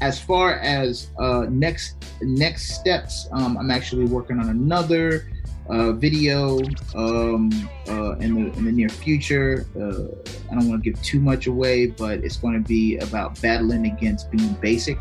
[0.00, 5.28] as far as uh, next next steps, um, I'm actually working on another
[5.72, 6.60] uh, video
[6.94, 7.50] um,
[7.88, 9.66] uh, in the in the near future.
[9.74, 10.04] Uh,
[10.50, 13.86] I don't want to give too much away, but it's going to be about battling
[13.86, 14.98] against being basic.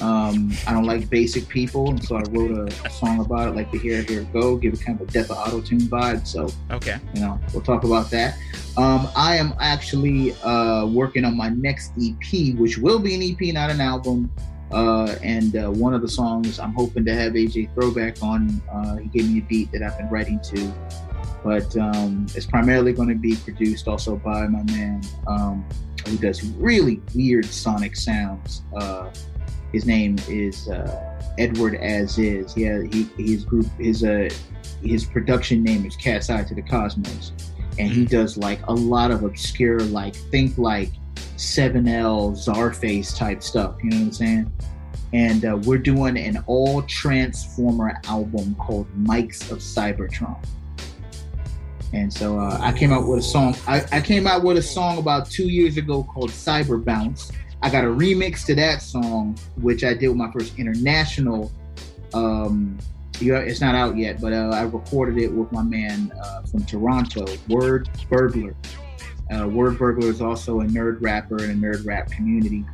[0.00, 3.54] Um, I don't like basic people, and so I wrote a, a song about it,
[3.54, 6.26] like the Here Here Go, give it kind of a Death of Auto Tune vibe.
[6.26, 6.96] So Okay.
[7.14, 8.36] you know we'll talk about that
[8.78, 13.40] um, i am actually uh, working on my next ep which will be an ep
[13.54, 14.30] not an album
[14.72, 18.96] uh, and uh, one of the songs i'm hoping to have aj throwback on uh,
[18.96, 20.72] he gave me a beat that i've been writing to.
[21.44, 25.64] But um, it's primarily going to be produced also by my man um,
[26.06, 28.62] who does really weird sonic sounds.
[28.76, 29.10] Uh,
[29.72, 32.56] his name is uh, edward as is.
[32.56, 34.28] Yeah he, his group his uh,
[34.82, 37.32] his production name is Cat's Eye to the Cosmos,
[37.78, 40.90] and he does like a lot of obscure, like think like
[41.36, 43.76] 7L Czarface type stuff.
[43.82, 44.52] You know what I'm saying?
[45.12, 50.42] And uh, we're doing an all Transformer album called Mics of Cybertron.
[51.92, 53.54] And so uh, I came out with a song.
[53.66, 57.30] I, I came out with a song about two years ago called Cyber Bounce.
[57.60, 61.52] I got a remix to that song, which I did with my first international
[62.14, 62.78] um,
[63.20, 67.24] it's not out yet, but uh, I recorded it with my man uh, from Toronto,
[67.48, 68.54] Word Burglar.
[69.30, 72.64] Uh, Word Burglar is also a nerd rapper in a nerd rap community,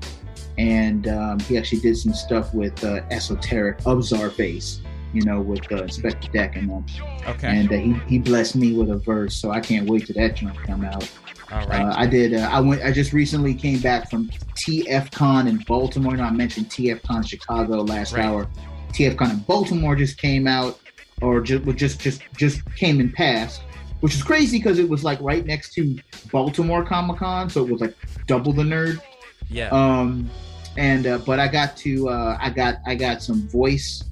[0.56, 4.80] and um, he actually did some stuff with uh, Esoteric of Czarface,
[5.12, 6.86] you know, with uh, Inspectah Deck and them.
[7.26, 7.48] Okay.
[7.48, 10.36] And uh, he he blessed me with a verse, so I can't wait till that
[10.36, 11.08] joint come out.
[11.50, 11.80] All right.
[11.80, 12.34] Uh, I did.
[12.34, 12.82] Uh, I went.
[12.82, 16.16] I just recently came back from TFCon in Baltimore.
[16.16, 18.24] Know, I mentioned TFCon Chicago last Right.
[18.24, 18.48] hour.
[18.92, 20.78] TFCon in Baltimore just came out,
[21.22, 23.62] or just just just just came and passed,
[24.00, 25.98] which is crazy because it was like right next to
[26.32, 27.94] Baltimore Comic Con, so it was like
[28.26, 29.00] double the nerd.
[29.48, 29.68] yeah.
[29.70, 30.30] Um,
[30.76, 34.04] and uh, but I got to uh, I got I got some voice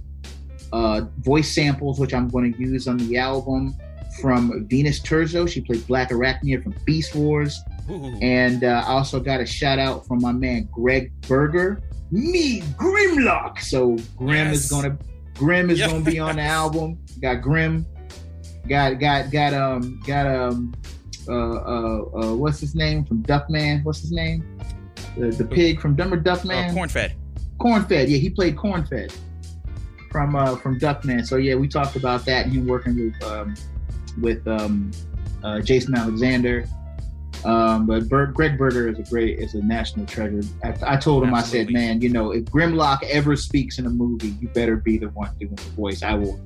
[0.73, 3.77] uh, voice samples which I'm going to use on the album
[4.21, 5.49] from Venus Terzo.
[5.49, 7.61] She played Blackarachnia from Beast Wars,
[7.91, 8.19] Ooh.
[8.23, 11.81] and uh, I also got a shout out from my man Gregg Berger.
[12.11, 13.61] Me Grimlock.
[13.61, 14.65] So Grim Yes.
[14.65, 14.97] is gonna
[15.35, 15.89] Grim is Yeah.
[15.89, 16.99] gonna be on the album.
[17.21, 17.85] Got Grim.
[18.69, 20.75] Got got got um got um
[21.29, 23.85] uh uh, uh what's his name from Duckman?
[23.85, 24.45] What's his name?
[25.17, 26.73] The, the pig from Dumber Uh, Duckman.
[26.75, 27.15] corn fed.
[27.59, 29.17] Cornfed, yeah, he played Cornfed
[30.11, 31.27] from uh, from Duckman.
[31.27, 32.47] So yeah, we talked about that.
[32.47, 33.55] Him working with um,
[34.21, 34.91] with um,
[35.43, 36.67] uh, Jason Alexander.
[37.45, 40.41] Um, but Ber- Gregg Berger is a great, is a national treasure.
[40.65, 43.91] I, I told him, I said, man, you know, if Grimlock ever speaks in a
[43.91, 46.03] movie, you better be the one doing the voice.
[46.03, 46.41] I will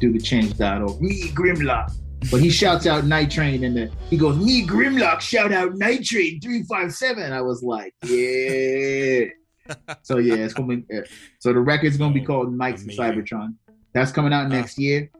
[0.00, 1.00] do the change.org.
[1.00, 1.92] Me Grimlock.
[2.30, 6.04] But he shouts out Night Train and the, he goes, Me Grimlock, shout out Night
[6.04, 7.32] Train 357.
[7.32, 9.26] I was like, Yeah.
[10.02, 10.84] so yeah, it's gonna be
[11.40, 13.04] so the record's gonna be called Knights of Amazing.
[13.04, 13.54] Cybertron.
[13.92, 15.10] That's coming out next year.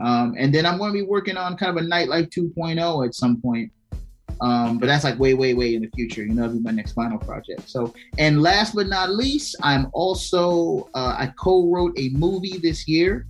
[0.00, 3.40] Um, and then I'm gonna be working on kind of a Nightlife 2.0 at some
[3.40, 3.72] point.
[4.40, 6.22] Um, but that's like way, way, way in the future.
[6.22, 7.68] You know, that'll be my next final project.
[7.68, 13.26] So, and last but not least, I'm also uh, I co-wrote a movie this year.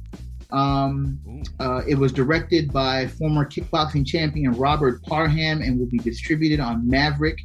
[0.50, 1.18] Um,
[1.60, 6.88] uh, it was directed by former kickboxing champion Robert Parham and will be distributed on
[6.88, 7.38] Maverick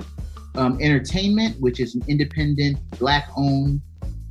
[0.56, 3.82] um, Entertainment, which is an independent, black-owned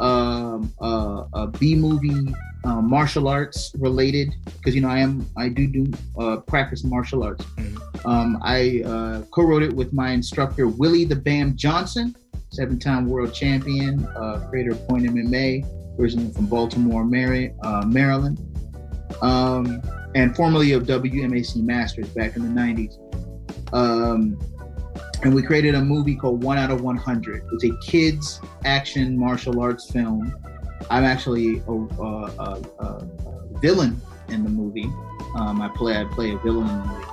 [0.00, 2.34] um, uh, uh, B movie
[2.64, 4.34] uh, martial arts related.
[4.44, 7.44] Because you know, I am I do do uh, practice martial arts.
[8.04, 12.16] Um, I uh, co-wrote it with my instructor Willie the Bam Johnson,
[12.50, 18.38] seven-time world champion, uh, creator of Point MMA, originally from Baltimore, Mary, uh, Maryland,
[19.22, 19.80] um,
[20.14, 22.98] and formerly of WMAC Masters back in the '90s.
[23.72, 24.38] Um,
[25.22, 27.44] and we created a movie called One Out of 100.
[27.52, 30.34] It's a kids action martial arts film.
[30.90, 33.08] I'm actually a, a, a, a,
[33.60, 34.90] villain in the movie.
[35.36, 37.06] Um, I play I play a villain in the movie,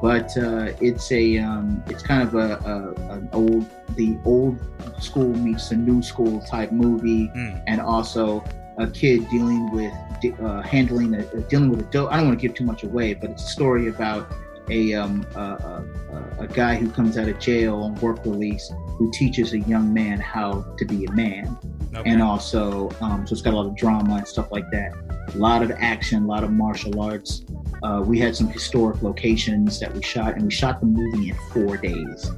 [0.00, 3.66] but uh, it's a um, it's kind of a, a an old
[3.96, 4.56] the old
[5.00, 7.62] school meets the new school type movie, Mm.
[7.66, 8.44] and also
[8.80, 9.92] a kid dealing with
[10.40, 12.12] uh, handling a, dealing with a dope.
[12.12, 14.30] I don't want to give too much away, but it's a story about
[14.70, 19.10] a um, a, a, a guy who comes out of jail on work release who
[19.12, 21.58] teaches a young man how to be a man
[21.92, 22.08] Okay.
[22.08, 24.92] and also um, so it's got a lot of drama and stuff like that
[25.34, 27.44] a lot of action a lot of martial arts
[27.82, 31.36] uh, we had some historic locations that we shot and we shot the movie in
[31.52, 32.30] four days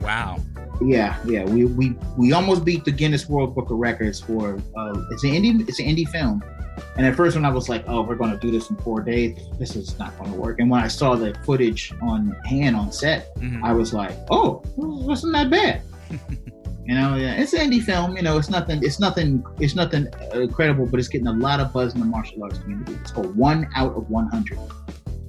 [0.00, 0.38] wow.
[0.82, 5.02] Yeah yeah we we, we almost beat the guinness world book of records for uh,
[5.10, 6.42] it's an indie it's an indie film
[6.96, 9.00] and at first when i was like oh we're going to do this in four
[9.00, 12.76] days this is not going to work and when i saw the footage on hand
[12.76, 13.62] on set Mhm.
[13.62, 15.82] I was like, oh, wasn't that bad?
[16.86, 18.16] you know, yeah, it's an indie film.
[18.16, 18.82] You know, it's nothing.
[18.82, 19.44] It's nothing.
[19.60, 22.94] It's nothing incredible, but it's getting a lot of buzz in the martial arts community.
[23.00, 24.58] It's called One Out of One Hundred.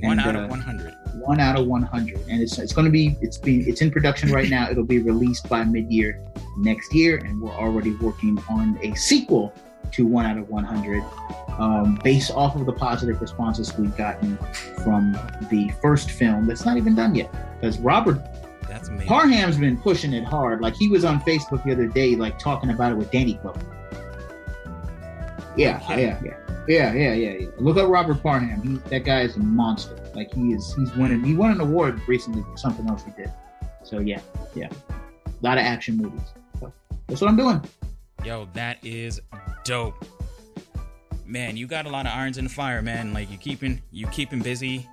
[0.02, 0.94] One out uh, of 100.
[1.20, 3.92] One out of one hundred, and it's it's going to be it's being it's in
[3.92, 4.70] production right now.
[4.70, 6.24] It'll be released by mid year
[6.58, 9.54] next year, and we're already working on a sequel
[9.94, 11.04] to One Out of One Hundred,
[11.58, 14.38] um, based off of the positive responses we've gotten
[14.84, 15.14] from
[15.50, 16.46] the first film.
[16.46, 18.20] That's not even done yet, because Robert
[18.68, 19.08] That's amazing.
[19.08, 20.62] Parham's been pushing it hard.
[20.62, 23.60] Like he was on Facebook the other day, like talking about it with Danny Glover.
[25.56, 26.38] Yeah, yeah, yeah,
[26.68, 27.48] yeah, yeah, yeah, yeah.
[27.58, 28.62] Look up Robert Parham.
[28.62, 29.96] He, that guy is a monster.
[30.18, 30.74] Like he is.
[30.74, 31.24] He's winning.
[31.24, 33.32] He won an award recently for something else he did.
[33.84, 34.20] So yeah,
[34.56, 34.70] yeah.
[34.90, 36.34] A lot of action movies.
[36.60, 36.74] So
[37.06, 37.62] that's what I'm doing.
[38.26, 39.22] Yo, that is
[39.64, 40.04] dope.
[41.28, 43.14] Man, you got a lot of irons in the fire, man.
[43.14, 44.88] Like you keeping you keeping busy,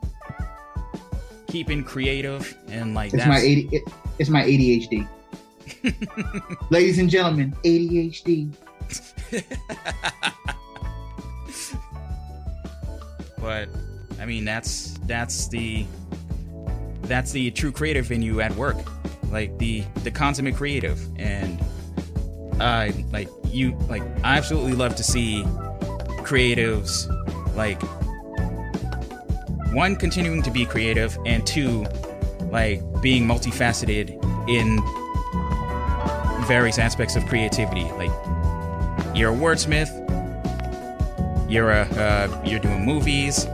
[1.47, 3.83] keeping creative, and like It's that's my AD, it,
[4.19, 5.09] it's my ADHD.
[6.71, 8.53] Ladies and gentlemen, ADHD.
[13.41, 13.71] but
[14.21, 15.85] I mean that's that's the
[17.03, 18.77] that's the true creative in you at work.
[19.31, 21.63] Like the the consummate creative and
[22.61, 25.43] uh like you like I absolutely love to see
[26.25, 27.09] creatives
[27.55, 27.83] like
[29.73, 31.85] one continuing to be creative and two
[32.51, 34.11] like being multifaceted
[34.49, 34.79] in
[36.47, 38.11] various aspects of creativity like
[39.17, 39.91] you're a wordsmith
[41.51, 43.47] you're a uh, you're doing movies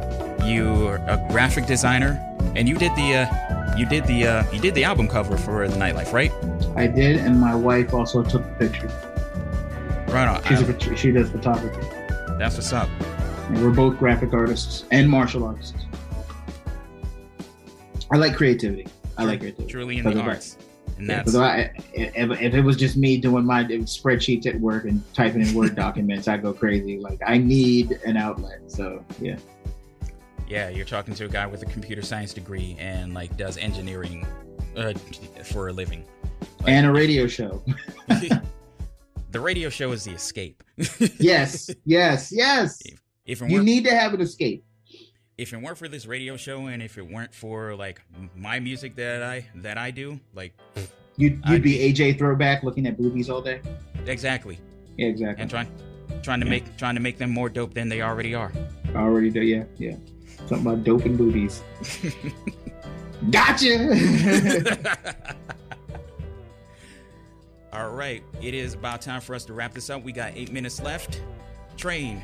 [0.45, 2.19] you're a graphic designer
[2.57, 5.67] and you did the uh, you did the uh, you did the album cover for
[5.69, 6.33] the nightlife right
[6.77, 8.89] I did, and my wife also took the picture.
[10.09, 11.87] right on She's I- a, she does photography.
[12.39, 12.89] that's what's up
[13.49, 15.75] And we're both graphic artists and martial artists.
[18.11, 18.87] I like creativity.
[19.19, 19.71] I like creativity.
[19.71, 20.57] truly in the arts
[20.99, 24.85] and Yeah, that's I, if, if it was just me doing my spreadsheets at work
[24.85, 26.99] and typing in Word documents, I'd go crazy.
[26.99, 28.61] Like I need an outlet.
[28.67, 29.37] So yeah,
[30.51, 34.27] yeah you're talking to a guy with a computer science degree and like does engineering
[34.77, 34.93] uh,
[35.45, 36.05] for a living
[36.61, 37.63] Like, and a radio show.
[39.31, 40.63] the radio show is the escape
[41.21, 42.81] yes, yes, yes.
[43.27, 44.65] if it You need to have an escape.
[45.39, 48.01] if it weren't for this radio show and if it weren't for like
[48.37, 50.53] my music that I that I do, like
[51.17, 53.61] You'd, I'd you'd be AJ throwback looking at boobies all day.
[54.07, 54.59] exactly,
[54.97, 55.43] Yeah, exactly.
[55.43, 55.69] and trying
[56.23, 56.51] trying to Yeah.
[56.51, 58.53] make trying to make them more dope than they already are.
[58.95, 59.43] Already do.
[59.43, 59.97] Yeah, yeah.
[60.47, 61.63] Something about dope and boobies.
[63.31, 63.95] Gotcha.
[67.73, 70.03] All right, it is about time for us to wrap this up.
[70.03, 71.23] We got eight minutes left.
[71.77, 72.23] Train,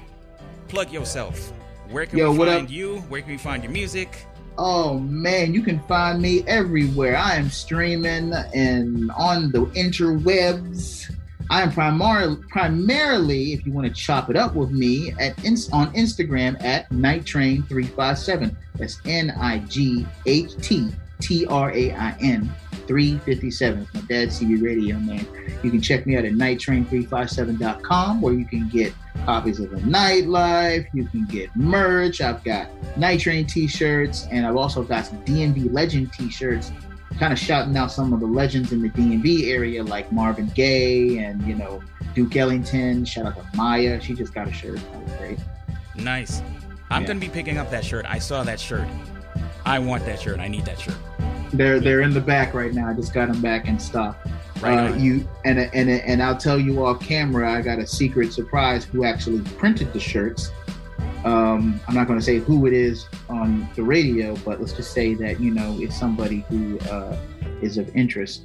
[0.69, 1.53] plug yourself.
[1.91, 2.71] where can Yo, we find up?
[2.73, 2.97] you?
[3.09, 4.27] Where can we find your music?
[4.59, 7.17] Oh man, you can find me everywhere.
[7.17, 11.15] I am streaming and on the interwebs.
[11.49, 15.39] I am primarily, primarily, if you want to chop it up with me, at
[15.73, 18.57] on Instagram at Night Train three five seven.
[18.75, 20.91] That's N I G H T
[21.21, 22.53] T R A I N
[22.87, 23.83] three fifty seven.
[23.83, 25.27] It's my dad's CB radio man.
[25.63, 28.93] You can check me out at nighttrain357.com where you can get
[29.25, 30.87] copies of the nightlife.
[30.93, 32.21] You can get merch.
[32.21, 36.73] I've got Night Train t-shirts, and I've also got some DMV Legend t-shirts,
[37.19, 41.19] kind of shouting out some of the legends in the DMV area, like Marvin Gaye
[41.19, 41.83] and you know
[42.15, 43.05] Duke Ellington.
[43.05, 44.77] Shout out to Maya, she just got a shirt.
[44.93, 45.39] That was great.
[45.97, 46.43] Nice.
[46.91, 47.09] I'm Yeah.
[47.09, 48.07] gonna be picking up that shirt.
[48.09, 48.87] I saw that shirt.
[49.65, 50.39] I want that shirt.
[50.39, 50.97] I need that shirt.
[51.53, 52.89] They're they're in the back right now.
[52.89, 54.17] I just got them back in stock.
[54.61, 57.53] Right uh, you and and and I'll tell you off camera.
[57.53, 58.85] I got a secret surprise.
[58.85, 60.51] Who actually printed the shirts?
[61.27, 64.93] Um, I'm not going to say who it is on the radio, but let's just
[64.93, 67.17] say that you know it's somebody who uh,
[67.61, 68.43] is of interest.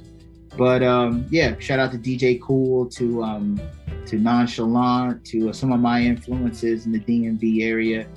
[0.58, 3.60] But um, yeah, shout out to DJ Kool, to um,
[4.06, 8.08] to Nonchalant, to uh, some of my influences in the DMV area.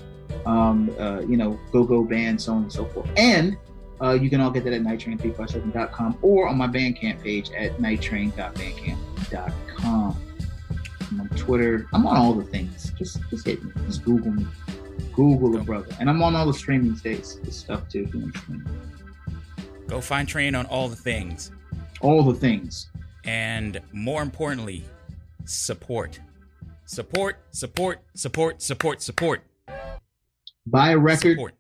[0.47, 3.07] Um, uh, you know, Go Go Band, so on and so forth.
[3.17, 3.55] And
[4.01, 10.24] uh, you can all get that at nighttrain357.com or on my Bandcamp page at nighttrain.bandcamp.com.
[11.11, 11.87] I'm on Twitter.
[11.93, 12.91] I'm on all the things.
[12.97, 13.71] Just just hit me.
[13.85, 14.45] Just Google me.
[15.13, 15.87] Google it, brother.
[15.99, 18.03] And I'm on all the streaming states stuff too.
[18.03, 18.65] If you want to stream.
[19.87, 21.51] Go find Train on all the things.
[22.01, 22.89] All the things.
[23.23, 24.83] And more importantly,
[25.45, 26.19] support.
[26.85, 29.43] Support, support, support, support, support.
[30.67, 31.33] Buy a record.
[31.33, 31.53] Support.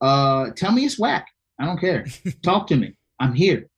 [0.00, 1.26] Uh, tell me it's whack.
[1.58, 2.06] I don't care.
[2.42, 2.96] Talk to me.
[3.20, 3.68] I'm here.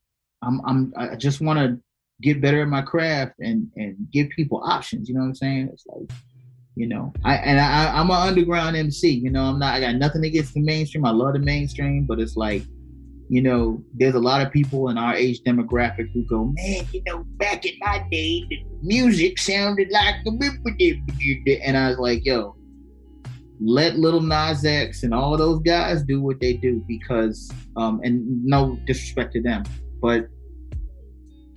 [0.43, 0.61] I'm.
[0.67, 0.93] I'm.
[0.97, 1.81] I just want to
[2.21, 5.09] get better at my craft and and give people options.
[5.09, 5.71] You know what I'm saying?
[5.73, 6.11] It's like,
[6.75, 9.11] you know, I and I I'm an underground MC.
[9.11, 9.75] You know, I'm not.
[9.75, 11.05] I got nothing against the mainstream.
[11.05, 12.63] I love the mainstream, but it's like,
[13.29, 17.03] you know, there's a lot of people in our age demographic who go, man, you
[17.07, 22.57] know, back in my day, the music sounded like and I was like, yo,
[23.61, 28.45] let Lil Nas X and all those guys do what they do because, um, and
[28.45, 29.65] no disrespect to them,
[30.01, 30.29] but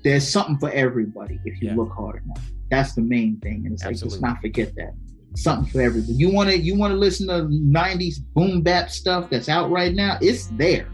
[0.03, 1.75] there's something for everybody if you Yeah.
[1.75, 2.43] look hard enough.
[2.69, 4.93] That's the main thing, and it's like let's not forget that
[5.35, 6.13] something for everybody.
[6.13, 9.93] You want to you want to listen to '90s boom bap stuff that's out right
[9.93, 10.17] now?
[10.21, 10.89] It's there.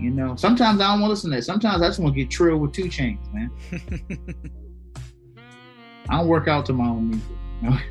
[0.00, 1.42] You know, sometimes I don't want to listen to that.
[1.42, 3.50] Sometimes I just want to get trill with 2 Chainz, man.
[6.08, 7.22] I don't work out to my own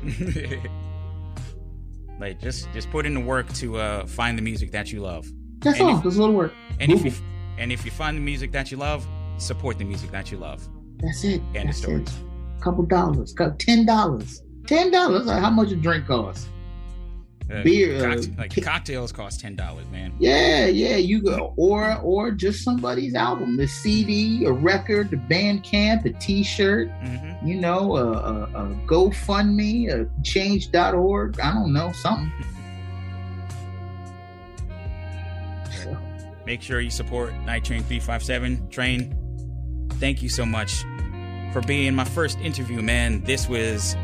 [0.02, 0.60] music.
[2.20, 5.26] like just just put in the work to uh, find the music that you love.
[5.60, 5.96] That's And all.
[5.98, 6.52] if- Just a little work.
[6.80, 7.12] And if you
[7.58, 9.06] and if you find the music that you love,
[9.42, 10.66] support the music that you love.
[10.98, 11.40] That's it.
[11.54, 12.02] And That's story.
[12.02, 12.10] it.
[12.60, 13.34] Couple dollars.
[13.58, 14.42] Ten dollars.
[14.66, 15.26] Ten dollars.
[15.26, 16.48] Like how much a drink costs?
[17.52, 20.14] Uh, Beer, uh, like cocktails cost ten dollars, man.
[20.20, 20.96] Yeah, yeah.
[20.96, 26.88] You go or or just somebody's album, the CD, a record, the Bandcamp, a T-shirt.
[27.02, 31.40] hmm You know, a, a, a GoFundMe, a Change.org.
[31.40, 32.32] I don't know something.
[36.46, 38.68] Make sure you support Night Train 357.
[38.68, 39.16] Train,
[39.98, 40.84] thank you so much
[41.52, 43.22] for being my first interview, man.
[43.24, 43.96] This was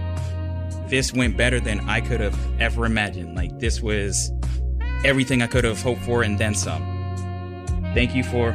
[0.88, 3.36] this went better than I could have ever imagined.
[3.36, 4.32] Like this was
[5.04, 6.82] everything I could have hoped for and then some.
[7.94, 8.52] Thank you for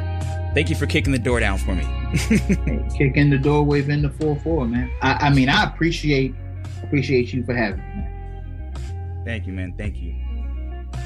[0.54, 1.84] thank you for kicking the door down for me.
[2.96, 4.90] kicking the door, wave in the four four, man.
[5.02, 6.34] I, I mean, I appreciate
[6.82, 7.84] appreciate you for having me.
[7.84, 9.22] Man.
[9.24, 9.74] Thank you, man.
[9.76, 10.14] Thank you.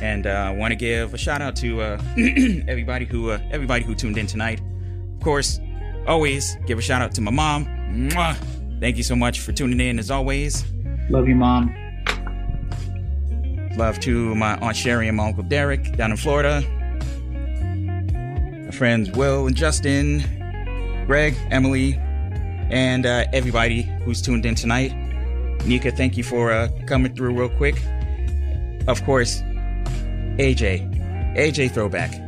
[0.01, 2.03] And uh, I want to give a shout out to uh,
[2.69, 4.61] everybody who uh, everybody who tuned in tonight.
[5.17, 5.61] Of course,
[6.09, 7.67] always give a shout out to my mom.
[7.67, 8.37] Mwah!
[8.81, 10.65] Thank you so much for tuning in as always.
[11.11, 11.75] Love you, mom.
[13.77, 16.63] Love to my aunt Sherry and my uncle Derek down in Florida.
[18.65, 20.25] My friends Will and Justin,
[21.07, 21.95] Greg, Emily,
[22.71, 24.93] and uh, everybody who's tuned in tonight.
[25.65, 27.81] Nika, thank you for uh, coming through real quick.
[28.87, 29.43] Of course,
[30.39, 32.28] AJ, AJ Throwback.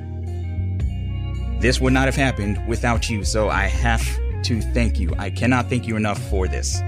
[1.61, 4.03] This would not have happened without you, so I have
[4.45, 5.13] to thank you.
[5.19, 6.81] I cannot thank you enough for this.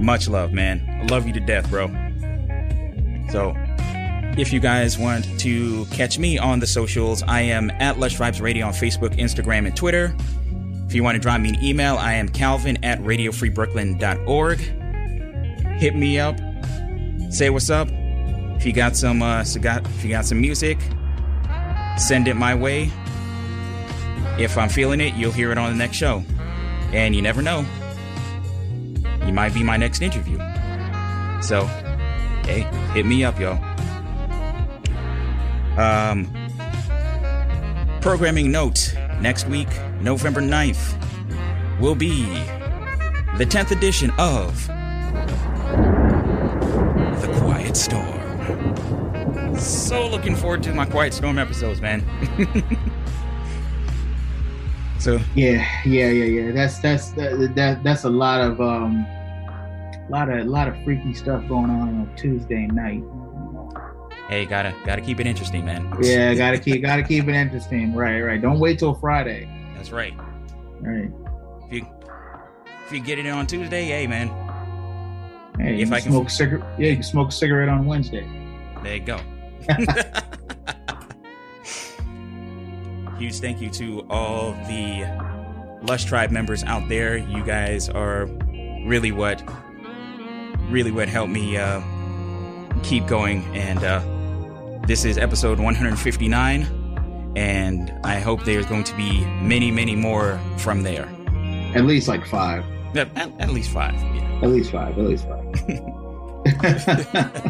[0.00, 0.82] Much love, man.
[1.02, 1.88] I love you to death, bro.
[3.30, 3.52] So,
[4.38, 8.40] if you guys want to catch me on the socials, I am at Lush Vibes
[8.40, 10.16] Radio on Facebook, Instagram, and Twitter.
[10.86, 14.58] If you want to drop me an email, I am Calvin at radiofreebrooklyn.org.
[15.78, 16.38] Hit me up.
[17.30, 17.88] Say what's up.
[17.90, 20.78] If you got some, uh, if you got some music,
[21.96, 22.90] send it my way.
[24.38, 26.24] If I'm feeling it, you'll hear it on the next show.
[26.92, 27.64] And you never know.
[29.26, 30.38] You might be my next interview.
[31.42, 31.68] So,
[32.50, 32.62] Hey,
[32.94, 33.52] hit me up, yo.
[35.76, 36.26] Um,
[38.00, 39.68] programming note next week,
[40.00, 40.98] November 9th,
[41.80, 42.24] will be
[43.38, 44.66] the 10th edition of
[47.20, 48.19] The Quiet Storm.
[49.60, 52.02] So looking forward to my Quiet Storm episodes, man.
[54.98, 56.52] so, Yeah, yeah, yeah, yeah.
[56.52, 60.82] That's that's that, that that's a lot of um, a lot of a lot of
[60.82, 63.02] freaky stuff going on on a Tuesday night.
[64.28, 65.92] hey, gotta gotta keep it interesting, man.
[66.00, 67.94] Yeah, gotta keep gotta keep it interesting.
[67.94, 68.40] Right, right.
[68.40, 69.48] Don't wait till Friday.
[69.74, 70.14] That's right.
[70.80, 71.10] Right.
[71.66, 71.86] If you
[72.86, 74.28] if you get it on Tuesday, hey, man,
[75.60, 76.66] Hey, If you I can smoke a cigarette.
[76.78, 78.26] Yeah, you can smoke a cigarette on Wednesday.
[78.82, 79.20] There you go.
[83.18, 85.04] Huge thank you to all the
[85.82, 87.16] Lush Tribe members out there.
[87.18, 88.26] You guys are
[88.86, 89.42] really what,
[90.70, 91.80] really what helped me uh,
[92.82, 93.44] keep going.
[93.54, 94.00] And uh,
[94.86, 100.82] this is episode 159, and I hope there's going to be many, many more from
[100.82, 101.06] there.
[101.74, 102.64] At least like five.
[102.96, 103.94] At, at- at least five.
[103.94, 104.40] Yeah.
[104.42, 104.98] At least five.
[104.98, 105.44] At least five.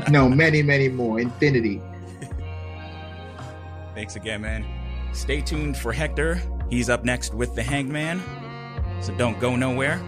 [0.11, 1.20] no, many, many more.
[1.20, 1.81] Infinity.
[3.95, 4.65] Thanks again, man.
[5.12, 6.41] Stay tuned for Hector.
[6.69, 8.23] He's up next with the Hanged Man,
[9.01, 10.01] so don't go nowhere.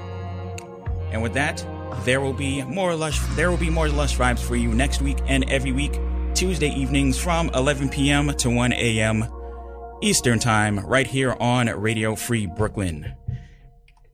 [1.10, 1.66] And with that,
[2.04, 3.20] there will be more lush.
[3.34, 5.98] There will be more lush vibes for you next week and every week,
[6.34, 8.28] Tuesday evenings from 11 p.m.
[8.36, 9.24] to 1 a.m.
[10.00, 13.14] Eastern Time, right here on Radio Free Brooklyn.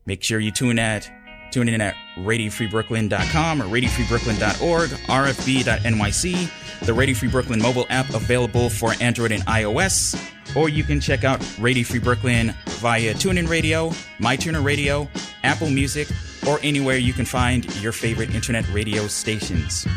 [0.05, 1.09] Make sure you tune at
[1.51, 8.93] tune in at radiofreebrooklyn.com or radiofreebrooklyn.org, rfb.nyc, the Radio Free Brooklyn mobile app available for
[9.01, 10.15] Android and iOS,
[10.55, 13.89] or you can check out Radio Free Brooklyn via TuneIn Radio,
[14.19, 15.07] MyTuner Radio,
[15.43, 16.07] Apple Music,
[16.47, 19.87] or anywhere you can find your favorite internet radio stations.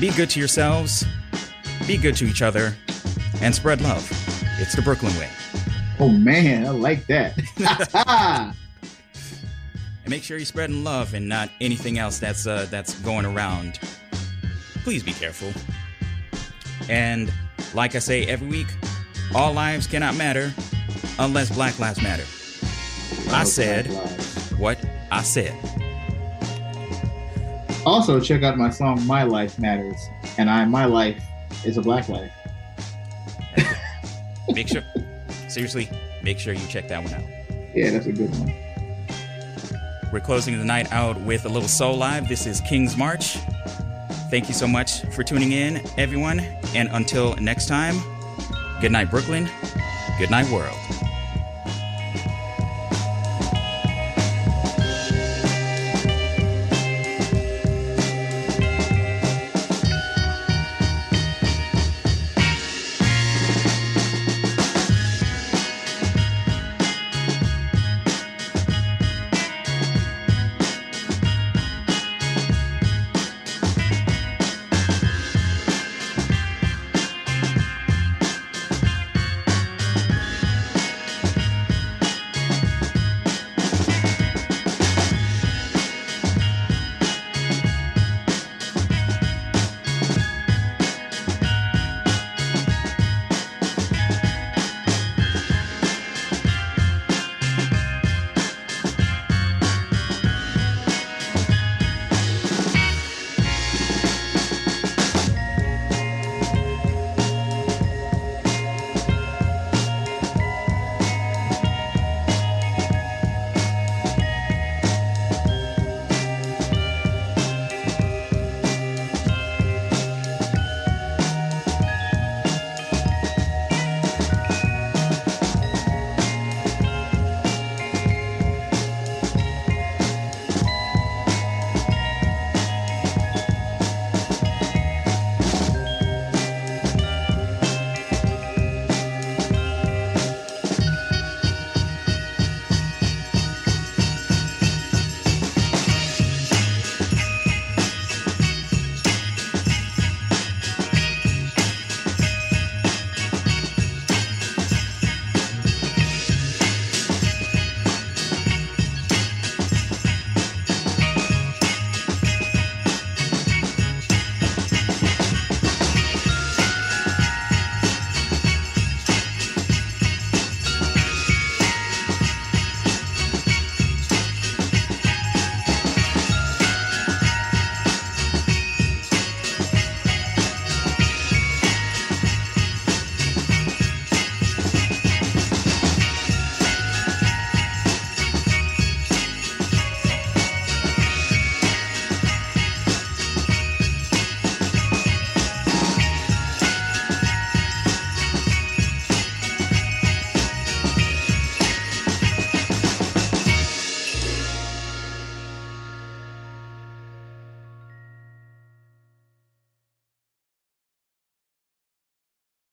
[0.00, 1.04] Be good to yourselves,
[1.86, 2.74] be good to each other,
[3.40, 4.08] and spread love.
[4.58, 5.30] It's the Brooklyn way.
[6.00, 8.54] Oh man, I like that.
[10.04, 13.78] and make sure you're spreading love and not anything else that's uh, that's going around.
[14.82, 15.52] Please be careful.
[16.88, 17.32] And
[17.72, 18.66] like I say every week,
[19.34, 20.52] all lives cannot matter
[21.18, 22.24] unless Black Lives Matter.
[23.30, 23.86] I said
[24.58, 24.78] what
[25.10, 25.54] I said.
[27.86, 30.00] Also, check out my song "My Life Matters,"
[30.38, 31.22] and I, my life
[31.64, 32.32] is a black life.
[34.54, 34.82] Make sure,
[35.48, 35.88] seriously,
[36.22, 37.24] make sure you check that one out.
[37.74, 38.54] Yeah, that's a good one.
[40.14, 42.28] We're closing the night out with a little Soulive.
[42.28, 43.36] This is King's March.
[44.30, 46.38] Thank you so much for tuning in, everyone.
[46.72, 47.96] And until next time,
[48.80, 49.50] good night, Brooklyn.
[50.20, 50.78] Good night, world.